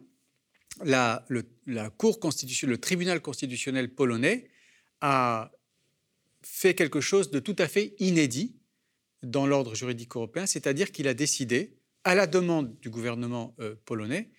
la, 0.84 1.26
le, 1.30 1.44
Cour 1.98 2.20
constitutionnelle, 2.20 2.76
le 2.76 2.82
tribunal 2.82 3.22
constitutionnel 3.22 3.94
polonais 3.94 4.50
a 5.02 5.52
fait 6.42 6.74
quelque 6.74 7.02
chose 7.02 7.32
de 7.32 7.40
tout 7.40 7.56
à 7.60 7.68
fait 7.68 7.96
inédit 8.00 8.56
dans 9.24 9.46
l'ordre 9.46 9.76
juridique 9.76 10.16
européen, 10.16 10.46
c'est-à-dire 10.46 10.92
qu'il 10.92 11.08
a 11.08 11.14
décidé, 11.14 11.78
à 12.04 12.16
la 12.16 12.26
demande 12.26 12.80
du 12.80 12.90
gouvernement 12.90 13.56
euh, 13.60 13.76
polonais, 13.86 14.32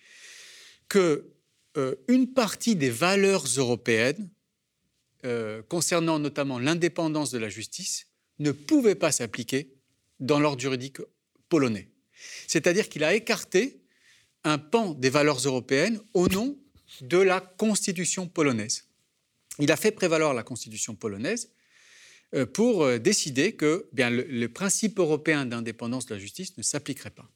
que 0.89 1.33
euh, 1.77 1.95
une 2.07 2.33
partie 2.33 2.75
des 2.75 2.89
valeurs 2.89 3.45
européennes, 3.57 4.29
euh, 5.25 5.63
concernant 5.63 6.19
notamment 6.19 6.59
l'indépendance 6.59 7.31
de 7.31 7.37
la 7.37 7.49
justice, 7.49 8.07
ne 8.39 8.51
pouvait 8.51 8.95
pas 8.95 9.11
s'appliquer 9.11 9.73
dans 10.19 10.39
l'ordre 10.39 10.61
juridique 10.61 10.97
polonais. 11.49 11.89
C'est-à-dire 12.47 12.89
qu'il 12.89 13.03
a 13.03 13.13
écarté 13.13 13.81
un 14.43 14.57
pan 14.57 14.93
des 14.93 15.09
valeurs 15.09 15.39
européennes 15.39 15.99
au 16.13 16.27
nom 16.27 16.57
de 17.01 17.17
la 17.17 17.41
constitution 17.41 18.27
polonaise. 18.27 18.87
Il 19.59 19.71
a 19.71 19.75
fait 19.75 19.91
prévaloir 19.91 20.33
la 20.33 20.43
constitution 20.43 20.95
polonaise 20.95 21.51
euh, 22.33 22.45
pour 22.45 22.83
euh, 22.83 22.97
décider 22.97 23.53
que 23.53 23.87
bien, 23.93 24.09
le, 24.09 24.47
principe 24.47 24.99
européen 24.99 25.45
d'indépendance 25.45 26.05
de 26.07 26.15
la 26.15 26.19
justice 26.19 26.57
ne 26.57 26.63
s'appliquerait 26.63 27.11
pas. 27.11 27.29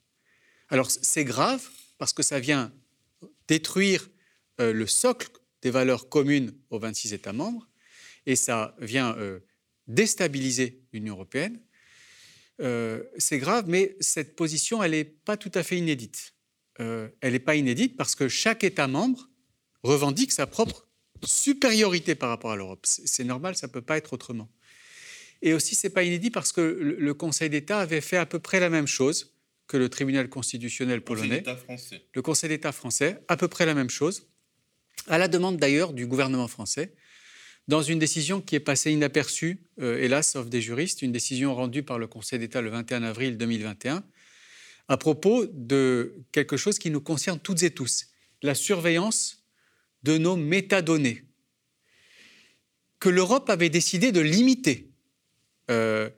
Alors 0.69 0.89
c'est 0.89 1.23
grave 1.23 1.67
parce 1.97 2.13
que 2.13 2.23
ça 2.23 2.39
vient 2.39 2.73
détruire 3.47 4.09
euh, 4.59 4.73
le 4.73 4.87
socle 4.87 5.29
des 5.61 5.71
valeurs 5.71 6.09
communes 6.09 6.53
aux 6.69 6.79
26 6.79 7.13
États 7.13 7.33
membres 7.33 7.67
et 8.25 8.35
ça 8.35 8.75
vient 8.79 9.15
déstabiliser 9.87 10.81
l'Union 10.97 11.15
européenne. 11.15 11.59
c'est 12.59 13.39
grave, 13.39 13.65
mais 13.67 13.95
cette 13.99 14.35
position, 14.35 14.83
elle 14.83 14.91
n'est 14.91 15.05
pas 15.05 15.37
tout 15.37 15.51
à 15.53 15.63
fait 15.63 15.77
inédite. 15.77 16.33
elle 16.79 17.11
n'est 17.21 17.39
pas 17.39 17.55
inédite 17.55 17.97
parce 17.97 18.15
que 18.15 18.27
chaque 18.27 18.63
État 18.63 18.87
membre 18.87 19.29
revendique 19.83 20.31
sa 20.31 20.47
propre 20.47 20.87
supériorité 21.23 22.15
par 22.15 22.29
rapport 22.29 22.51
à 22.51 22.55
l'Europe. 22.55 22.81
C'est 22.83 23.23
normal, 23.23 23.55
ça 23.55 23.67
ne 23.67 23.71
peut 23.71 23.81
pas 23.81 23.97
être 23.97 24.13
autrement. 24.13 24.49
Et 25.41 25.53
aussi, 25.53 25.75
ce 25.75 25.87
n'est 25.87 25.93
pas 25.93 26.03
inédit 26.03 26.31
parce 26.31 26.51
que 26.51 26.61
le 26.61 27.13
Conseil 27.13 27.49
d'État 27.49 27.79
avait 27.79 28.01
fait 28.01 28.17
à 28.17 28.25
peu 28.25 28.39
près 28.39 28.59
la 28.59 28.69
même 28.69 28.87
chose 28.87 29.35
que 29.67 29.77
le 29.77 29.89
tribunal 29.89 30.29
constitutionnel 30.29 31.01
polonais. 31.01 31.43
Le 32.13 32.21
Conseil 32.21 32.49
d'État 32.49 32.71
français, 32.71 33.19
à 33.27 33.37
peu 33.37 33.47
près 33.47 33.65
la 33.65 33.73
même 33.73 33.89
chose, 33.89 34.27
à 35.07 35.17
la 35.17 35.27
demande 35.27 35.57
d'ailleurs 35.57 35.93
du 35.93 36.07
gouvernement 36.07 36.47
français, 36.47 36.93
dans 37.67 37.81
une 37.81 37.99
décision 37.99 38.41
qui 38.41 38.55
est 38.55 38.61
passée 38.61 38.91
inaperçue, 38.91 39.59
euh, 39.79 40.01
hélas, 40.01 40.31
sauf 40.31 40.47
des 40.47 40.61
juristes, 40.61 41.01
une 41.01 41.11
décision 41.11 41.53
rendue 41.53 41.83
par 41.83 41.99
le 41.99 42.07
Conseil 42.07 42.39
d'État 42.39 42.61
le 42.61 42.69
21 42.69 43.03
avril 43.03 43.37
2021, 43.37 44.03
à 44.87 44.97
propos 44.97 45.45
de 45.45 46.15
quelque 46.31 46.57
chose 46.57 46.79
qui 46.79 46.91
nous 46.91 47.01
concerne 47.01 47.39
toutes 47.39 47.63
et 47.63 47.71
tous, 47.71 48.07
la 48.41 48.55
surveillance 48.55 49.43
de 50.03 50.17
nos 50.17 50.37
métadonnées, 50.37 51.25
que 52.99 53.09
l'Europe 53.09 53.49
avait 53.49 53.69
décidé 53.69 54.11
de 54.11 54.21
limiter 54.21 54.89
euh, 55.69 56.09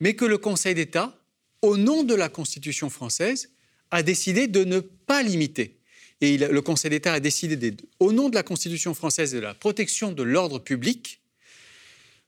mais 0.00 0.14
que 0.14 0.24
le 0.24 0.38
Conseil 0.38 0.74
d'État, 0.74 1.18
au 1.62 1.76
nom 1.76 2.02
de 2.02 2.14
la 2.14 2.28
Constitution 2.28 2.90
française, 2.90 3.50
a 3.90 4.02
décidé 4.02 4.48
de 4.48 4.64
ne 4.64 4.80
pas 4.80 5.22
limiter. 5.22 5.78
Et 6.24 6.38
le 6.38 6.62
Conseil 6.62 6.88
d'État 6.88 7.12
a 7.12 7.20
décidé, 7.20 7.76
au 8.00 8.10
nom 8.10 8.30
de 8.30 8.34
la 8.34 8.42
Constitution 8.42 8.94
française 8.94 9.34
et 9.34 9.36
de 9.36 9.42
la 9.42 9.52
protection 9.52 10.10
de 10.10 10.22
l'ordre 10.22 10.58
public, 10.58 11.20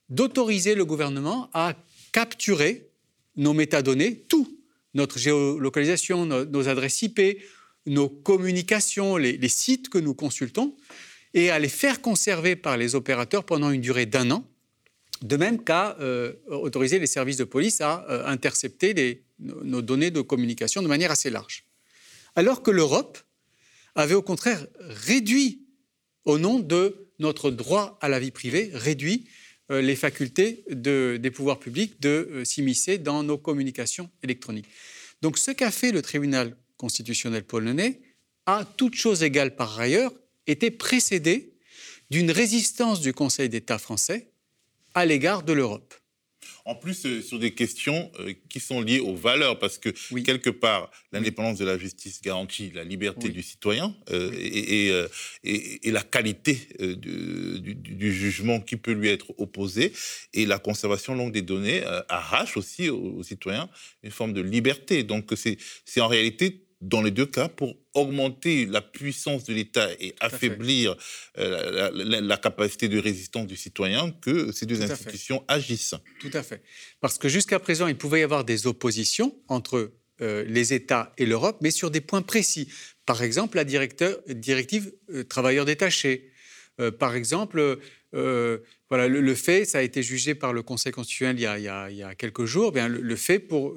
d'autoriser 0.09 0.75
le 0.75 0.85
gouvernement 0.85 1.49
à 1.55 1.73
capturer 2.11 2.89
nos 3.37 3.53
métadonnées, 3.53 4.19
tout, 4.29 4.55
notre 4.93 5.17
géolocalisation, 5.17 6.27
nos, 6.27 6.67
adresses 6.67 7.01
IP, 7.01 7.41
nos 7.87 8.07
communications, 8.07 9.17
les 9.17 9.49
sites 9.49 9.89
que 9.89 9.97
nous 9.97 10.13
consultons, 10.13 10.75
et 11.33 11.49
à 11.49 11.57
les 11.57 11.67
faire 11.67 11.99
conserver 11.99 12.55
par 12.55 12.77
les 12.77 12.93
opérateurs 12.93 13.45
pendant 13.45 13.71
une 13.71 13.81
durée 13.81 14.05
d'un 14.05 14.29
an, 14.29 14.45
de 15.23 15.37
même 15.37 15.63
qu'à 15.63 15.97
euh, 15.99 16.33
autoriser 16.45 16.99
les 16.99 17.07
services 17.07 17.37
de 17.37 17.45
police 17.45 17.81
à 17.81 18.05
euh, 18.11 18.27
intercepter 18.27 19.23
nos 19.39 19.81
données 19.81 20.11
de 20.11 20.21
communication 20.21 20.83
de 20.83 20.87
manière 20.87 21.09
assez 21.09 21.31
large. 21.31 21.63
Alors 22.35 22.61
que 22.61 22.69
l'Europe 22.69 23.17
avait 23.97 24.13
au 24.13 24.21
contraire 24.21 24.65
réduit, 24.79 25.65
au 26.25 26.37
nom 26.37 26.59
de 26.59 27.09
notre 27.19 27.51
droit 27.51 27.97
à 28.01 28.09
la 28.09 28.19
vie 28.19 28.31
privée, 28.31 28.69
réduit 28.73 29.27
euh, 29.71 29.81
les 29.81 29.95
facultés 29.95 30.63
des 30.69 31.31
pouvoirs 31.31 31.59
publics 31.59 31.99
de 31.99 32.43
s'immiscer 32.45 32.97
dans 32.97 33.23
nos 33.23 33.37
communications 33.37 34.09
électroniques. 34.23 34.67
Donc 35.21 35.37
ce 35.37 35.51
qu'a 35.51 35.71
fait 35.71 35.91
le 35.91 36.01
tribunal 36.01 36.55
constitutionnel 36.77 37.43
polonais, 37.43 38.01
à 38.45 38.65
toute 38.77 38.95
chose 38.95 39.23
égale 39.23 39.55
par 39.55 39.79
ailleurs, 39.79 40.13
était 40.45 40.71
précédé 40.71 41.57
d'une 42.09 42.31
résistance 42.31 43.01
du 43.01 43.13
Conseil 43.13 43.49
d'État 43.49 43.79
français 43.79 44.31
à 44.93 45.05
l'égard 45.05 45.43
de 45.43 45.53
l'Europe. 45.53 45.93
En 46.67 46.75
plus, 46.75 47.05
euh, 47.05 47.21
sur 47.21 47.39
des 47.39 47.51
questions 47.51 48.11
euh, 48.19 48.33
qui 48.49 48.59
sont 48.59 48.81
liées 48.81 48.99
aux 48.99 49.15
valeurs, 49.15 49.57
parce 49.57 49.77
que 49.77 49.89
quelque 50.19 50.49
part, 50.49 50.91
l'indépendance 51.13 51.57
de 51.57 51.63
la 51.63 51.77
justice 51.77 52.21
garantit 52.21 52.71
la 52.75 52.83
liberté 52.83 53.29
du 53.29 53.41
citoyen 53.41 53.95
euh, 54.11 54.33
et, 54.37 54.91
et, 55.43 55.91
la 55.91 56.03
qualité 56.03 56.67
du, 56.77 58.11
jugement 58.11 58.59
qui 58.59 58.75
peut 58.75 58.91
lui 58.91 59.07
être 59.07 59.33
opposé, 59.37 59.93
et 60.33 60.45
la 60.45 60.59
conservation 60.59 61.15
longue 61.15 61.31
des 61.31 61.41
données 61.41 61.83
arrache 62.09 62.57
aussi 62.57 62.89
aux, 62.89 63.15
aux, 63.15 63.23
citoyens 63.23 63.69
une 64.03 64.11
forme 64.11 64.33
de 64.33 64.41
liberté. 64.41 65.03
Donc 65.03 65.33
c'est 65.37 66.01
en 66.01 66.09
réalité 66.09 66.66
dans 66.81 67.01
les 67.01 67.11
deux 67.11 67.25
cas 67.25 67.47
pour 67.47 67.75
augmenter 67.93 68.65
la 68.65 68.81
puissance 68.81 69.45
de 69.45 69.53
l'État 69.53 69.89
et 69.99 70.13
affaiblir 70.19 70.95
euh, 71.37 71.91
la, 71.93 72.37
capacité 72.37 72.87
de 72.87 72.99
résistance 72.99 73.47
du 73.47 73.55
citoyen 73.55 74.11
que 74.11 74.51
ces 74.51 74.65
deux 74.65 74.83
institutions 74.83 75.43
agissent. 75.47 75.95
Tout 76.19 76.29
à 76.33 76.43
fait. 76.43 76.61
Parce 77.01 77.17
que 77.17 77.29
jusqu'à 77.29 77.59
présent, 77.59 77.87
il 77.87 77.97
pouvait 77.97 78.19
y 78.19 78.23
avoir 78.23 78.43
des 78.43 78.67
oppositions 78.67 79.35
entre 79.47 79.91
euh, 80.21 80.43
les 80.47 80.73
États 80.73 81.13
et 81.17 81.25
l'Europe, 81.25 81.57
mais 81.61 81.71
sur 81.71 81.89
des 81.89 82.01
points 82.01 82.21
précis. 82.21 82.69
Par 83.05 83.23
exemple, 83.23 83.57
la 83.57 83.63
directive 83.63 84.93
euh, 85.09 85.23
travailleurs 85.23 85.65
détachés. 85.65 86.31
par 86.99 87.15
exemple, 87.15 87.79
voilà, 88.11 89.07
le, 89.07 89.35
fait, 89.35 89.65
ça 89.65 89.79
a 89.79 89.81
été 89.81 90.03
jugé 90.03 90.35
par 90.35 90.53
le 90.53 90.61
Conseil 90.61 90.91
constitutionnel 90.91 91.37
il 91.37 91.41
y 91.41 91.67
a, 91.67 91.89
il 91.89 91.97
y 91.97 92.03
a, 92.03 92.13
quelques 92.13 92.45
jours, 92.45 92.71
bien, 92.71 92.87
le, 92.87 93.15
fait 93.15 93.39
pour 93.39 93.75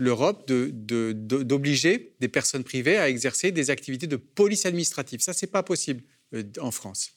l'Europe 0.00 0.50
d'obliger 0.50 2.14
des 2.20 2.28
personnes 2.28 2.64
privées 2.64 2.96
à 2.96 3.08
exercer 3.08 3.52
des 3.52 3.70
activités 3.70 4.06
de 4.06 4.16
police 4.16 4.64
administrative. 4.64 5.20
Ça, 5.20 5.34
c'est 5.34 5.46
pas 5.46 5.62
possible 5.62 6.02
euh, 6.34 6.42
en 6.58 6.70
France. 6.70 7.12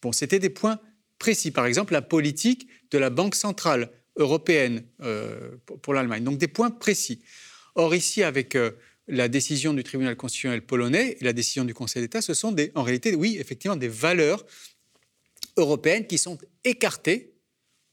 Bon, 0.00 0.12
c'était 0.12 0.38
des 0.38 0.48
points 0.48 0.78
précis. 1.18 1.50
Par 1.50 1.66
exemple, 1.66 1.92
la 1.92 2.02
politique 2.02 2.68
de 2.92 2.98
la 2.98 3.10
Banque 3.10 3.34
centrale 3.34 3.90
européenne 4.16 4.84
euh, 5.02 5.56
pour, 5.82 5.92
l'Allemagne. 5.92 6.22
Donc 6.22 6.38
des 6.38 6.48
points 6.48 6.70
précis. 6.70 7.20
Or, 7.74 7.94
ici, 7.96 8.22
avec 8.22 8.54
euh, 8.54 8.70
la 9.08 9.28
décision 9.28 9.74
du 9.74 9.82
tribunal 9.82 10.16
constitutionnel 10.16 10.62
polonais 10.62 11.16
et 11.20 11.24
la 11.24 11.32
décision 11.32 11.64
du 11.64 11.74
Conseil 11.74 12.02
d'État, 12.02 12.22
ce 12.22 12.32
sont 12.32 12.54
en 12.76 12.82
réalité, 12.84 13.14
oui, 13.16 13.38
effectivement, 13.40 13.76
des 13.76 13.88
valeurs 13.88 14.46
européennes 15.56 16.06
qui 16.06 16.16
sont 16.16 16.38
écartées 16.62 17.34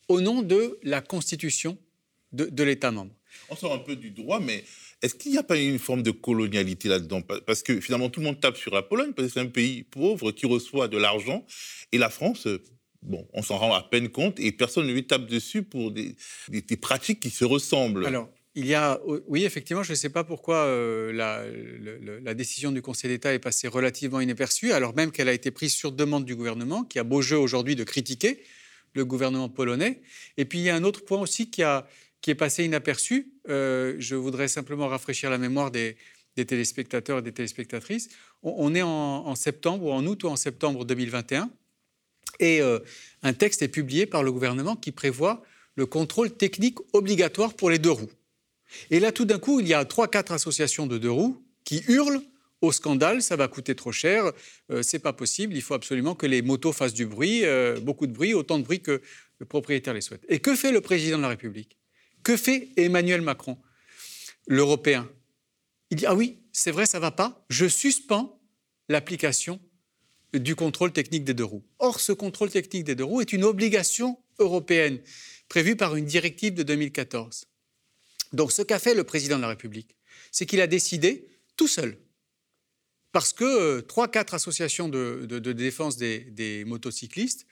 au 0.07 0.21
nom 0.21 0.43
de 0.43 0.79
la 0.83 1.01
constitution 1.01 1.77
de 2.33 2.63
l'État 2.63 2.91
membre 2.91 3.16
on 3.49 3.55
sort 3.55 3.73
un 3.73 3.79
peu 3.79 3.95
du 3.95 4.11
droit, 4.11 4.39
mais 4.39 4.63
est-ce 5.01 5.15
qu'il 5.15 5.31
n'y 5.31 5.37
a 5.37 5.43
pas 5.43 5.57
une 5.57 5.79
forme 5.79 6.01
de 6.01 6.11
colonialité 6.11 6.89
là-dedans? 6.89 7.21
Parce 7.21 7.61
que 7.61 7.79
finalement, 7.79 8.09
tout 8.09 8.19
le 8.19 8.25
monde 8.25 8.39
tape 8.39 8.57
sur 8.57 8.73
la 8.73 8.81
Pologne, 8.81 9.13
parce 9.15 9.27
que 9.27 9.33
c'est 9.33 9.39
un 9.39 9.47
pays 9.47 9.83
pauvre 9.83 10.31
qui 10.31 10.45
reçoit 10.45 10.87
de 10.87 10.97
l'argent, 10.97 11.45
et 11.91 11.97
la 11.97 12.09
France, 12.09 12.47
bon, 13.03 13.27
on 13.33 13.43
s'en 13.43 13.57
rend 13.57 13.73
à 13.73 13.83
peine 13.83 14.09
compte, 14.09 14.39
et 14.39 14.51
personne 14.51 14.87
ne 14.87 14.93
lui 14.93 15.05
tape 15.05 15.27
dessus 15.27 15.63
pour 15.63 15.91
des, 15.91 16.15
pratiques 16.81 17.19
qui 17.19 17.29
se 17.29 17.45
ressemblent. 17.45 18.05
Alors, 18.05 18.29
il 18.55 18.65
y 18.65 18.73
a, 18.73 18.99
oui, 19.27 19.45
effectivement, 19.45 19.83
je 19.83 19.91
ne 19.91 19.95
sais 19.95 20.09
pas 20.09 20.23
pourquoi 20.23 20.65
euh, 20.65 21.13
la, 21.13 22.33
décision 22.33 22.71
du 22.71 22.81
Conseil 22.81 23.11
d'État 23.11 23.31
est 23.31 23.39
passée 23.39 23.67
relativement 23.67 24.19
inaperçue, 24.19 24.71
alors 24.71 24.95
même 24.95 25.11
qu'elle 25.11 25.29
a 25.29 25.33
été 25.33 25.51
prise 25.51 25.73
sur 25.73 25.91
demande 25.91 26.25
du 26.25 26.35
gouvernement, 26.35 26.83
qui 26.83 26.97
a 26.97 27.03
beau 27.03 27.21
jeu 27.21 27.37
aujourd'hui 27.37 27.75
de 27.75 27.83
critiquer 27.83 28.41
le 28.93 29.05
gouvernement 29.05 29.47
polonais. 29.47 30.01
Et 30.37 30.45
puis 30.45 30.57
il 30.57 30.63
y 30.63 30.71
a 30.71 30.75
un 30.75 30.83
autre 30.83 31.05
point 31.05 31.21
aussi 31.21 31.51
qui, 31.51 31.61
a, 31.61 31.87
qui 32.27 32.31
est 32.31 32.35
passé 32.35 32.65
inaperçu. 32.65 33.31
Euh, 33.47 33.95
je 33.99 34.13
voudrais 34.13 34.49
simplement 34.49 34.89
rafraîchir 34.89 35.29
la 35.29 35.37
mémoire 35.37 35.71
des, 35.71 35.95
téléspectateurs 36.35 37.19
et 37.19 37.21
des 37.21 37.31
téléspectatrices. 37.31 38.09
On, 38.43 38.75
est 38.75 38.81
en, 38.81 39.33
septembre 39.35 39.85
ou 39.85 39.91
en 39.93 40.05
août 40.05 40.25
ou 40.25 40.27
en 40.27 40.35
septembre 40.35 40.83
2021. 40.83 41.49
Et 42.41 42.61
euh, 42.61 42.79
un 43.23 43.31
texte 43.31 43.61
est 43.61 43.69
publié 43.69 44.05
par 44.07 44.23
le 44.23 44.33
gouvernement 44.33 44.75
qui 44.75 44.91
prévoit 44.91 45.41
le 45.75 45.85
contrôle 45.85 46.29
technique 46.29 46.79
obligatoire 46.91 47.53
pour 47.53 47.69
les 47.69 47.79
deux 47.79 47.91
roues. 47.91 48.11
Et 48.91 48.99
là, 48.99 49.13
tout 49.13 49.23
d'un 49.23 49.39
coup, 49.39 49.61
il 49.61 49.67
y 49.69 49.73
a 49.73 49.85
trois, 49.85 50.09
quatre 50.09 50.33
associations 50.33 50.85
de 50.85 50.97
deux 50.97 51.09
roues 51.09 51.41
qui 51.63 51.81
hurlent 51.87 52.21
au 52.59 52.73
scandale, 52.73 53.21
ça 53.21 53.37
va 53.37 53.47
coûter 53.47 53.73
trop 53.73 53.93
cher, 53.93 54.33
euh, 54.69 54.81
c'est 54.81 54.99
pas 54.99 55.13
possible, 55.13 55.55
il 55.55 55.61
faut 55.61 55.75
absolument 55.75 56.13
que 56.13 56.25
les 56.25 56.41
motos 56.41 56.73
fassent 56.73 56.93
du 56.93 57.05
bruit, 57.05 57.45
euh, 57.45 57.79
beaucoup 57.79 58.05
de 58.05 58.11
bruit, 58.11 58.33
autant 58.33 58.59
de 58.59 58.65
bruit 58.65 58.81
que 58.81 59.01
le 59.39 59.45
propriétaire 59.45 59.93
les 59.93 60.01
souhaite. 60.01 60.25
Et 60.27 60.39
que 60.39 60.57
fait 60.57 60.73
le 60.73 60.81
président 60.81 61.15
de 61.15 61.21
la 61.21 61.29
République? 61.29 61.77
Que 62.27 62.35
fait 62.35 62.67
Emmanuel 62.75 63.21
Macron, 63.21 63.57
l'Européen? 64.47 65.09
Il 65.91 65.95
dit 65.95 66.05
Ah 66.05 66.13
oui, 66.13 66.39
c'est 66.51 66.71
vrai, 66.71 66.85
ça 66.85 66.99
va 66.99 67.09
pas, 67.09 67.45
je 67.49 67.67
suspends 67.67 68.41
l'application 68.89 69.61
du 70.33 70.53
contrôle 70.53 70.91
technique 70.91 71.23
des 71.23 71.33
deux 71.33 71.45
roues. 71.45 71.63
Or, 71.79 72.01
ce 72.01 72.11
contrôle 72.11 72.49
technique 72.49 72.83
des 72.83 72.95
deux 72.95 73.05
roues 73.05 73.21
est 73.21 73.31
une 73.31 73.45
obligation 73.45 74.19
européenne 74.39 74.99
prévue 75.47 75.77
par 75.77 75.95
une 75.95 76.03
directive 76.03 76.53
de 76.53 76.63
2014. 76.63 77.45
Donc, 78.33 78.51
ce 78.51 78.61
qu'a 78.61 78.79
fait 78.79 78.93
le 78.93 79.05
président 79.05 79.37
de 79.37 79.43
la 79.43 79.47
République, 79.47 79.95
c'est 80.33 80.45
qu'il 80.45 80.59
a 80.59 80.67
décidé 80.67 81.29
tout 81.55 81.69
seul 81.69 81.97
parce 83.13 83.31
que 83.31 83.45
euh, 83.45 83.81
trois, 83.81 84.09
quatre 84.09 84.33
associations 84.33 84.89
de, 84.89 85.25
défense 85.53 85.95
des, 85.95 86.65
motocyclistes 86.67 87.47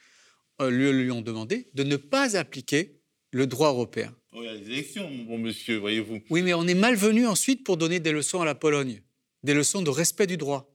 euh, 0.60 0.70
lui, 0.70 1.12
ont 1.12 1.22
demandé 1.22 1.70
de 1.76 1.84
ne 1.84 1.96
pas 1.96 2.36
appliquer 2.36 3.00
le 3.32 3.48
droit 3.48 3.70
européen. 3.70 4.14
Il 4.38 4.44
y 4.44 4.48
a 4.48 4.58
des 4.58 4.72
élections, 4.72 5.10
mon 5.10 5.24
bon 5.24 5.38
monsieur, 5.38 5.78
voyez-vous. 5.78 6.22
Oui, 6.30 6.42
mais 6.42 6.54
on 6.54 6.68
est 6.68 6.76
malvenu 6.76 7.26
ensuite 7.26 7.64
pour 7.64 7.78
donner 7.78 8.00
des 8.00 8.12
leçons 8.12 8.42
à 8.42 8.46
la 8.46 8.56
Pologne, 8.56 9.02
des 9.44 9.54
leçons 9.54 9.82
de 9.82 9.90
respect 9.90 10.28
du 10.28 10.38
droit. 10.38 10.72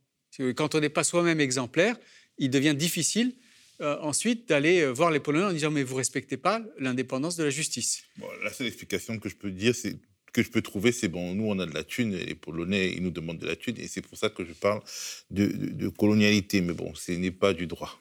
Quand 0.57 0.75
on 0.75 0.81
n'est 0.81 0.89
pas 0.89 1.05
soi-même 1.05 1.41
exemplaire, 1.41 1.97
il 2.39 2.51
devient 2.51 2.75
difficile 2.75 3.35
euh, 3.81 3.99
ensuite 4.01 4.49
d'aller 4.49 4.87
voir 4.87 5.11
les 5.11 5.21
Polonais 5.21 5.47
en 5.47 5.53
disant 5.53 5.71
mais 5.71 5.83
vous 5.83 5.97
respectez 5.97 6.37
pas 6.37 6.63
l'indépendance 6.79 7.37
de 7.37 7.45
la 7.45 7.51
justice. 7.51 8.05
Bon, 8.19 8.27
la 8.43 8.53
seule 8.53 8.67
explication 8.67 9.19
que 9.19 9.29
je 9.29 9.37
peux 9.37 9.51
dire, 9.51 9.75
c'est 9.75 9.97
que 10.33 10.43
je 10.43 10.51
peux 10.51 10.63
trouver, 10.63 10.93
c'est 10.93 11.09
bon, 11.09 11.35
nous 11.35 11.47
on 11.47 11.59
a 11.59 11.67
de 11.67 11.75
la 11.75 11.85
thune, 11.85 12.15
et 12.15 12.25
les 12.25 12.35
Polonais 12.35 12.93
ils 12.93 13.03
nous 13.03 13.11
demandent 13.11 13.39
de 13.39 13.47
la 13.47 13.57
thune, 13.57 13.77
et 13.79 13.89
c'est 13.89 14.03
pour 14.03 14.17
ça 14.17 14.29
que 14.29 14.45
je 14.45 14.53
parle 14.53 14.81
de, 15.31 15.89
colonialité, 15.89 16.61
mais 16.61 16.73
bon, 16.73 16.95
ce 16.95 17.13
n'est 17.13 17.31
pas 17.31 17.53
du 17.53 17.67
droit. 17.67 18.01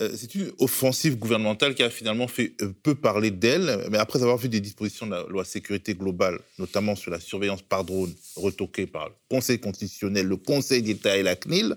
Euh, 0.00 0.10
c'est 0.14 0.34
une 0.34 0.52
offensive 0.58 1.18
gouvernementale 1.18 1.74
qui 1.74 1.82
a 1.82 1.90
finalement 1.90 2.28
fait 2.28 2.54
euh, 2.62 2.72
peu 2.82 2.94
parler 2.94 3.30
d'elle, 3.30 3.86
mais 3.90 3.98
après 3.98 4.22
avoir 4.22 4.36
vu 4.36 4.48
des 4.48 4.60
dispositions 4.60 5.06
de 5.06 5.12
la 5.12 5.22
loi 5.24 5.44
sécurité 5.44 5.94
globale, 5.94 6.38
notamment 6.58 6.94
sur 6.94 7.10
la 7.10 7.18
surveillance 7.18 7.62
par 7.62 7.84
drone 7.84 8.14
retoquée 8.36 8.86
par 8.86 9.08
le 9.08 9.14
Conseil 9.28 9.58
constitutionnel, 9.58 10.26
le 10.26 10.36
Conseil 10.36 10.82
d'État 10.82 11.16
et 11.16 11.22
la 11.22 11.34
CNIL, 11.34 11.76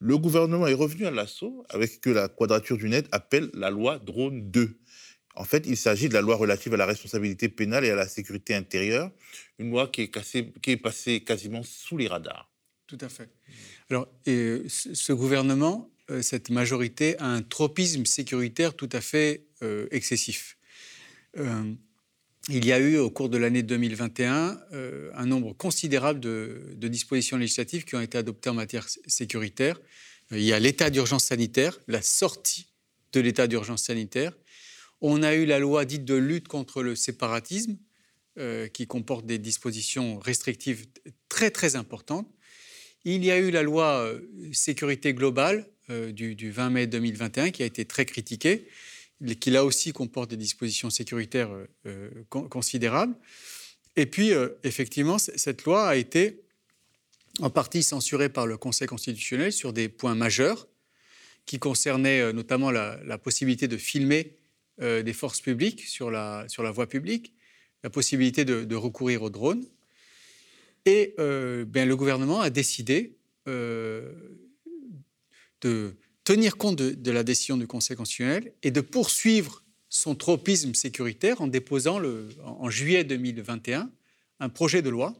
le 0.00 0.18
gouvernement 0.18 0.66
est 0.66 0.74
revenu 0.74 1.06
à 1.06 1.10
l'assaut 1.10 1.64
avec 1.70 1.90
ce 1.92 1.98
que 1.98 2.10
la 2.10 2.28
Quadrature 2.28 2.76
du 2.76 2.88
Net 2.88 3.06
appelle 3.12 3.50
la 3.54 3.70
loi 3.70 3.98
Drone 3.98 4.50
2 4.50 4.78
en 5.36 5.44
fait, 5.44 5.66
il 5.66 5.76
s'agit 5.76 6.08
de 6.08 6.14
la 6.14 6.22
loi 6.22 6.34
relative 6.36 6.72
à 6.74 6.78
la 6.78 6.86
responsabilité 6.86 7.48
pénale 7.48 7.84
et 7.84 7.90
à 7.90 7.94
la 7.94 8.08
sécurité 8.08 8.54
intérieure, 8.54 9.10
une 9.58 9.70
loi 9.70 9.88
qui 9.88 10.02
est, 10.02 10.76
passée 10.78 11.20
quasiment 11.20 11.62
sous 11.62 11.98
les 11.98 12.08
radars. 12.08 12.50
Tout 12.86 12.98
à 13.00 13.08
fait. 13.08 13.28
Alors, 13.90 14.08
ce 14.24 15.12
gouvernement, 15.12 15.90
cette 16.22 16.50
majorité, 16.50 17.18
a 17.18 17.26
un 17.26 17.42
tropisme 17.42 18.04
sécuritaire 18.06 18.74
tout 18.74 18.88
à 18.92 19.00
fait 19.00 19.46
euh, 19.62 19.86
excessif. 19.90 20.56
Euh, 21.36 21.72
il 22.48 22.64
y 22.64 22.72
a 22.72 22.78
eu, 22.78 22.98
au 22.98 23.10
cours 23.10 23.28
de 23.28 23.38
l'année 23.38 23.64
2021, 23.64 24.60
un 25.14 25.26
nombre 25.26 25.52
considérable 25.52 26.20
de, 26.20 26.76
dispositions 26.76 27.38
législatives 27.38 27.84
qui 27.84 27.96
ont 27.96 28.00
été 28.00 28.18
adoptées 28.18 28.50
en 28.50 28.54
matière 28.54 28.86
sécuritaire. 29.08 29.80
Il 30.30 30.42
y 30.42 30.52
a 30.52 30.60
l'état 30.60 30.88
d'urgence 30.90 31.24
sanitaire, 31.24 31.76
la 31.88 32.02
sortie 32.02 32.68
de 33.12 33.18
l'état 33.18 33.48
d'urgence 33.48 33.82
sanitaire, 33.82 34.32
on 35.00 35.24
a 35.24 35.34
eu 35.34 35.44
la 35.44 35.58
loi 35.58 35.84
dite 35.84 36.04
de 36.04 36.14
lutte 36.14 36.46
contre 36.46 36.82
le 36.84 36.94
séparatisme, 36.94 37.76
euh, 38.38 38.68
qui 38.68 38.86
comporte 38.86 39.24
des 39.24 39.38
dispositions 39.38 40.18
restrictives 40.18 40.86
très 41.30 41.50
très 41.50 41.74
importantes. 41.74 42.28
Il 43.04 43.24
y 43.24 43.30
a 43.30 43.38
eu 43.38 43.50
la 43.50 43.62
loi 43.62 44.00
euh, 44.00 44.20
sécurité 44.52 45.14
globale 45.14 45.66
euh, 45.90 46.12
du, 46.12 46.50
20 46.50 46.70
mai 46.70 46.86
2021, 46.86 47.50
qui 47.50 47.62
a 47.62 47.66
été 47.66 47.84
très 47.84 48.04
critiquée, 48.04 48.68
qui 49.40 49.50
là 49.50 49.64
aussi 49.64 49.92
comporte 49.92 50.30
des 50.30 50.36
dispositions 50.36 50.90
sécuritaires 50.90 51.50
considérables. 52.28 53.14
Et 53.96 54.04
puis, 54.04 54.32
effectivement, 54.62 55.16
cette 55.16 55.64
loi 55.64 55.88
a 55.88 55.96
été 55.96 56.42
en 57.40 57.48
partie 57.48 57.82
censurée 57.82 58.28
par 58.28 58.46
le 58.46 58.58
Conseil 58.58 58.86
constitutionnel 58.86 59.52
sur 59.52 59.72
des 59.72 59.88
points 59.88 60.14
majeurs 60.14 60.68
qui 61.46 61.58
concernaient 61.58 62.30
notamment 62.34 62.70
la 62.70 63.16
possibilité 63.16 63.68
de 63.68 63.78
filmer 63.78 64.36
euh, 64.82 65.02
des 65.02 65.14
forces 65.14 65.40
publiques 65.40 65.86
sur 65.86 66.10
la, 66.10 66.44
sur 66.48 66.62
la 66.62 66.70
voie 66.70 66.86
publique, 66.86 67.32
la 67.82 67.88
possibilité 67.88 68.44
de, 68.44 68.74
recourir 68.76 69.22
aux 69.22 69.30
drones. 69.30 69.64
Et 70.84 71.14
euh, 71.18 71.64
ben, 71.64 71.88
le 71.88 71.96
gouvernement 71.96 72.42
a 72.42 72.50
décidé 72.50 73.16
euh, 73.48 74.12
de 75.62 75.96
tenir 76.24 76.56
compte 76.56 76.76
de, 76.76 77.10
la 77.10 77.22
décision 77.22 77.56
du 77.56 77.66
Conseil 77.66 77.96
constitutionnel 77.96 78.52
et 78.62 78.70
de 78.70 78.80
poursuivre 78.80 79.62
son 79.88 80.14
tropisme 80.14 80.74
sécuritaire 80.74 81.40
en 81.40 81.46
déposant 81.46 82.00
en 82.44 82.68
juillet 82.70 83.04
2021 83.04 83.90
un 84.40 84.48
projet 84.48 84.82
de 84.82 84.90
loi. 84.90 85.14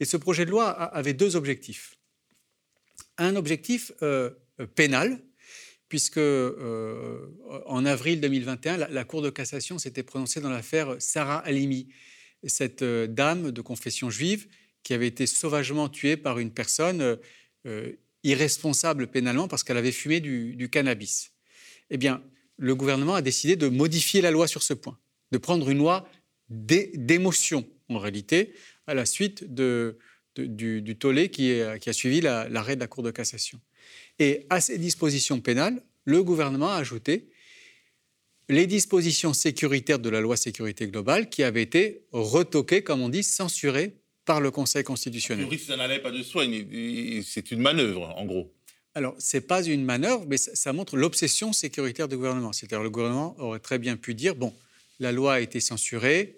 Et 0.00 0.04
ce 0.04 0.16
projet 0.16 0.46
de 0.46 0.50
loi 0.50 0.70
avait 0.70 1.12
deux 1.12 1.36
objectifs. 1.36 1.98
Un 3.18 3.36
objectif 3.36 3.92
pénal, 4.74 5.20
puisque 5.88 6.18
euh, 6.18 7.26
en 7.66 7.84
avril 7.84 8.20
2021, 8.20 8.76
la, 8.88 9.04
Cour 9.04 9.22
de 9.22 9.30
cassation 9.30 9.78
s'était 9.78 10.02
prononcée 10.02 10.40
dans 10.40 10.50
l'affaire 10.50 10.96
Sarah 10.98 11.38
Halimi, 11.38 11.88
cette 12.44 12.82
euh, 12.82 13.06
dame 13.06 13.50
de 13.50 13.60
confession 13.60 14.10
juive 14.10 14.48
qui 14.82 14.94
avait 14.94 15.08
été 15.08 15.26
sauvagement 15.26 15.88
tuée 15.88 16.16
par 16.16 16.38
une 16.38 16.52
personne 16.52 17.18
euh, 17.66 17.92
irresponsable 18.28 19.08
pénalement 19.08 19.48
parce 19.48 19.64
qu'elle 19.64 19.76
avait 19.76 19.92
fumé 19.92 20.20
du, 20.20 20.68
cannabis. 20.70 21.32
Eh 21.90 21.96
bien, 21.96 22.22
le 22.56 22.74
gouvernement 22.74 23.14
a 23.14 23.22
décidé 23.22 23.56
de 23.56 23.68
modifier 23.68 24.20
la 24.20 24.30
loi 24.30 24.46
sur 24.46 24.62
ce 24.62 24.74
point, 24.74 24.98
de 25.32 25.38
prendre 25.38 25.68
une 25.70 25.78
loi 25.78 26.08
d'émotion, 26.48 27.66
en 27.88 27.98
réalité, 27.98 28.54
à 28.86 28.94
la 28.94 29.06
suite 29.06 29.44
du, 29.54 30.96
tollé 30.98 31.30
qui, 31.30 31.60
a 31.60 31.92
suivi 31.92 32.20
l'arrêt 32.20 32.76
de 32.76 32.80
la 32.80 32.86
Cour 32.86 33.02
de 33.02 33.10
cassation. 33.10 33.60
Et 34.18 34.46
à 34.50 34.60
ces 34.60 34.78
dispositions 34.78 35.40
pénales, 35.40 35.82
le 36.04 36.22
gouvernement 36.22 36.70
a 36.70 36.76
ajouté 36.76 37.30
les 38.48 38.66
dispositions 38.66 39.34
sécuritaires 39.34 39.98
de 39.98 40.08
la 40.08 40.20
loi 40.20 40.36
sécurité 40.36 40.86
globale 40.88 41.28
qui 41.28 41.42
avaient 41.42 41.62
été 41.62 42.06
retoquées, 42.12 42.82
comme 42.82 43.02
on 43.02 43.10
dit, 43.10 43.22
censurées 43.22 43.97
par 44.28 44.42
le 44.42 44.50
Conseil 44.50 44.84
constitutionnel. 44.84 45.48
Le 45.50 45.56
ça 45.56 45.74
n'allait 45.78 46.00
pas 46.00 46.10
de 46.10 46.22
soi, 46.22 46.44
c'est 47.24 47.50
une 47.50 47.60
manœuvre, 47.60 48.12
en 48.14 48.26
gros. 48.26 48.52
Alors, 48.94 49.14
ce 49.18 49.38
n'est 49.38 49.40
pas 49.40 49.64
une 49.64 49.86
manœuvre, 49.86 50.26
mais 50.28 50.36
ça, 50.36 50.70
montre 50.74 50.98
l'obsession 50.98 51.54
sécuritaire 51.54 52.08
du 52.08 52.16
gouvernement. 52.16 52.52
C'est-à-dire, 52.52 52.82
le 52.82 52.90
gouvernement 52.90 53.34
aurait 53.38 53.58
très 53.58 53.78
bien 53.78 53.96
pu 53.96 54.12
dire 54.12 54.34
bon, 54.34 54.52
la 55.00 55.12
loi 55.12 55.34
a 55.34 55.40
été 55.40 55.60
censurée, 55.60 56.36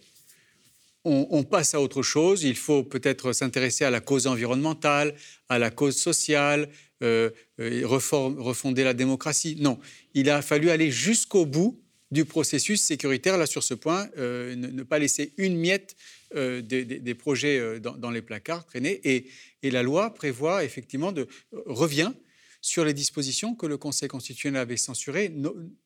on, 1.05 1.43
passe 1.43 1.75
à 1.75 1.81
autre 1.81 2.03
chose. 2.03 2.45
Il 2.45 2.55
faut 2.55 2.85
peut-être 2.85 3.33
s'intéresser 3.33 3.85
à 3.85 3.91
la 3.91 4.01
cause 4.01 4.29
environnementale, 4.29 5.17
à 5.49 5.59
la 5.59 5.71
cause 5.71 5.97
sociale, 5.97 6.69
euh, 7.03 7.31
refonder 7.59 8.85
la 8.85 8.95
démocratie. 8.95 9.57
Non, 9.59 9.81
il 10.15 10.31
a 10.31 10.43
fallu 10.43 10.71
aller 10.71 10.93
jusqu'au 10.93 11.45
bout 11.45 11.81
du 12.13 12.25
processus 12.25 12.83
sécuritaire, 12.83 13.37
là, 13.37 13.47
sur 13.47 13.65
ce 13.65 13.75
point, 13.75 14.09
euh, 14.17 14.55
ne, 14.55 14.83
pas 14.85 15.01
laisser 15.01 15.33
une 15.39 15.57
miette 15.57 15.97
euh, 16.35 16.63
des, 16.63 17.15
projets 17.15 17.81
dans, 17.81 18.11
les 18.11 18.23
placards 18.23 18.67
traîner. 18.67 19.01
Et, 19.05 19.71
la 19.71 19.83
loi 19.83 20.15
prévoit 20.15 20.65
effectivement 20.65 21.13
de 21.13 21.27
revient 21.53 22.13
sur 22.61 22.85
les 22.85 22.95
dispositions 22.95 23.55
que 23.55 23.67
le 23.67 23.77
Conseil 23.77 24.09
constitutionnel 24.09 24.61
avait 24.61 24.77
censurées, 24.77 25.33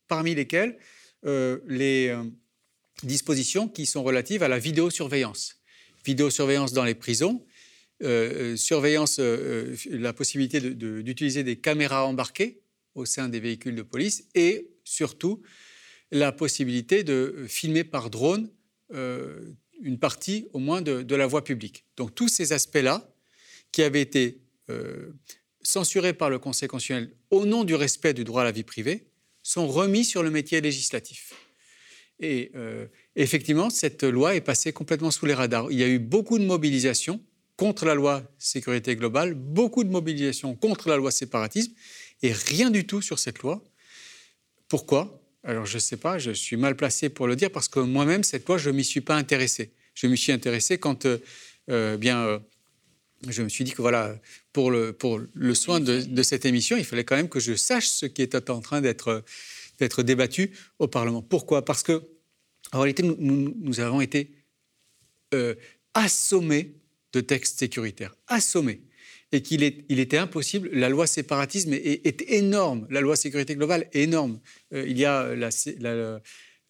parmi 0.08 0.34
lesquelles 0.34 0.76
les 1.24 2.14
dispositions 3.02 3.68
qui 3.68 3.86
sont 3.86 4.02
relatives 4.02 4.42
à 4.42 4.48
la 4.48 4.58
vidéosurveillance. 4.58 5.60
Vidéosurveillance 6.04 6.72
dans 6.72 6.84
les 6.84 6.94
prisons, 6.94 7.44
euh, 8.02 8.52
euh, 8.52 8.56
surveillance, 8.56 9.18
euh, 9.20 9.76
la 9.88 10.12
possibilité 10.12 10.60
d'utiliser 10.60 11.44
des 11.44 11.56
caméras 11.56 12.06
embarquées 12.06 12.60
au 12.94 13.04
sein 13.04 13.28
des 13.28 13.38
véhicules 13.40 13.76
de 13.76 13.82
police 13.82 14.28
et 14.34 14.68
surtout 14.82 15.42
la 16.10 16.32
possibilité 16.32 17.04
de 17.04 17.46
filmer 17.48 17.84
par 17.84 18.10
drone 18.10 18.50
une 19.80 19.98
partie 19.98 20.48
au 20.52 20.58
moins 20.58 20.82
de, 20.82 21.14
la 21.14 21.26
voie 21.26 21.44
publique. 21.44 21.84
Donc 21.96 22.14
tous 22.14 22.28
ces 22.28 22.52
aspects-là 22.52 23.08
qui 23.72 23.82
avaient 23.82 24.00
été 24.00 24.40
censurés 25.64 26.12
par 26.12 26.30
le 26.30 26.38
Conseil 26.38 26.68
constitutionnel 26.68 27.10
au 27.30 27.46
nom 27.46 27.64
du 27.64 27.74
respect 27.74 28.14
du 28.14 28.24
droit 28.24 28.42
à 28.42 28.44
la 28.44 28.52
vie 28.52 28.62
privée, 28.62 29.06
sont 29.42 29.66
remis 29.66 30.04
sur 30.04 30.22
le 30.22 30.30
métier 30.30 30.60
législatif. 30.60 31.34
Et 32.20 32.52
euh, 32.54 32.86
effectivement, 33.16 33.70
cette 33.70 34.04
loi 34.04 34.34
est 34.34 34.40
passée 34.40 34.72
complètement 34.72 35.10
sous 35.10 35.26
les 35.26 35.34
radars. 35.34 35.70
Il 35.70 35.78
y 35.78 35.82
a 35.82 35.88
eu 35.88 35.98
beaucoup 35.98 36.38
de 36.38 36.44
mobilisations 36.44 37.20
contre 37.56 37.84
la 37.84 37.94
loi 37.94 38.22
sécurité 38.38 38.96
globale, 38.96 39.34
beaucoup 39.34 39.84
de 39.84 39.90
mobilisations 39.90 40.54
contre 40.54 40.88
la 40.88 40.96
loi 40.96 41.10
séparatisme, 41.10 41.72
et 42.22 42.32
rien 42.32 42.70
du 42.70 42.86
tout 42.86 43.02
sur 43.02 43.18
cette 43.18 43.40
loi. 43.40 43.62
Pourquoi? 44.68 45.20
Alors 45.44 45.66
je 45.66 45.74
ne 45.74 45.80
sais 45.80 45.98
pas, 45.98 46.18
je 46.18 46.30
suis 46.30 46.56
mal 46.56 46.74
placé 46.74 47.10
pour 47.10 47.26
le 47.26 47.36
dire, 47.36 47.50
parce 47.50 47.68
que 47.68 47.78
moi-même, 47.78 48.24
cette 48.24 48.48
loi, 48.48 48.56
je 48.56 48.70
ne 48.70 48.76
m'y 48.76 48.84
suis 48.84 49.02
pas 49.02 49.14
intéressé. 49.14 49.72
Je 49.94 50.06
m'y 50.06 50.16
suis 50.16 50.32
intéressé 50.32 50.78
quand, 50.78 51.04
euh, 51.04 51.18
euh, 51.70 51.96
bien, 51.98 52.42
je 53.28 53.42
me 53.42 53.48
suis 53.48 53.64
dit 53.64 53.72
que 53.72 53.82
voilà, 53.82 54.18
pour 54.52 54.70
le, 54.70 54.94
soin 55.54 55.80
de, 55.80 56.22
cette 56.22 56.46
émission, 56.46 56.76
il 56.76 56.84
fallait 56.84 57.04
quand 57.04 57.16
même 57.16 57.28
que 57.28 57.40
je 57.40 57.54
sache 57.54 57.86
ce 57.86 58.06
qui 58.06 58.22
était 58.22 58.50
en 58.50 58.60
train 58.60 58.80
d'être 58.80 59.22
débattu 60.02 60.50
au 60.78 60.88
Parlement. 60.88 61.22
Pourquoi? 61.22 61.64
Parce 61.64 61.82
que, 61.82 62.02
en 62.72 62.80
réalité, 62.80 63.02
nous, 63.02 63.80
avons 63.80 64.00
été 64.00 64.30
euh, 65.34 65.54
assommés 65.92 66.74
de 67.12 67.20
textes 67.20 67.58
sécuritaires, 67.58 68.14
assommés. 68.28 68.80
Et 69.34 69.42
qu'il 69.42 69.62
il 69.88 69.98
était 69.98 70.16
impossible, 70.16 70.70
la 70.72 70.88
loi 70.88 71.08
séparatisme 71.08 71.72
est, 71.72 72.22
énorme, 72.30 72.86
la 72.88 73.00
loi 73.00 73.16
sécurité 73.16 73.56
globale 73.56 73.88
est 73.92 74.02
énorme. 74.04 74.38
Euh, 74.72 74.86
il 74.86 74.96
y 74.96 75.04
a 75.04 75.22
euh, 75.24 76.20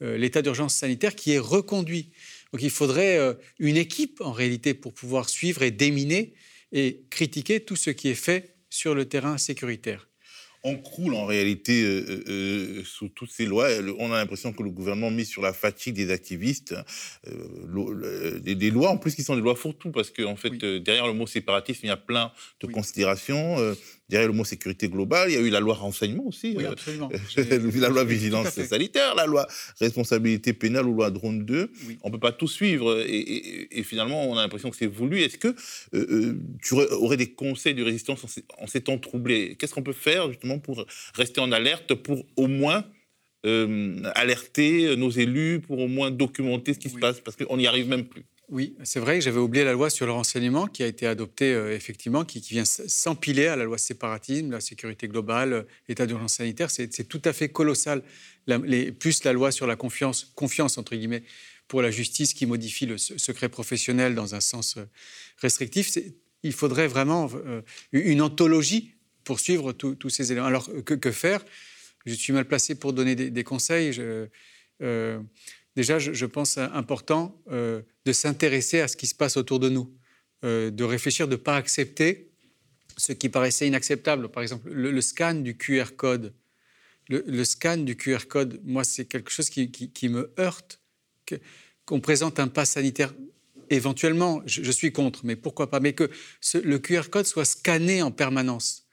l'état 0.01 0.41
d'urgence 0.41 0.75
sanitaire 0.75 1.15
qui 1.15 1.33
est 1.33 1.39
reconduit. 1.39 2.13
Donc 2.53 2.63
il 2.63 2.71
faudrait 2.71 3.37
une 3.59 3.77
équipe 3.77 4.21
en 4.21 4.33
réalité 4.33 4.73
pour 4.73 4.95
pouvoir 4.95 5.29
suivre 5.29 5.63
et 5.63 5.73
déminer 5.73 6.35
et 6.73 7.05
critiquer 7.11 7.61
tout 7.61 7.77
ce 7.77 7.91
qui 7.91 8.09
est 8.09 8.15
fait 8.15 8.57
sur 8.71 8.95
le 8.95 9.05
terrain 9.07 9.39
sécuritaire 9.39 10.09
on 10.65 10.79
croule 10.79 11.15
en 11.15 11.27
réalité 11.27 11.83
euh, 11.83 12.05
euh, 12.09 12.25
euh, 12.29 12.83
sous 12.85 13.09
toutes 13.09 13.31
ces 13.31 13.45
lois. 13.45 13.69
On 13.99 14.11
a 14.13 14.17
l'impression 14.17 14.53
que 14.53 14.63
le 14.63 14.71
gouvernement 14.71 15.11
met 15.11 15.25
sur 15.25 15.43
la 15.43 15.53
fatigue 15.53 15.95
des 15.95 16.11
activistes 16.11 16.75
des, 18.43 18.71
lois, 18.71 18.89
en 18.89 18.97
plus 18.97 19.15
qui 19.15 19.23
sont 19.23 19.37
des 19.37 19.43
lois 19.43 19.55
fourre-tout, 19.55 19.91
parce 19.91 20.11
qu'en 20.11 20.33
en 20.33 20.37
fait, 20.37 20.57
derrière 20.57 21.07
le 21.07 21.13
mot 21.13 21.27
séparatisme, 21.27 21.81
il 21.85 21.89
y 21.89 21.91
a 21.91 21.99
plein 21.99 22.33
de 22.61 22.67
considérations 22.67 23.57
derrière 24.15 24.31
le 24.31 24.37
mot 24.37 24.45
sécurité 24.45 24.89
globale, 24.89 25.29
il 25.29 25.35
y 25.35 25.37
a 25.37 25.41
eu 25.41 25.51
la 25.51 25.59
loi 25.59 25.75
renseignement 25.75 26.25
aussi, 26.25 26.55
oui, 26.57 26.65
absolument. 26.67 27.11
la 27.81 27.89
loi 27.89 28.05
vigilance 28.15 28.49
sanitaire, 28.49 29.17
la 29.17 29.27
loi 29.27 29.45
responsabilité 29.81 30.53
pénale 30.53 30.87
ou 30.87 30.95
loi 30.95 31.11
drone 31.11 31.45
2. 31.45 31.73
On 32.03 32.09
ne 32.09 32.13
peut 32.13 32.21
pas 32.21 32.31
tout 32.31 32.47
suivre 32.47 33.05
et, 33.05 33.83
finalement, 33.83 34.31
on 34.31 34.39
a 34.39 34.43
l'impression 34.43 34.71
que 34.71 34.77
c'est 34.77 34.87
voulu. 34.87 35.21
Est-ce 35.21 35.37
que 35.37 35.57
tu 36.63 36.75
aurais 36.75 37.17
des 37.17 37.33
conseils 37.33 37.75
de 37.75 37.83
résistance 37.83 38.25
en 38.59 38.67
ces 38.69 38.81
temps 38.83 38.99
troublés? 38.99 39.57
Qu'est-ce 39.57 39.75
qu'on 39.75 39.83
peut 39.83 39.93
faire 39.93 40.29
justement 40.29 40.61
pour 40.61 40.87
rester 41.17 41.41
en 41.41 41.51
alerte, 41.51 41.95
pour 41.95 42.25
au 42.37 42.47
moins 42.47 42.85
euh, 43.47 44.01
alerter 44.15 44.95
nos 44.97 45.11
élus, 45.11 45.61
pour 45.61 45.81
au 45.81 45.89
moins 45.89 46.13
documenter 46.13 46.73
ce 46.73 46.79
qui 46.79 46.89
se 46.89 46.99
passe, 46.99 47.19
parce 47.19 47.37
qu'on 47.37 47.57
n'y 47.57 47.67
arrive 47.67 47.89
même 47.89 48.05
plus. 48.05 48.25
Oui, 48.51 48.77
c'est 48.85 49.01
vrai 49.01 49.19
que 49.19 49.25
j'avais 49.25 49.39
oublié 49.39 49.65
la 49.65 49.73
loi 49.73 49.89
sur 49.89 50.05
le 50.05 50.13
renseignement 50.13 50.67
qui 50.67 50.83
a 50.83 50.87
été 50.87 51.07
adoptée 51.07 51.55
euh, 51.55 51.75
effectivement, 51.75 52.25
qui, 52.25 52.41
vient 52.41 52.65
s'empiler 52.67 53.47
à 53.47 53.57
la 53.57 53.65
loi 53.65 53.79
séparatisme, 53.79 54.51
la 54.51 54.61
sécurité 54.61 55.09
globale, 55.09 55.53
euh, 55.53 55.63
l'état 55.89 56.07
d'urgence 56.07 56.35
sanitaire. 56.35 56.71
C'est 56.71 57.09
tout 57.09 57.23
à 57.25 57.33
fait 57.33 57.49
colossal. 57.49 58.03
plus 58.99 59.25
la 59.25 59.33
loi 59.33 59.51
sur 59.51 59.67
la 59.67 59.77
confiance, 59.77 60.31
confiance 60.35 60.77
entre 60.77 60.95
guillemets, 60.95 61.23
pour 61.69 61.81
la 61.81 61.91
justice 61.91 62.35
qui 62.35 62.45
modifie 62.45 62.85
le 62.85 62.99
secret 62.99 63.49
professionnel 63.49 64.15
dans 64.15 64.35
un 64.35 64.41
sens 64.41 64.77
restrictif. 65.39 65.97
Il 66.43 66.53
faudrait 66.53 66.89
vraiment 66.89 67.31
une 67.93 68.21
anthologie 68.21 68.93
pour 69.25 69.41
suivre 69.41 69.73
tous 69.73 70.11
ces 70.11 70.31
éléments. 70.31 70.47
Alors, 70.47 70.69
que, 70.85 71.11
faire? 71.11 71.43
Je 72.05 72.13
suis 72.13 72.35
mal 72.35 72.45
placé 72.45 72.75
pour 72.75 72.93
donner 72.93 73.15
des, 73.15 73.45
conseils. 73.45 73.99
Euh, 74.83 75.19
déjà, 75.77 75.99
je, 75.99 76.27
pense 76.27 76.59
important 76.59 77.41
euh, 77.51 77.83
de 78.05 78.13
s'intéresser 78.13 78.81
à 78.81 78.89
ce 78.89 78.97
qui 78.97 79.07
se 79.07 79.15
passe 79.15 79.37
autour 79.37 79.59
de 79.59 79.69
nous, 79.69 79.93
euh, 80.45 80.71
de 80.71 80.85
réfléchir, 80.85 81.27
de 81.27 81.33
ne 81.33 81.37
pas 81.37 81.57
accepter 81.57 82.31
ce 82.97 83.13
qui 83.13 83.29
paraissait 83.29 83.67
inacceptable. 83.67 84.29
Par 84.29 84.43
exemple, 84.43 84.71
le, 84.71 85.01
scan 85.01 85.35
du 85.35 85.57
QR 85.57 85.97
code. 85.97 86.35
Le, 87.09 87.45
scan 87.45 87.79
du 87.79 87.97
QR 87.97 88.27
code, 88.29 88.61
moi, 88.65 88.85
c'est 88.85 89.05
quelque 89.05 89.31
chose 89.31 89.51
qui, 89.51 90.09
me 90.09 90.33
heurte. 90.39 90.81
Qu'on 91.87 92.01
présente 92.01 92.39
un 92.39 92.49
pass 92.49 92.71
sanitaire 92.71 93.13
éventuellement, 93.71 94.43
je, 94.47 94.71
suis 94.71 94.93
contre, 94.93 95.25
mais 95.25 95.37
pourquoi 95.37 95.71
pas? 95.71 95.81
Mais 95.81 95.93
que 95.93 96.11
le 96.55 96.79
QR 96.79 97.09
code 97.11 97.27
soit 97.27 97.45
scanné 97.45 98.03
en 98.03 98.11
permanence 98.11 98.84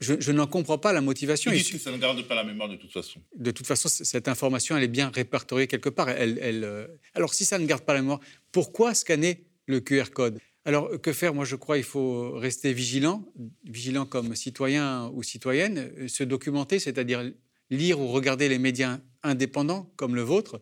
je, 0.00 0.32
n'en 0.32 0.46
comprends 0.46 0.78
pas 0.78 0.92
la 0.92 1.00
motivation. 1.00 1.52
Ils 1.52 1.64
que 1.64 1.78
ça 1.78 1.92
ne 1.92 1.98
garde 1.98 2.22
pas 2.26 2.34
la 2.34 2.44
mémoire 2.44 2.68
de 2.68 2.76
toute 2.76 2.92
façon. 2.92 3.20
De 3.36 3.50
toute 3.50 3.66
façon, 3.66 3.88
cette 3.88 4.28
information, 4.28 4.76
elle 4.76 4.82
est 4.82 4.88
bien 4.88 5.08
répertoriée 5.08 5.66
quelque 5.66 5.88
part. 5.88 6.08
Elle, 6.10 6.38
euh, 6.64 6.86
Alors, 7.14 7.32
si 7.32 7.44
ça 7.44 7.58
ne 7.58 7.66
garde 7.66 7.82
pas 7.82 7.94
la 7.94 8.00
mémoire, 8.00 8.20
pourquoi 8.52 8.94
scanner 8.94 9.44
le 9.66 9.80
QR 9.80 10.10
code? 10.12 10.38
Alors, 10.64 11.00
que 11.00 11.12
faire? 11.12 11.34
Moi, 11.34 11.44
je 11.44 11.56
crois 11.56 11.76
qu'il 11.76 11.84
faut 11.84 12.32
rester 12.32 12.72
vigilant, 12.72 13.24
vigilant 13.64 14.06
comme 14.06 14.34
citoyen 14.34 15.10
ou 15.14 15.22
citoyenne, 15.22 16.08
se 16.08 16.24
documenter, 16.24 16.78
c'est-à-dire 16.78 17.30
lire 17.70 18.00
ou 18.00 18.08
regarder 18.08 18.48
les 18.48 18.58
médias 18.58 18.98
indépendants 19.22 19.92
comme 19.96 20.14
le 20.14 20.22
vôtre. 20.22 20.60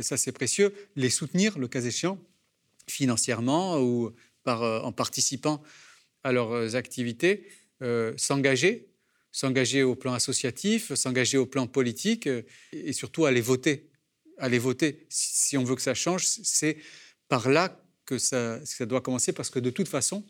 Ça, 0.00 0.16
c'est 0.16 0.32
précieux. 0.32 0.74
Les 0.96 1.10
soutenir, 1.10 1.58
le 1.58 1.68
cas 1.68 1.82
échéant, 1.82 2.18
financièrement 2.88 3.80
ou 3.80 4.12
par, 4.44 4.62
euh, 4.62 4.80
en 4.80 4.92
participant 4.92 5.62
à 6.24 6.32
leurs 6.32 6.76
activités. 6.76 7.46
Euh, 7.82 8.12
s'engager, 8.16 8.88
s'engager 9.32 9.82
au 9.82 9.96
plan 9.96 10.12
associatif, 10.12 10.94
s'engager 10.94 11.36
au 11.36 11.46
plan 11.46 11.66
politique 11.66 12.28
euh, 12.28 12.42
et 12.72 12.92
surtout 12.92 13.26
aller 13.26 13.40
voter. 13.40 13.90
Aller 14.38 14.60
voter. 14.60 15.06
Si 15.08 15.56
on 15.58 15.64
veut 15.64 15.74
que 15.74 15.82
ça 15.82 15.94
change, 15.94 16.24
c'est 16.26 16.76
par 17.28 17.48
là 17.48 17.82
que 18.06 18.18
ça, 18.18 18.60
doit 18.80 19.00
commencer 19.00 19.32
parce 19.32 19.50
que 19.50 19.58
de 19.58 19.70
toute 19.70 19.88
façon, 19.88 20.24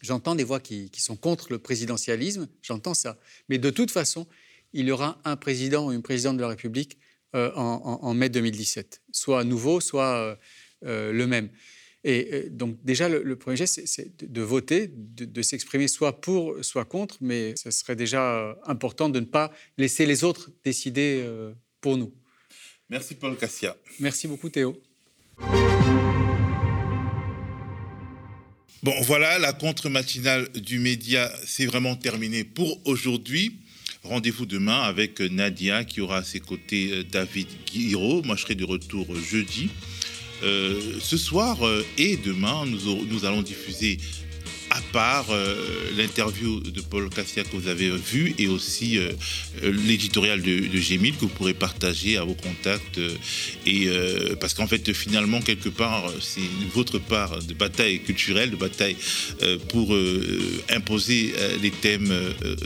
j'entends 0.00 0.36
des 0.36 0.44
voix 0.44 0.60
qui, 0.60 0.90
sont 0.96 1.16
contre 1.16 1.50
le 1.50 1.58
présidentialisme, 1.58 2.48
j'entends 2.62 2.94
ça. 2.94 3.18
Mais 3.48 3.58
de 3.58 3.70
toute 3.70 3.90
façon, 3.90 4.26
il 4.72 4.86
y 4.86 4.92
aura 4.92 5.20
un 5.24 5.36
président 5.36 5.88
ou 5.88 5.92
une 5.92 6.02
présidente 6.02 6.36
de 6.36 6.42
la 6.42 6.48
République 6.48 6.98
euh, 7.34 7.52
en, 7.54 8.14
mai 8.14 8.28
2017, 8.28 9.02
soit 9.12 9.42
nouveau, 9.42 9.80
soit 9.80 10.38
le 10.82 11.24
même. 11.26 11.50
Et 12.06 12.28
euh, 12.32 12.48
donc 12.48 12.78
déjà, 12.84 13.08
le, 13.08 13.36
premier 13.36 13.56
geste, 13.56 13.82
c'est 13.84 14.22
de 14.22 14.40
voter, 14.40 14.88
de, 14.88 15.42
s'exprimer 15.42 15.88
soit 15.88 16.20
pour, 16.20 16.54
soit 16.64 16.84
contre, 16.84 17.16
mais 17.20 17.54
ce 17.56 17.72
serait 17.72 17.96
déjà 17.96 18.22
euh, 18.22 18.54
important 18.64 19.08
de 19.08 19.18
ne 19.18 19.24
pas 19.24 19.52
laisser 19.76 20.06
les 20.06 20.22
autres 20.22 20.50
décider 20.64 21.20
euh, 21.24 21.52
pour 21.80 21.96
nous. 21.96 22.14
Merci 22.88 23.16
Paul 23.16 23.36
Cassia. 23.36 23.76
Merci 23.98 24.28
beaucoup 24.28 24.48
Théo. 24.48 24.80
Bon, 28.84 28.94
voilà, 29.02 29.40
la 29.40 29.52
contre-matinale 29.52 30.48
du 30.52 30.78
média, 30.78 31.28
c'est 31.44 31.66
vraiment 31.66 31.96
terminé 31.96 32.44
pour 32.44 32.80
aujourd'hui. 32.86 33.58
Rendez-vous 34.04 34.46
demain 34.46 34.82
avec 34.82 35.18
Nadia 35.18 35.82
qui 35.82 36.00
aura 36.00 36.18
à 36.18 36.22
ses 36.22 36.38
côtés 36.38 37.02
David 37.02 37.48
Guiraud. 37.66 38.22
Moi, 38.22 38.36
je 38.36 38.42
serai 38.42 38.54
de 38.54 38.64
retour 38.64 39.12
jeudi. 39.16 39.70
Euh, 40.42 40.80
ce 41.00 41.16
soir 41.16 41.66
euh, 41.66 41.84
et 41.96 42.16
demain, 42.16 42.66
nous, 42.66 43.24
allons 43.24 43.42
diffuser 43.42 43.98
à 44.70 44.80
part 44.92 45.26
euh, 45.30 45.90
l'interview 45.96 46.60
de 46.60 46.80
Paul 46.80 47.08
Cassia 47.10 47.44
que 47.44 47.56
vous 47.56 47.68
avez 47.68 47.90
vu 47.90 48.34
et 48.38 48.48
aussi 48.48 48.98
euh, 48.98 49.12
euh, 49.62 49.72
l'éditorial 49.86 50.42
de, 50.42 50.76
Gémil 50.76 51.14
que 51.14 51.20
vous 51.20 51.28
pourrez 51.28 51.54
partager 51.54 52.16
à 52.16 52.24
vos 52.24 52.34
contacts. 52.34 53.00
et 53.66 53.88
parce 54.40 54.54
qu'en 54.54 54.66
fait, 54.66 54.92
finalement, 54.92 55.40
quelque 55.40 55.68
part, 55.68 56.10
c'est 56.20 56.40
votre 56.72 56.98
part 56.98 57.42
de 57.42 57.54
bataille 57.54 58.00
culturelle, 58.00 58.50
de 58.50 58.56
bataille 58.56 58.96
pour 59.68 59.96
imposer 60.70 61.34
les 61.62 61.70
thèmes 61.70 62.12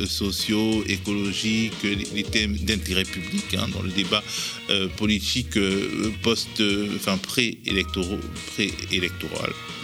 sociaux, 0.07 0.85
écologiques, 0.87 1.83
les, 1.83 2.25
thèmes 2.25 2.57
d'intérêt 2.57 3.05
public 3.05 3.55
hein, 3.55 3.69
dans 3.73 3.83
le 3.83 3.91
débat 3.91 4.23
politique 4.97 5.59
post, 6.23 6.63
enfin 6.97 7.17
pré-électoral, 7.17 8.21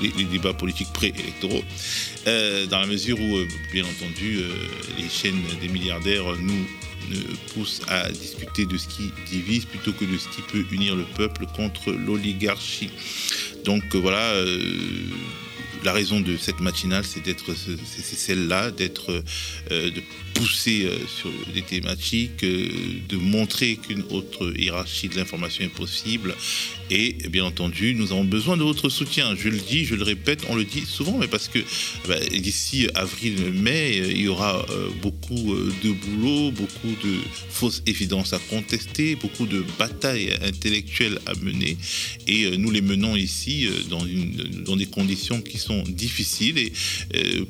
les, 0.03 0.25
débats 0.25 0.55
politiques 0.55 0.93
pré-électoraux. 0.93 1.63
Euh, 2.27 2.67
dans 2.67 2.81
la 2.81 2.87
mesure 2.87 3.21
où, 3.21 3.37
euh, 3.37 3.47
bien 3.73 3.85
entendu, 3.85 4.39
euh, 4.39 4.51
les 4.99 5.09
chaînes 5.09 5.43
des 5.61 5.69
milliardaires 5.69 6.25
nous 6.41 6.67
poussent 7.55 7.83
à 7.87 8.11
discuter 8.11 8.67
de 8.67 8.77
ce 8.77 8.89
qui 8.89 9.13
divise 9.31 9.65
plutôt 9.65 9.93
que 9.93 10.05
de 10.05 10.19
ce 10.19 10.29
qui 10.29 10.43
peut 10.43 10.65
unir 10.73 10.97
le 10.97 11.05
peuple 11.05 11.47
contre 11.55 11.93
l'oligarchie. 11.93 12.91
Donc 13.65 13.95
voilà, 13.95 14.35
la 15.85 15.93
raison 15.93 16.21
de 16.21 16.37
cette 16.37 16.59
matinale, 16.59 17.05
c'est 17.05 17.21
d'être, 17.21 17.55
c'est 17.55 18.03
celle-là, 18.03 18.73
d'être, 18.73 19.23
pousser 20.37 20.89
sur 21.09 21.31
des 21.53 21.63
thématiques, 21.63 22.45
de 22.45 23.17
montrer 23.17 23.77
qu'une 23.77 24.05
autre 24.11 24.53
hiérarchie 24.59 25.09
de 25.09 25.17
l'information 25.17 25.65
est 25.65 25.69
possible. 25.69 26.35
Et 26.91 27.15
bien 27.31 27.45
entendu, 27.45 27.95
nous 27.95 28.13
avons 28.13 28.25
besoin 28.25 28.57
de 28.57 28.63
votre 28.63 28.89
soutien. 28.89 29.35
Je 29.35 29.49
le 29.49 29.59
dis, 29.59 29.85
je 29.85 29.95
le 29.95 30.05
répète, 30.05 30.43
on 30.49 30.55
le 30.55 30.65
dit 30.65 30.85
souvent, 30.87 31.19
mais 31.19 31.27
parce 31.27 31.49
que 31.49 31.59
bah, 32.07 32.19
d'ici 32.31 32.87
avril-mai, 32.95 34.03
il 34.11 34.21
y 34.21 34.29
aura 34.29 34.65
beaucoup 35.03 35.55
de 35.83 35.91
boulot, 35.91 36.51
beaucoup 36.53 36.95
de 37.03 37.15
fausses 37.51 37.83
évidences 37.87 38.33
à 38.33 38.39
contester, 38.39 39.17
beaucoup 39.17 39.47
de 39.47 39.65
batailles 39.79 40.33
intellectuelles 40.45 41.19
à 41.27 41.35
mener. 41.35 41.77
Et 42.27 42.57
nous 42.57 42.71
les 42.71 42.83
menons 42.83 43.17
ici 43.17 43.69
dans 43.89 44.77
des 44.77 44.87
conditions 44.87 45.41
qui 45.41 45.59
sont 45.59 45.83
difficiles. 45.83 46.59
Et 46.59 46.73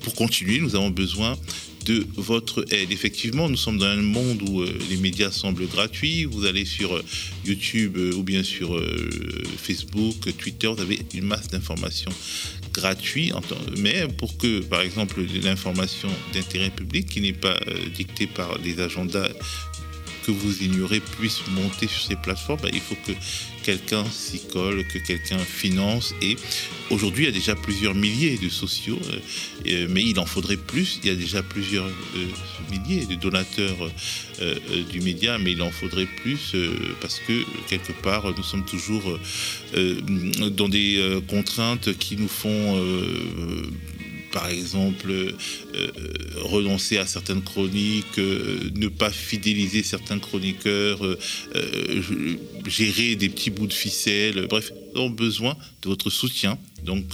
pour 0.00 0.14
continuer, 0.14 0.60
nous 0.60 0.74
avons 0.76 0.90
besoin 0.90 1.36
de 1.86 2.04
votre 2.16 2.64
aide. 2.72 2.90
Effectivement, 2.90 3.48
nous 3.48 3.56
sommes 3.56 3.78
dans 3.78 3.86
un 3.86 4.02
monde 4.02 4.42
où 4.48 4.60
euh, 4.60 4.78
les 4.90 4.96
médias 4.96 5.30
semblent 5.30 5.66
gratuits. 5.66 6.24
Vous 6.24 6.44
allez 6.44 6.64
sur 6.64 6.96
euh, 6.96 7.04
YouTube 7.46 7.96
euh, 7.96 8.12
ou 8.14 8.22
bien 8.22 8.42
sur 8.42 8.78
Facebook, 9.56 10.36
Twitter, 10.36 10.66
vous 10.66 10.80
avez 10.80 10.98
une 11.14 11.24
masse 11.24 11.48
d'informations 11.48 12.10
gratuites. 12.72 13.32
Mais 13.78 14.08
pour 14.18 14.36
que, 14.36 14.60
par 14.60 14.80
exemple, 14.80 15.22
l'information 15.42 16.08
d'intérêt 16.34 16.70
public 16.70 17.06
qui 17.06 17.20
n'est 17.20 17.32
pas 17.32 17.58
dictée 17.94 18.26
par 18.26 18.58
des 18.58 18.80
agendas 18.80 19.28
que 20.24 20.32
vous 20.32 20.62
ignorez 20.62 21.00
puisse 21.00 21.40
monter 21.52 21.86
sur 21.86 22.02
ces 22.02 22.16
plateformes, 22.16 22.60
ben, 22.62 22.70
il 22.72 22.80
faut 22.80 22.96
que 23.06 23.12
quelqu'un 23.66 24.04
s'y 24.08 24.38
colle, 24.46 24.86
que 24.86 24.98
quelqu'un 24.98 25.38
finance. 25.38 26.14
Et 26.22 26.36
aujourd'hui, 26.90 27.24
il 27.24 27.26
y 27.26 27.30
a 27.30 27.32
déjà 27.32 27.56
plusieurs 27.56 27.96
milliers 27.96 28.38
de 28.38 28.48
sociaux, 28.48 29.00
euh, 29.10 29.18
euh, 29.66 29.86
mais 29.90 30.04
il 30.04 30.20
en 30.20 30.26
faudrait 30.26 30.56
plus. 30.56 31.00
Il 31.02 31.08
y 31.08 31.12
a 31.12 31.16
déjà 31.16 31.42
plusieurs 31.42 31.86
euh, 31.86 32.26
milliers 32.70 33.06
de 33.06 33.16
donateurs 33.16 33.90
du 34.92 35.00
média, 35.00 35.38
mais 35.38 35.52
il 35.52 35.62
en 35.62 35.70
faudrait 35.70 36.06
plus 36.22 36.54
parce 37.00 37.20
que 37.26 37.42
quelque 37.68 37.92
part, 38.02 38.24
nous 38.36 38.42
sommes 38.42 38.66
toujours 38.66 39.18
dans 40.50 40.68
des 40.68 41.22
contraintes 41.26 41.96
qui 41.96 42.16
nous 42.18 42.28
font 42.28 42.78
par 44.30 44.50
exemple, 44.50 45.32
renoncer 46.36 46.98
à 46.98 47.06
certaines 47.06 47.42
chroniques, 47.42 48.18
ne 48.18 48.88
pas 48.88 49.10
fidéliser 49.10 49.82
certains 49.82 50.18
chroniqueurs, 50.18 51.00
gérer 52.66 53.16
des 53.16 53.28
petits 53.28 53.50
bouts 53.50 53.66
de 53.66 53.72
ficelle, 53.72 54.46
bref, 54.48 54.72
ont 54.94 55.10
besoin 55.10 55.56
de 55.82 55.88
votre 55.88 56.10
soutien. 56.10 56.58
Donc, 56.84 57.04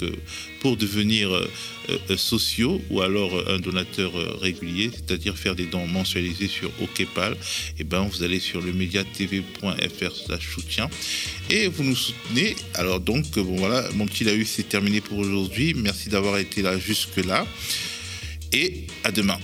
pour 0.59 0.77
devenir 0.77 1.29
sociaux 2.15 2.81
ou 2.89 3.01
alors 3.01 3.49
un 3.49 3.59
donateur 3.59 4.11
régulier, 4.39 4.91
c'est-à-dire 4.93 5.37
faire 5.37 5.55
des 5.55 5.65
dons 5.65 5.87
mensualisés 5.87 6.47
sur 6.47 6.71
OKPAL, 6.81 7.35
eh 7.79 7.83
ben, 7.83 8.01
vous 8.03 8.23
allez 8.23 8.39
sur 8.39 8.61
le 8.61 8.71
mediatv.fr 8.71 10.41
soutien 10.41 10.89
et 11.49 11.67
vous 11.67 11.83
nous 11.83 11.95
soutenez. 11.95 12.55
Alors 12.75 12.99
donc, 12.99 13.25
bon 13.35 13.55
voilà, 13.55 13.89
mon 13.95 14.05
petit 14.05 14.23
laus 14.23 14.45
c'est 14.45 14.69
terminé 14.69 15.01
pour 15.01 15.17
aujourd'hui. 15.17 15.73
Merci 15.73 16.09
d'avoir 16.09 16.37
été 16.37 16.61
là 16.61 16.77
jusque-là 16.77 17.45
et 18.51 18.85
à 19.03 19.11
demain. 19.11 19.39